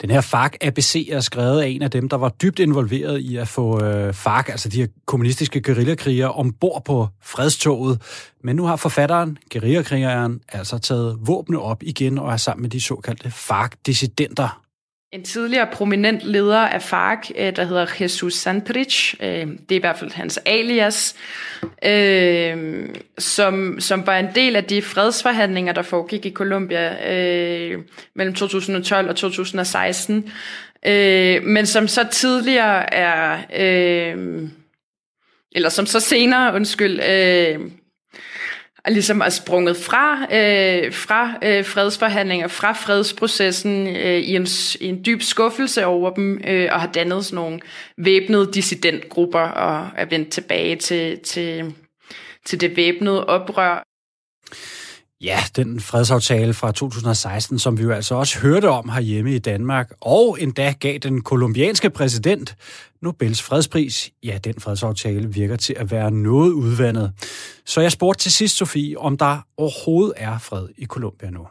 Den 0.00 0.10
her 0.10 0.20
FARC 0.20 0.52
ABC 0.60 1.08
er 1.12 1.20
skrevet 1.20 1.60
af 1.60 1.68
en 1.68 1.82
af 1.82 1.90
dem, 1.90 2.08
der 2.08 2.16
var 2.16 2.28
dybt 2.28 2.58
involveret 2.58 3.18
i 3.18 3.36
at 3.36 3.48
få 3.48 3.84
øh, 3.84 4.14
FARC, 4.14 4.48
altså 4.48 4.68
de 4.68 4.76
her 4.76 4.86
kommunistiske 5.06 5.60
guerillakrigere, 5.60 6.32
ombord 6.32 6.84
på 6.84 7.08
fredstoget. 7.22 8.02
Men 8.42 8.56
nu 8.56 8.64
har 8.64 8.76
forfatteren, 8.76 9.38
guerillakrigeren, 9.52 10.40
altså 10.48 10.78
taget 10.78 11.18
våbne 11.20 11.58
op 11.58 11.82
igen 11.82 12.18
og 12.18 12.32
er 12.32 12.36
sammen 12.36 12.62
med 12.62 12.70
de 12.70 12.80
såkaldte 12.80 13.30
FARC-dissidenter 13.30 14.63
en 15.14 15.22
tidligere 15.22 15.66
prominent 15.72 16.22
leder 16.22 16.58
af 16.58 16.82
FARC, 16.82 17.30
øh, 17.38 17.56
der 17.56 17.64
hedder 17.64 17.86
Jesus 18.00 18.34
Santrich, 18.34 19.14
øh, 19.20 19.28
det 19.28 19.72
er 19.72 19.76
i 19.76 19.78
hvert 19.78 19.98
fald 19.98 20.10
hans 20.10 20.38
alias, 20.46 21.16
øh, 21.84 22.88
som, 23.18 23.80
som 23.80 24.06
var 24.06 24.18
en 24.18 24.28
del 24.34 24.56
af 24.56 24.64
de 24.64 24.82
fredsforhandlinger, 24.82 25.72
der 25.72 25.82
foregik 25.82 26.26
i 26.26 26.30
Colombia 26.30 27.14
øh, 27.14 27.82
mellem 28.14 28.34
2012 28.34 29.08
og 29.08 29.16
2016, 29.16 30.30
men 31.42 31.66
som 31.66 31.88
så 31.88 32.06
tidligere 32.12 32.94
er, 32.94 33.38
eller 35.52 35.68
som 35.68 35.86
så 35.86 36.00
senere, 36.00 36.54
undskyld, 36.54 37.00
ligesom 38.92 39.20
er 39.20 39.28
sprunget 39.28 39.76
fra, 39.76 40.22
øh, 40.22 40.92
fra 40.92 41.34
øh, 41.42 41.64
fredsforhandlinger, 41.64 42.48
fra 42.48 42.72
fredsprocessen 42.72 43.86
øh, 43.86 44.18
i, 44.18 44.36
en, 44.36 44.46
i 44.80 44.86
en 44.88 45.04
dyb 45.06 45.22
skuffelse 45.22 45.86
over 45.86 46.10
dem, 46.10 46.40
øh, 46.46 46.68
og 46.72 46.80
har 46.80 46.92
dannet 46.92 47.24
sådan 47.24 47.34
nogle 47.34 47.60
væbnede 47.98 48.50
dissidentgrupper, 48.54 49.40
og 49.40 49.88
er 49.96 50.04
vendt 50.04 50.30
tilbage 50.30 50.76
til, 50.76 51.18
til, 51.18 51.74
til 52.46 52.60
det 52.60 52.76
væbnede 52.76 53.26
oprør. 53.26 53.82
Ja, 55.20 55.38
den 55.56 55.80
fredsaftale 55.80 56.54
fra 56.54 56.72
2016, 56.72 57.58
som 57.58 57.78
vi 57.78 57.82
jo 57.82 57.90
altså 57.90 58.14
også 58.14 58.38
hørte 58.38 58.68
om 58.68 58.88
herhjemme 58.88 59.34
i 59.34 59.38
Danmark, 59.38 59.92
og 60.00 60.36
endda 60.40 60.74
gav 60.80 60.98
den 60.98 61.22
kolumbianske 61.22 61.90
præsident 61.90 62.56
Nobels 63.04 63.42
fredspris. 63.42 64.10
Ja, 64.22 64.38
den 64.44 64.54
fredsaftale 64.60 65.34
virker 65.34 65.56
til 65.56 65.74
at 65.78 65.90
være 65.90 66.10
noget 66.10 66.52
udvandet. 66.52 67.12
Så 67.64 67.80
jeg 67.80 67.92
spurgte 67.92 68.22
til 68.22 68.32
sidst, 68.32 68.56
Sofie, 68.56 68.98
om 68.98 69.16
der 69.16 69.46
overhovedet 69.56 70.12
er 70.16 70.38
fred 70.38 70.68
i 70.78 70.86
Colombia 70.86 71.30
nu. 71.30 71.46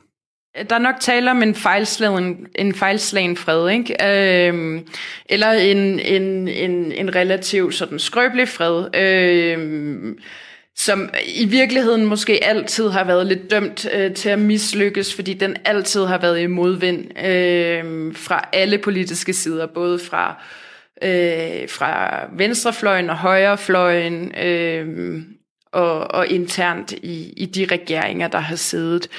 Der 0.69 0.75
er 0.75 0.79
nok 0.79 0.95
tale 1.01 1.31
om 1.31 1.43
en 1.43 1.55
fejlslagen, 1.55 2.47
en 2.55 2.73
fejlslagen 2.73 3.37
fred, 3.37 3.69
ikke? 3.69 4.05
Øhm, 4.05 4.87
eller 5.25 5.51
en, 5.51 5.99
en, 5.99 6.47
en, 6.47 6.91
en 6.91 7.15
relativt 7.15 7.75
sådan 7.75 7.99
skrøbelig 7.99 8.47
fred. 8.47 8.95
Øhm, 8.95 10.17
som 10.75 11.09
i 11.25 11.45
virkeligheden 11.45 12.05
måske 12.05 12.43
altid 12.43 12.89
har 12.89 13.03
været 13.03 13.27
lidt 13.27 13.51
dømt 13.51 13.87
øh, 13.93 14.13
til 14.13 14.29
at 14.29 14.39
mislykkes, 14.39 15.15
fordi 15.15 15.33
den 15.33 15.55
altid 15.65 16.05
har 16.05 16.17
været 16.17 16.41
i 16.41 16.47
modvind 16.47 17.25
øh, 17.25 18.15
fra 18.15 18.49
alle 18.53 18.77
politiske 18.77 19.33
sider, 19.33 19.67
både 19.67 19.99
fra 19.99 20.29
øh, 20.29 20.63
Øh, 21.01 21.69
fra 21.69 22.25
venstrefløjen 22.31 23.09
og 23.09 23.17
højrefløjen 23.17 24.35
øh, 24.37 25.21
og, 25.71 26.11
og 26.11 26.27
internt 26.27 26.91
i, 26.91 27.33
i 27.37 27.45
de 27.45 27.65
regeringer, 27.65 28.27
der 28.27 28.39
har 28.39 28.55
siddet. 28.55 29.09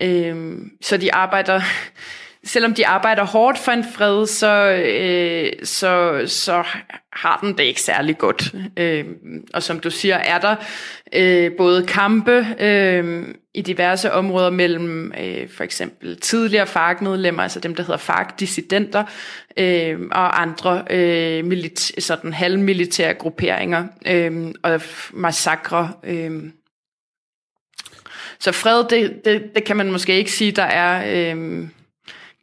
Øh, 0.00 0.58
så 0.80 0.96
de 0.96 1.14
arbejder 1.14 1.60
selvom 2.44 2.74
de 2.74 2.86
arbejder 2.86 3.24
hårdt 3.24 3.58
for 3.58 3.72
en 3.72 3.84
fred, 3.94 4.26
så, 4.26 4.82
øh, 4.86 5.52
så, 5.66 6.22
så 6.26 6.64
har 7.12 7.38
den 7.42 7.58
det 7.58 7.64
ikke 7.64 7.80
særlig 7.80 8.18
godt. 8.18 8.54
Øh, 8.76 9.04
og 9.54 9.62
som 9.62 9.80
du 9.80 9.90
siger, 9.90 10.16
er 10.16 10.38
der 10.38 10.56
øh, 11.12 11.52
både 11.56 11.86
kampe 11.86 12.46
øh, 12.60 13.24
i 13.54 13.62
diverse 13.62 14.12
områder 14.12 14.50
mellem 14.50 15.12
øh, 15.20 15.48
for 15.48 15.64
eksempel 15.64 16.20
tidligere 16.20 16.66
FARC-medlemmer, 16.66 17.42
altså 17.42 17.60
dem, 17.60 17.74
der 17.74 17.82
hedder 17.82 17.96
FARC-dissidenter, 17.96 19.04
øh, 19.56 20.00
og 20.12 20.42
andre 20.42 20.84
øh, 20.90 21.44
milit- 21.44 22.00
sådan 22.00 22.32
halvmilitære 22.32 23.14
grupperinger 23.14 23.84
øh, 24.06 24.54
og 24.62 24.80
massakre. 25.12 25.92
Øh. 26.04 26.42
Så 28.40 28.52
fred, 28.52 28.84
det, 28.90 29.24
det, 29.24 29.42
det 29.54 29.64
kan 29.64 29.76
man 29.76 29.92
måske 29.92 30.18
ikke 30.18 30.32
sige, 30.32 30.52
der 30.52 30.62
er... 30.62 31.32
Øh, 31.34 31.68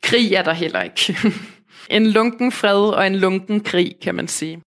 Krig 0.03 0.33
er 0.33 0.43
der 0.43 0.53
heller 0.53 0.81
ikke. 0.81 1.17
en 1.89 2.07
lunken 2.07 2.51
fred 2.51 2.93
og 2.93 3.07
en 3.07 3.15
lunken 3.15 3.59
krig, 3.59 3.95
kan 4.01 4.15
man 4.15 4.27
sige. 4.27 4.61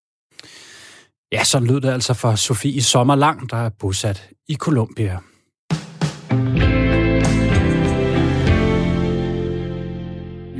Ja, 1.33 1.45
sådan 1.45 1.69
lød 1.69 1.81
det 1.81 1.91
altså 1.91 2.15
for 2.15 2.35
Sofie 2.35 2.83
Sommerlang, 2.83 3.51
der 3.51 3.57
er 3.57 3.69
bosat 3.69 4.29
i 4.49 4.55
Colombia. 4.55 5.19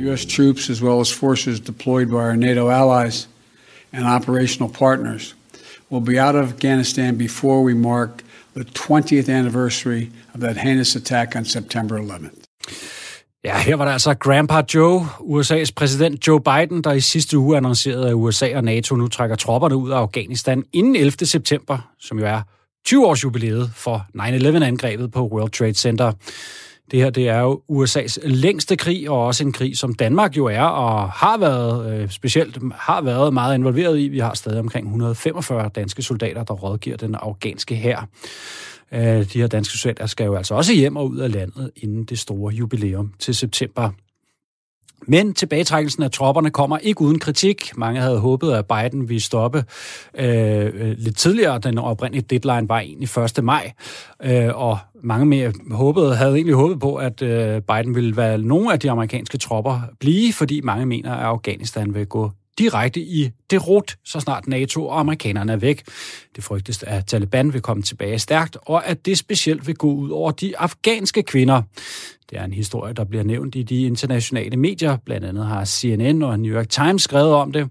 U.S. 0.05 0.25
troops, 0.25 0.69
as 0.69 0.81
well 0.81 0.99
as 0.99 1.13
forces 1.13 1.59
deployed 1.59 2.07
by 2.07 2.13
our 2.13 2.35
NATO 2.35 2.69
allies 2.69 3.29
and 3.93 4.05
operational 4.05 4.73
partners, 4.73 5.35
will 5.89 6.05
be 6.05 6.17
out 6.17 6.35
of 6.35 6.53
Afghanistan 6.53 7.17
before 7.17 7.63
we 7.63 7.73
mark 7.73 8.09
the 8.55 8.63
20th 8.63 9.29
anniversary 9.29 10.09
of 10.33 10.41
that 10.41 10.57
heinous 10.57 10.95
attack 10.95 11.35
on 11.35 11.45
September 11.45 11.99
11th. 11.99 12.41
Ja, 13.43 13.57
her 13.57 13.75
var 13.75 13.85
der 13.85 13.91
altså 13.91 14.13
Grandpa 14.13 14.61
Joe, 14.73 15.07
USA's 15.19 15.71
præsident 15.75 16.27
Joe 16.27 16.41
Biden, 16.41 16.83
der 16.83 16.91
i 16.91 16.99
sidste 16.99 17.37
uge 17.37 17.57
annoncerede, 17.57 18.07
at 18.07 18.13
USA 18.13 18.55
og 18.55 18.63
NATO 18.63 18.95
nu 18.95 19.07
trækker 19.07 19.35
tropperne 19.35 19.75
ud 19.75 19.91
af 19.91 19.97
Afghanistan 19.97 20.63
inden 20.73 20.95
11. 20.95 21.11
september, 21.11 21.77
som 21.99 22.19
jo 22.19 22.25
er 22.25 22.41
20 22.85 23.07
års 23.07 23.23
jubilæet 23.23 23.71
for 23.75 24.05
9-11-angrebet 24.17 25.11
på 25.11 25.27
World 25.27 25.51
Trade 25.51 25.73
Center. 25.73 26.11
Det 26.91 26.99
her 26.99 27.09
det 27.09 27.29
er 27.29 27.39
jo 27.39 27.61
USA's 27.71 28.27
længste 28.27 28.75
krig, 28.75 29.09
og 29.09 29.25
også 29.25 29.43
en 29.43 29.51
krig, 29.51 29.77
som 29.77 29.93
Danmark 29.93 30.37
jo 30.37 30.45
er 30.45 30.63
og 30.63 31.11
har 31.11 31.37
været 31.37 31.93
øh, 31.93 32.09
specielt 32.09 32.57
har 32.75 33.01
været 33.01 33.33
meget 33.33 33.55
involveret 33.55 33.99
i. 33.99 34.07
Vi 34.07 34.19
har 34.19 34.33
stadig 34.33 34.59
omkring 34.59 34.85
145 34.85 35.69
danske 35.75 36.01
soldater, 36.01 36.43
der 36.43 36.53
rådgiver 36.53 36.97
den 36.97 37.15
afghanske 37.15 37.75
hær. 37.75 38.07
De 38.93 39.25
her 39.33 39.47
danske 39.47 39.77
soldater 39.77 40.05
skal 40.05 40.25
jo 40.25 40.35
altså 40.35 40.55
også 40.55 40.73
hjem 40.73 40.95
og 40.95 41.09
ud 41.09 41.17
af 41.17 41.31
landet 41.31 41.71
inden 41.75 42.03
det 42.03 42.19
store 42.19 42.53
jubilæum 42.53 43.13
til 43.19 43.35
september. 43.35 43.91
Men 45.07 45.33
tilbagetrækkelsen 45.33 46.03
af 46.03 46.11
tropperne 46.11 46.49
kommer 46.49 46.77
ikke 46.77 47.01
uden 47.01 47.19
kritik. 47.19 47.77
Mange 47.77 48.01
havde 48.01 48.19
håbet, 48.19 48.51
at 48.51 48.65
Biden 48.65 49.09
ville 49.09 49.21
stoppe 49.21 49.65
øh, 50.17 50.65
øh 50.73 50.95
lidt 50.97 51.17
tidligere. 51.17 51.59
Den 51.59 51.77
oprindelige 51.77 52.25
deadline 52.29 52.69
var 52.69 52.79
egentlig 52.79 53.17
1. 53.37 53.43
maj. 53.43 53.71
Øh, 54.23 54.49
og 54.55 54.77
mange 55.03 55.25
mere 55.25 55.53
håbede, 55.71 56.15
havde 56.15 56.35
egentlig 56.35 56.55
håbet 56.55 56.79
på, 56.79 56.95
at 56.95 57.21
øh, 57.21 57.61
Biden 57.61 57.95
ville 57.95 58.17
være 58.17 58.37
nogle 58.37 58.73
af 58.73 58.79
de 58.79 58.91
amerikanske 58.91 59.37
tropper 59.37 59.81
blive, 59.99 60.33
fordi 60.33 60.61
mange 60.61 60.85
mener, 60.85 61.13
at 61.15 61.23
Afghanistan 61.23 61.93
vil 61.93 62.05
gå 62.05 62.31
direkte 62.61 62.99
i 62.99 63.29
det 63.49 63.67
rot, 63.67 63.95
så 64.05 64.19
snart 64.19 64.47
NATO 64.47 64.87
og 64.87 64.99
amerikanerne 64.99 65.51
er 65.53 65.57
væk. 65.57 65.83
Det 66.35 66.43
frygtes, 66.43 66.83
at 66.83 67.05
Taliban 67.05 67.53
vil 67.53 67.61
komme 67.61 67.83
tilbage 67.83 68.19
stærkt, 68.19 68.57
og 68.61 68.87
at 68.87 69.05
det 69.05 69.17
specielt 69.17 69.67
vil 69.67 69.75
gå 69.75 69.93
ud 69.93 70.09
over 70.09 70.31
de 70.31 70.57
afghanske 70.57 71.23
kvinder. 71.23 71.61
Det 72.29 72.39
er 72.39 72.43
en 72.43 72.53
historie, 72.53 72.93
der 72.93 73.03
bliver 73.03 73.23
nævnt 73.23 73.55
i 73.55 73.63
de 73.63 73.83
internationale 73.83 74.57
medier. 74.57 74.97
Blandt 75.05 75.25
andet 75.27 75.45
har 75.45 75.65
CNN 75.65 76.23
og 76.23 76.39
New 76.39 76.55
York 76.55 76.69
Times 76.69 77.01
skrevet 77.01 77.33
om 77.33 77.51
det. 77.51 77.69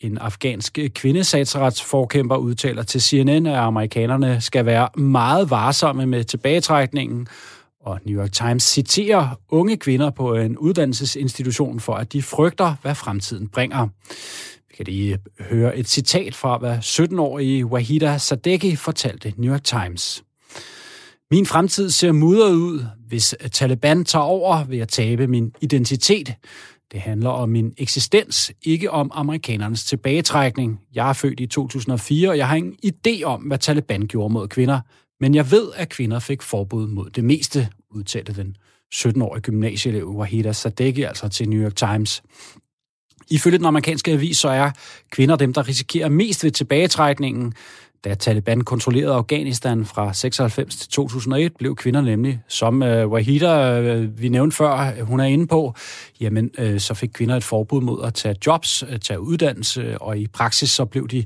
En 0.00 0.18
afghansk 0.18 0.78
kvindesatsretsforkæmper 0.94 2.36
udtaler 2.36 2.82
til 2.82 3.02
CNN, 3.02 3.46
at 3.46 3.54
amerikanerne 3.54 4.40
skal 4.40 4.66
være 4.66 4.88
meget 5.00 5.50
varsomme 5.50 6.06
med 6.06 6.24
tilbagetrækningen, 6.24 7.28
og 7.80 8.00
New 8.04 8.20
York 8.20 8.32
Times 8.32 8.62
citerer 8.62 9.40
unge 9.48 9.76
kvinder 9.76 10.10
på 10.10 10.34
en 10.34 10.58
uddannelsesinstitution 10.58 11.80
for, 11.80 11.94
at 11.94 12.12
de 12.12 12.22
frygter, 12.22 12.74
hvad 12.82 12.94
fremtiden 12.94 13.48
bringer. 13.48 13.88
Vi 14.68 14.74
kan 14.76 14.84
lige 14.84 15.18
høre 15.40 15.76
et 15.76 15.88
citat 15.88 16.34
fra, 16.34 16.58
hvad 16.58 16.78
17-årige 16.78 17.66
Wahida 17.66 18.18
Sadeghi 18.18 18.76
fortalte 18.76 19.34
New 19.36 19.52
York 19.52 19.64
Times. 19.64 20.24
Min 21.30 21.46
fremtid 21.46 21.90
ser 21.90 22.12
mudret 22.12 22.52
ud. 22.54 22.84
Hvis 23.08 23.34
Taliban 23.52 24.04
tager 24.04 24.24
over, 24.24 24.64
vil 24.64 24.78
jeg 24.78 24.88
tabe 24.88 25.26
min 25.26 25.52
identitet. 25.60 26.34
Det 26.92 27.00
handler 27.00 27.30
om 27.30 27.48
min 27.48 27.74
eksistens, 27.78 28.52
ikke 28.62 28.90
om 28.90 29.10
amerikanernes 29.14 29.84
tilbagetrækning. 29.84 30.80
Jeg 30.94 31.08
er 31.08 31.12
født 31.12 31.40
i 31.40 31.46
2004, 31.46 32.28
og 32.28 32.38
jeg 32.38 32.48
har 32.48 32.56
ingen 32.56 32.76
idé 32.86 33.22
om, 33.22 33.40
hvad 33.40 33.58
Taliban 33.58 34.06
gjorde 34.06 34.32
mod 34.32 34.48
kvinder. 34.48 34.80
Men 35.20 35.34
jeg 35.34 35.50
ved, 35.50 35.68
at 35.76 35.88
kvinder 35.88 36.18
fik 36.18 36.42
forbud 36.42 36.86
mod 36.86 37.10
det 37.10 37.24
meste, 37.24 37.68
udtalte 37.90 38.32
den 38.32 38.56
17-årige 38.94 39.42
gymnasieelev 39.42 40.08
Wahida 40.08 40.52
Sadeghi 40.52 41.02
altså 41.02 41.28
til 41.28 41.48
New 41.48 41.64
York 41.64 41.76
Times. 41.76 42.22
Ifølge 43.30 43.58
den 43.58 43.66
amerikanske 43.66 44.12
avis, 44.12 44.38
så 44.38 44.48
er 44.48 44.70
kvinder 45.10 45.36
dem, 45.36 45.52
der 45.52 45.68
risikerer 45.68 46.08
mest 46.08 46.44
ved 46.44 46.50
tilbagetrækningen. 46.50 47.54
Da 48.04 48.14
Taliban 48.14 48.60
kontrollerede 48.60 49.14
Afghanistan 49.14 49.84
fra 49.84 50.12
96 50.12 50.76
til 50.76 50.88
2001, 50.88 51.56
blev 51.58 51.76
kvinder 51.76 52.00
nemlig, 52.00 52.40
som 52.48 52.82
øh, 52.82 53.08
Wahida, 53.08 53.80
øh, 53.80 54.20
vi 54.20 54.28
nævnte 54.28 54.56
før, 54.56 55.04
hun 55.04 55.20
er 55.20 55.24
inde 55.24 55.46
på, 55.46 55.74
jamen 56.20 56.50
øh, 56.58 56.80
så 56.80 56.94
fik 56.94 57.10
kvinder 57.14 57.36
et 57.36 57.44
forbud 57.44 57.80
mod 57.80 58.04
at 58.04 58.14
tage 58.14 58.36
jobs, 58.46 58.82
øh, 58.82 58.98
tage 58.98 59.20
uddannelse, 59.20 59.98
og 59.98 60.18
i 60.18 60.26
praksis 60.26 60.70
så 60.70 60.84
blev 60.84 61.08
de 61.08 61.24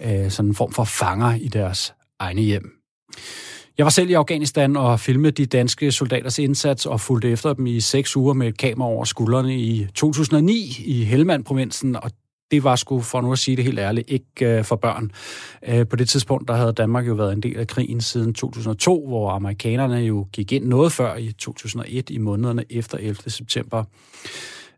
øh, 0.00 0.30
sådan 0.30 0.48
en 0.50 0.54
form 0.54 0.72
for 0.72 0.84
fanger 0.84 1.34
i 1.34 1.48
deres 1.48 1.94
egne 2.18 2.42
hjem. 2.42 2.79
Jeg 3.78 3.84
var 3.84 3.90
selv 3.90 4.10
i 4.10 4.12
Afghanistan 4.12 4.76
og 4.76 5.00
filmede 5.00 5.32
de 5.32 5.46
danske 5.46 5.92
soldaters 5.92 6.38
indsats 6.38 6.86
og 6.86 7.00
fulgte 7.00 7.30
efter 7.30 7.52
dem 7.52 7.66
i 7.66 7.80
seks 7.80 8.16
uger 8.16 8.34
med 8.34 8.48
et 8.48 8.58
kamera 8.58 8.88
over 8.88 9.04
skuldrene 9.04 9.56
i 9.56 9.86
2009 9.94 10.82
i 10.84 11.04
Helmand-provinsen, 11.04 11.96
og 11.96 12.10
det 12.50 12.64
var 12.64 12.76
sgu, 12.76 13.00
for 13.00 13.20
nu 13.20 13.32
at 13.32 13.38
sige 13.38 13.56
det 13.56 13.64
helt 13.64 13.78
ærligt, 13.78 14.10
ikke 14.10 14.58
øh, 14.58 14.64
for 14.64 14.76
børn. 14.76 15.10
Øh, 15.68 15.86
på 15.86 15.96
det 15.96 16.08
tidspunkt, 16.08 16.48
der 16.48 16.54
havde 16.54 16.72
Danmark 16.72 17.06
jo 17.06 17.14
været 17.14 17.32
en 17.32 17.42
del 17.42 17.58
af 17.58 17.66
krigen 17.66 18.00
siden 18.00 18.34
2002, 18.34 19.06
hvor 19.06 19.30
amerikanerne 19.30 19.96
jo 19.96 20.26
gik 20.32 20.52
ind 20.52 20.64
noget 20.64 20.92
før 20.92 21.16
i 21.16 21.32
2001, 21.32 22.10
i 22.10 22.18
månederne 22.18 22.64
efter 22.70 22.98
11. 22.98 23.16
september. 23.26 23.84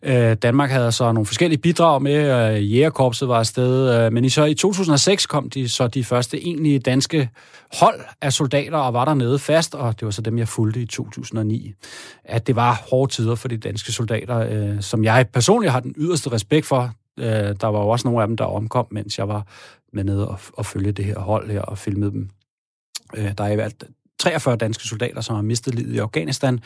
Øh, 0.05 0.37
Danmark 0.37 0.71
havde 0.71 0.93
så 0.93 1.13
nogle 1.13 1.27
forskellige 1.27 1.61
bidrag 1.61 2.03
med. 2.03 2.55
Øh, 2.55 2.73
Jægerkorpset 2.73 3.29
var 3.29 3.39
afsted, 3.39 3.95
øh, 3.95 4.13
men 4.13 4.25
i, 4.25 4.29
så 4.29 4.45
i 4.45 4.55
2006 4.55 5.27
kom 5.27 5.51
de 5.51 5.69
så 5.69 5.87
de 5.87 6.05
første 6.05 6.47
egentlige 6.47 6.79
danske 6.79 7.31
hold 7.73 8.01
af 8.21 8.33
soldater 8.33 8.79
og 8.79 8.95
var 8.95 9.05
dernede 9.05 9.39
fast, 9.39 9.75
og 9.75 10.01
det 10.01 10.05
var 10.07 10.11
så 10.11 10.23
dem, 10.23 10.39
jeg 10.39 10.49
fulgte 10.49 10.83
i 10.83 10.87
2009. 10.87 11.75
At 12.25 12.47
det 12.47 12.57
var 12.57 12.83
hårde 12.91 13.13
tider 13.13 13.35
for 13.35 13.49
de 13.49 13.57
danske 13.57 13.93
soldater, 13.93 14.39
øh, 14.39 14.83
som 14.83 15.05
jeg 15.05 15.29
personligt 15.33 15.73
har 15.73 15.81
den 15.81 15.95
yderste 15.99 16.33
respekt 16.33 16.67
for. 16.67 16.91
Øh, 17.19 17.27
der 17.61 17.67
var 17.67 17.81
jo 17.81 17.89
også 17.89 18.09
nogle 18.09 18.23
af 18.23 18.29
dem, 18.29 18.37
der 18.37 18.45
omkom, 18.45 18.87
mens 18.91 19.19
jeg 19.19 19.29
var 19.29 19.47
med 19.93 20.05
nede 20.05 20.29
og, 20.29 20.39
og 20.53 20.67
følge 20.67 20.93
det 20.93 21.05
her 21.05 21.19
hold 21.19 21.51
her 21.51 21.63
og 21.63 21.79
filmede 21.79 22.11
dem. 22.11 22.29
Øh, 23.17 23.33
der 23.39 23.45
er 23.45 23.49
i 23.49 23.55
hvert 23.55 23.85
43 24.19 24.57
danske 24.57 24.85
soldater, 24.85 25.21
som 25.21 25.35
har 25.35 25.43
mistet 25.43 25.75
livet 25.75 25.95
i 25.95 25.99
Afghanistan. 25.99 26.61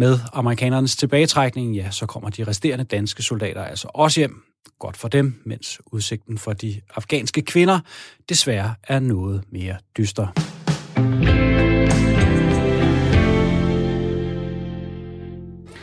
Med 0.00 0.18
amerikanernes 0.32 0.96
tilbagetrækning, 0.96 1.76
ja, 1.76 1.90
så 1.90 2.06
kommer 2.06 2.30
de 2.30 2.44
resterende 2.44 2.84
danske 2.84 3.22
soldater 3.22 3.64
altså 3.64 3.88
også 3.94 4.20
hjem. 4.20 4.42
Godt 4.78 4.96
for 4.96 5.08
dem, 5.08 5.42
mens 5.44 5.80
udsigten 5.86 6.38
for 6.38 6.52
de 6.52 6.80
afghanske 6.96 7.42
kvinder 7.42 7.80
desværre 8.28 8.74
er 8.82 9.00
noget 9.00 9.44
mere 9.52 9.76
dyster. 9.96 10.26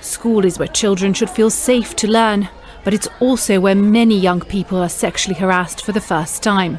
School 0.02 0.46
is 0.46 0.60
where 0.60 0.74
children 0.74 1.16
should 1.16 1.36
feel 1.36 1.52
safe 1.52 1.96
to 1.96 2.08
learn, 2.08 2.46
but 2.84 2.94
it's 2.94 3.24
also 3.26 3.60
where 3.60 3.76
many 3.76 4.26
young 4.26 4.42
people 4.48 4.78
are 4.78 4.90
sexually 4.90 5.40
harassed 5.40 5.86
for 5.86 5.92
the 5.92 6.02
first 6.02 6.44
time. 6.44 6.78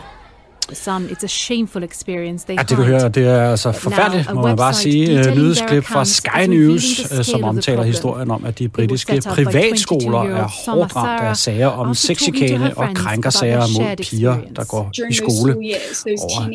Son, 0.73 1.09
it's 1.11 1.25
a 1.25 1.29
shameful 1.29 1.85
experience 1.85 2.47
they 2.47 2.57
ja, 2.57 2.63
det 2.63 2.77
du 2.77 2.83
hører, 2.83 3.09
det 3.09 3.27
er 3.27 3.51
altså 3.51 3.73
forfærdeligt, 3.73 4.35
må 4.35 4.43
man 4.43 4.57
bare 4.57 4.75
sige. 4.75 5.35
Nyhedsklip 5.35 5.85
fra 5.85 6.05
Sky 6.05 6.47
News, 6.49 7.13
øh, 7.19 7.25
som 7.25 7.45
omtaler 7.45 7.83
historien 7.83 8.31
om, 8.31 8.45
at 8.45 8.59
de 8.59 8.69
britiske 8.69 9.23
privatskoler 9.29 10.23
er 10.23 10.49
hårdt 10.67 10.97
ramt 10.97 11.23
af 11.23 11.37
sager 11.37 11.67
om 11.67 11.95
sexikane 11.95 12.79
og 12.79 12.89
krænkersager 12.95 13.59
mod 13.59 13.97
piger, 13.97 14.37
der 14.57 14.65
går 14.65 14.91
i 15.11 15.15
skole. 15.15 15.55
Over 15.55 16.47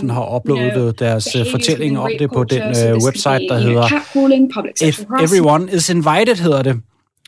11.000 0.00 0.12
har 0.12 0.36
uploadet 0.36 0.98
deres 0.98 1.28
fortælling 1.50 1.98
om 1.98 2.10
det 2.18 2.30
på 2.30 2.44
den 2.44 2.62
uh, 2.62 3.04
website, 3.04 3.46
der 3.48 3.58
hedder 3.58 3.88
If 4.88 5.00
Everyone 5.20 5.72
is 5.72 5.88
Invited, 5.88 6.36
hedder 6.36 6.62
det. 6.62 6.74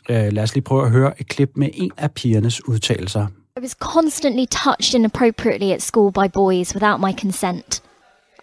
Uh, 0.09 0.15
lad 0.15 0.43
os 0.43 0.53
lige 0.53 0.63
prøve 0.63 0.85
at 0.85 0.91
høre 0.91 1.21
et 1.21 1.27
klip 1.27 1.51
med 1.55 1.69
en 1.73 1.91
af 1.97 2.11
pigernes 2.11 2.67
udtalelser. 2.67 3.27
I 3.55 3.59
was 3.59 3.75
constantly 3.75 4.47
touched 4.47 4.95
inappropriately 4.95 5.73
at 5.73 5.81
school 5.83 6.09
by 6.09 6.27
boys 6.27 6.73
without 6.73 6.99
my 6.99 7.13
consent. 7.13 7.81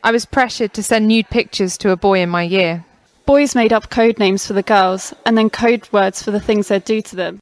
I 0.05 0.13
was 0.13 0.25
pressured 0.25 0.73
to 0.75 0.85
send 0.85 1.09
nude 1.09 1.29
pictures 1.29 1.77
to 1.79 1.91
a 1.91 1.97
boy 1.97 2.21
in 2.21 2.29
my 2.29 2.45
year. 2.45 2.85
Boys 3.27 3.57
made 3.57 3.73
up 3.73 3.91
code 3.91 4.21
names 4.21 4.47
for 4.47 4.53
the 4.53 4.63
girls 4.63 5.13
and 5.27 5.37
then 5.37 5.51
code 5.51 5.89
words 5.93 6.23
for 6.23 6.31
the 6.31 6.39
things 6.39 6.69
they'd 6.69 6.85
do 6.85 7.03
to 7.03 7.17
them. 7.17 7.41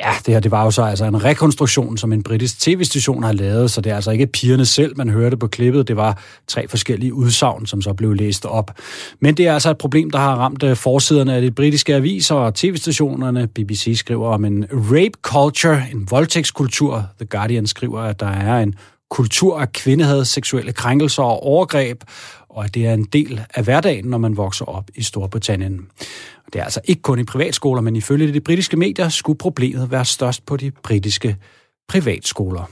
Ja, 0.00 0.10
det 0.26 0.34
her 0.34 0.40
det 0.40 0.50
var 0.50 0.64
jo 0.64 0.70
så 0.70 0.82
altså 0.82 1.04
en 1.04 1.24
rekonstruktion, 1.24 1.98
som 1.98 2.12
en 2.12 2.22
britisk 2.22 2.60
tv-station 2.60 3.22
har 3.22 3.32
lavet, 3.32 3.70
så 3.70 3.80
det 3.80 3.92
er 3.92 3.96
altså 3.96 4.10
ikke 4.10 4.26
pigerne 4.26 4.66
selv, 4.66 4.96
man 4.96 5.08
hørte 5.08 5.36
på 5.36 5.46
klippet. 5.46 5.88
Det 5.88 5.96
var 5.96 6.18
tre 6.46 6.68
forskellige 6.68 7.14
udsagn, 7.14 7.66
som 7.66 7.82
så 7.82 7.92
blev 7.92 8.12
læst 8.12 8.44
op. 8.44 8.70
Men 9.20 9.34
det 9.34 9.46
er 9.46 9.54
altså 9.54 9.70
et 9.70 9.78
problem, 9.78 10.10
der 10.10 10.18
har 10.18 10.36
ramt 10.36 10.62
øh, 10.62 10.76
forsiderne 10.76 11.34
af 11.34 11.42
de 11.42 11.50
britiske 11.50 11.94
aviser 11.94 12.34
og 12.34 12.54
tv-stationerne. 12.54 13.46
BBC 13.46 13.94
skriver 13.96 14.28
om 14.28 14.44
en 14.44 14.66
rape 14.72 15.18
culture, 15.22 15.82
en 15.92 16.10
voldtægtskultur. 16.10 17.06
The 17.18 17.26
Guardian 17.26 17.66
skriver, 17.66 18.00
at 18.00 18.20
der 18.20 18.30
er 18.30 18.60
en 18.60 18.74
kultur 19.10 19.60
af 19.60 19.72
kvindehad, 19.72 20.24
seksuelle 20.24 20.72
krænkelser 20.72 21.22
og 21.22 21.42
overgreb, 21.42 22.02
og 22.48 22.64
at 22.64 22.74
det 22.74 22.86
er 22.86 22.94
en 22.94 23.04
del 23.04 23.40
af 23.54 23.64
hverdagen, 23.64 24.04
når 24.04 24.18
man 24.18 24.36
vokser 24.36 24.64
op 24.64 24.90
i 24.94 25.02
Storbritannien. 25.02 25.86
Det 26.54 26.60
er 26.60 26.64
altså 26.64 26.80
ikke 26.84 27.02
kun 27.02 27.18
i 27.18 27.24
privatskoler, 27.24 27.82
men 27.82 27.96
ifølge 27.96 28.34
de 28.34 28.40
britiske 28.40 28.76
medier 28.76 29.08
skulle 29.08 29.38
problemet 29.38 29.90
være 29.90 30.04
størst 30.04 30.46
på 30.46 30.56
de 30.56 30.70
britiske 30.70 31.36
privatskoler. 31.88 32.70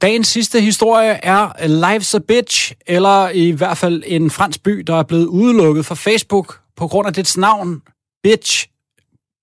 Dagens 0.00 0.28
sidste 0.28 0.60
historie 0.60 1.10
er 1.10 1.48
Life's 1.58 2.16
a 2.16 2.18
Bitch, 2.18 2.72
eller 2.86 3.28
i 3.28 3.50
hvert 3.50 3.78
fald 3.78 4.02
en 4.06 4.30
fransk 4.30 4.62
by, 4.62 4.70
der 4.86 4.94
er 4.94 5.02
blevet 5.02 5.26
udelukket 5.26 5.86
fra 5.86 5.94
Facebook 5.94 6.60
på 6.76 6.88
grund 6.88 7.06
af 7.06 7.14
dets 7.14 7.36
navn, 7.36 7.82
Bitch. 8.22 8.68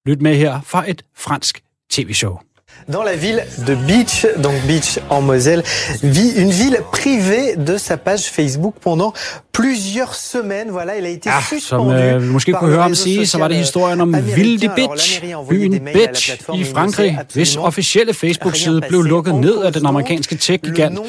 Lyt 0.06 0.22
med 0.22 0.36
her 0.36 0.62
fra 0.62 0.89
et 0.89 1.04
fransk 1.16 1.64
tv-show 1.89 2.47
dans 2.88 3.04
la 3.04 3.16
ville 3.16 3.44
de 3.68 3.76
Beach, 3.76 4.26
donc 4.38 4.56
Beach 4.68 5.00
en 5.10 5.22
Moselle, 5.22 5.64
vit 6.04 6.32
une 6.38 6.52
ville 6.52 6.80
privée 6.92 7.56
de 7.56 7.78
sa 7.78 7.98
page 7.98 8.26
Facebook 8.32 8.76
pendant 8.82 9.14
plusieurs 9.52 10.14
semaines. 10.14 10.70
Voilà, 10.72 10.98
il 10.98 11.06
a 11.06 11.10
été 11.10 11.30
ja, 11.30 11.42
suspendu 11.42 11.92
som 11.92 11.92
øh, 11.92 12.22
måske 12.22 12.54
kunne 12.54 12.70
høre 12.70 12.82
ham 12.82 12.96
sige, 12.96 13.28
så 13.28 13.38
var 13.38 13.48
det 13.48 13.58
historien 13.58 14.02
om 14.02 14.16
Vilde 14.36 14.72
Bitch, 14.76 15.22
byen 15.50 15.88
Bitch 15.94 16.40
i 16.54 16.64
Frankrig, 16.64 17.20
hvis 17.34 17.56
officielle 17.56 18.14
Facebook-side 18.14 18.82
blev 18.90 19.04
lukket 19.04 19.36
ned 19.36 19.58
af 19.62 19.74
den 19.74 19.86
amerikanske 19.86 20.36
tech-gigant, 20.36 21.00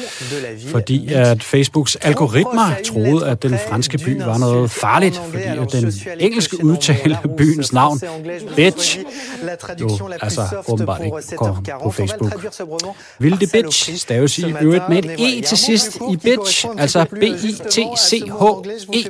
fordi 0.71 1.13
at 1.13 1.43
Facebooks 1.43 1.95
algoritmer 1.95 2.71
troede, 2.85 3.27
at 3.27 3.43
den 3.43 3.57
franske 3.69 3.97
by 3.97 4.21
var 4.21 4.37
noget 4.37 4.71
farligt, 4.71 5.21
fordi 5.31 5.43
at 5.43 5.71
den 5.71 5.93
engelske 6.19 6.65
udtale 6.65 7.17
byens 7.37 7.73
navn, 7.73 8.01
Bitch, 8.55 8.99
jo 9.81 9.89
altså 10.21 10.41
åbenbart 10.67 11.01
ikke 11.05 11.35
går 11.37 11.68
på 11.83 11.91
Facebook. 11.91 12.33
Vilde 13.19 13.47
Bitch 13.47 13.95
staves 13.95 14.37
i 14.37 14.53
øvrigt 14.61 14.89
med 14.89 14.97
et 15.03 15.11
E 15.19 15.41
til 15.41 15.57
sidst 15.57 15.95
i 16.11 16.17
Bitch, 16.17 16.65
altså 16.77 17.05
B-I-T-C-H-E. 17.11 19.09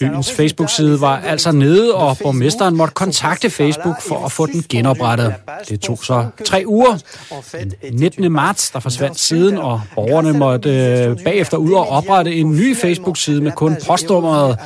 Byens 0.00 0.32
Facebook-side 0.32 1.00
var 1.00 1.16
altså 1.18 1.52
nede, 1.52 1.94
og 1.94 2.16
borgmesteren 2.22 2.76
måtte 2.76 2.94
kontakte 2.94 3.50
Facebook 3.50 4.02
for 4.02 4.24
at 4.24 4.32
få 4.32 4.46
den 4.46 4.64
genoprettet. 4.68 5.34
Det 5.68 5.80
tog 5.80 6.04
så 6.04 6.26
tre 6.44 6.62
uger. 6.66 6.98
Den 7.52 7.72
19. 7.92 8.32
marts, 8.32 8.70
der 8.70 8.80
forsvandt 8.80 9.20
siden, 9.20 9.58
og 9.58 9.80
borgerne 9.94 10.32
måtte 10.32 10.70
øh, 10.70 11.16
bagefter 11.24 11.56
ud 11.56 11.72
og 11.72 11.88
oprette 11.88 12.34
en 12.34 12.50
ny 12.56 12.76
Facebook-side 12.76 13.40
med 13.40 13.52
kun 13.52 13.76
postnummeret 13.86 14.58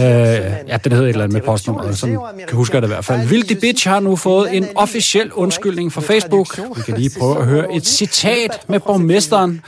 ja, 0.00 0.76
den 0.84 0.92
hedder 0.92 1.04
et 1.04 1.08
eller 1.08 1.24
andet 1.24 1.32
med 1.32 1.40
postnummeret, 1.40 1.98
som 1.98 2.10
kan 2.48 2.56
huske 2.56 2.76
det 2.76 2.84
i 2.84 2.86
hvert 2.86 3.04
fald. 3.04 3.28
Vilde 3.28 3.54
Bitch 3.54 3.88
har 3.88 4.00
nu 4.00 4.16
fået 4.16 4.56
en 4.56 4.66
officiel 4.74 5.32
undskyldning 5.32 5.92
fra 5.92 6.00
Facebook. 6.00 6.58
Vi 6.76 6.82
kan 6.82 6.94
lige 6.98 7.10
prøve 7.18 7.38
at 7.38 7.46
høre 7.46 7.74
et 7.74 7.86
citat 7.86 8.64
med 8.68 8.80
borgmesteren. 8.80 9.60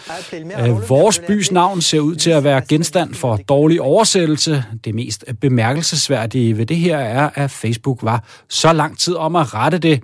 Øh, 0.61 0.89
vores 0.89 1.19
bys 1.19 1.53
navn 1.53 1.81
ser 1.81 2.01
ud 2.01 2.15
til 2.15 2.31
at 2.31 2.45
være 2.45 2.61
genstand 2.69 3.15
for 3.15 3.37
dårlig 3.37 3.81
oversættelse. 3.81 4.65
Det 4.85 4.95
mest 4.95 5.25
bemærkelsesværdige 5.41 6.59
ved 6.59 6.67
det 6.67 6.77
her 6.77 6.99
er, 6.99 7.31
at 7.35 7.51
Facebook 7.51 7.99
var 8.03 8.25
så 8.49 8.73
lang 8.73 8.99
tid 8.99 9.15
om 9.15 9.37
at 9.37 9.55
rette 9.55 9.79
det. 9.79 10.03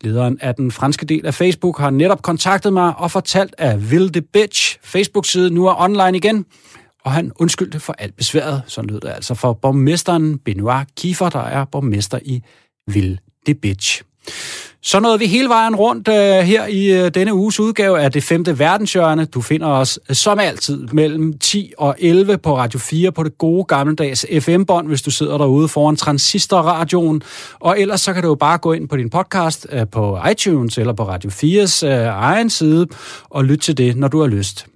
Lederen 0.00 0.38
af 0.40 0.54
den 0.54 0.72
franske 0.72 1.06
del 1.06 1.26
af 1.26 1.34
Facebook 1.34 1.78
har 1.78 1.90
netop 1.90 2.22
kontaktet 2.22 2.72
mig 2.72 2.92
og 2.96 3.10
fortalt, 3.10 3.54
at 3.58 3.90
Vilde 3.90 4.22
Bitch 4.22 4.78
Facebook-side 4.82 5.50
nu 5.50 5.66
er 5.66 5.80
online 5.80 6.16
igen 6.16 6.46
og 7.04 7.12
han 7.12 7.32
undskyldte 7.36 7.80
for 7.80 7.94
alt 7.98 8.16
besværet, 8.16 8.62
sådan 8.66 8.90
lød 8.90 9.00
det 9.00 9.08
altså 9.08 9.34
for 9.34 9.52
borgmesteren 9.52 10.38
Benoit 10.38 10.86
Kiefer, 10.96 11.28
der 11.28 11.42
er 11.42 11.64
borgmester 11.64 12.18
i 12.22 12.42
Ville 12.86 13.18
de 13.46 13.54
Bitch. 13.54 14.02
Så 14.84 15.00
nåede 15.00 15.18
vi 15.18 15.26
hele 15.26 15.48
vejen 15.48 15.76
rundt 15.76 16.08
uh, 16.08 16.14
her 16.14 16.66
i 16.66 17.02
uh, 17.02 17.08
denne 17.08 17.34
uges 17.34 17.60
udgave 17.60 18.00
af 18.00 18.12
det 18.12 18.22
femte 18.22 18.58
verdenshjørne. 18.58 19.24
Du 19.24 19.40
finder 19.40 19.66
os 19.66 19.98
uh, 20.10 20.16
som 20.16 20.38
altid 20.38 20.86
mellem 20.92 21.38
10 21.38 21.72
og 21.78 21.96
11 21.98 22.38
på 22.38 22.56
Radio 22.56 22.78
4 22.78 23.12
på 23.12 23.22
det 23.22 23.38
gode 23.38 23.64
gammeldags 23.64 24.26
FM-bånd, 24.40 24.88
hvis 24.88 25.02
du 25.02 25.10
sidder 25.10 25.38
derude 25.38 25.68
foran 25.68 25.96
transistorradioen. 25.96 27.22
Og 27.60 27.80
ellers 27.80 28.00
så 28.00 28.12
kan 28.12 28.22
du 28.22 28.28
jo 28.28 28.34
bare 28.34 28.58
gå 28.58 28.72
ind 28.72 28.88
på 28.88 28.96
din 28.96 29.10
podcast 29.10 29.66
uh, 29.72 29.88
på 29.92 30.18
iTunes 30.30 30.78
eller 30.78 30.92
på 30.92 31.08
Radio 31.08 31.30
4's 31.30 31.86
uh, 31.86 31.92
egen 32.22 32.50
side 32.50 32.86
og 33.30 33.44
lytte 33.44 33.64
til 33.64 33.76
det, 33.76 33.96
når 33.96 34.08
du 34.08 34.20
har 34.20 34.26
lyst. 34.26 34.66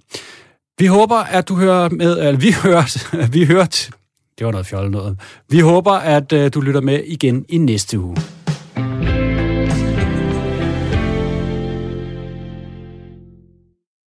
Vi 0.79 0.85
håber, 0.85 1.15
at 1.15 1.47
du 1.47 1.55
hører 1.55 1.89
med, 1.89 2.17
eller 2.17 2.39
vi 2.39 2.51
hørt, 2.51 3.09
vi 3.35 3.45
hørt, 3.45 3.89
det 4.37 4.45
var 4.45 4.51
noget 4.51 4.67
fjollet 4.67 4.91
noget. 4.91 5.19
Vi 5.49 5.59
håber, 5.59 5.91
at 5.91 6.33
øh, 6.33 6.51
du 6.53 6.61
lytter 6.61 6.81
med 6.81 7.03
igen 7.03 7.45
i 7.49 7.57
næste 7.57 7.99
uge. 7.99 8.17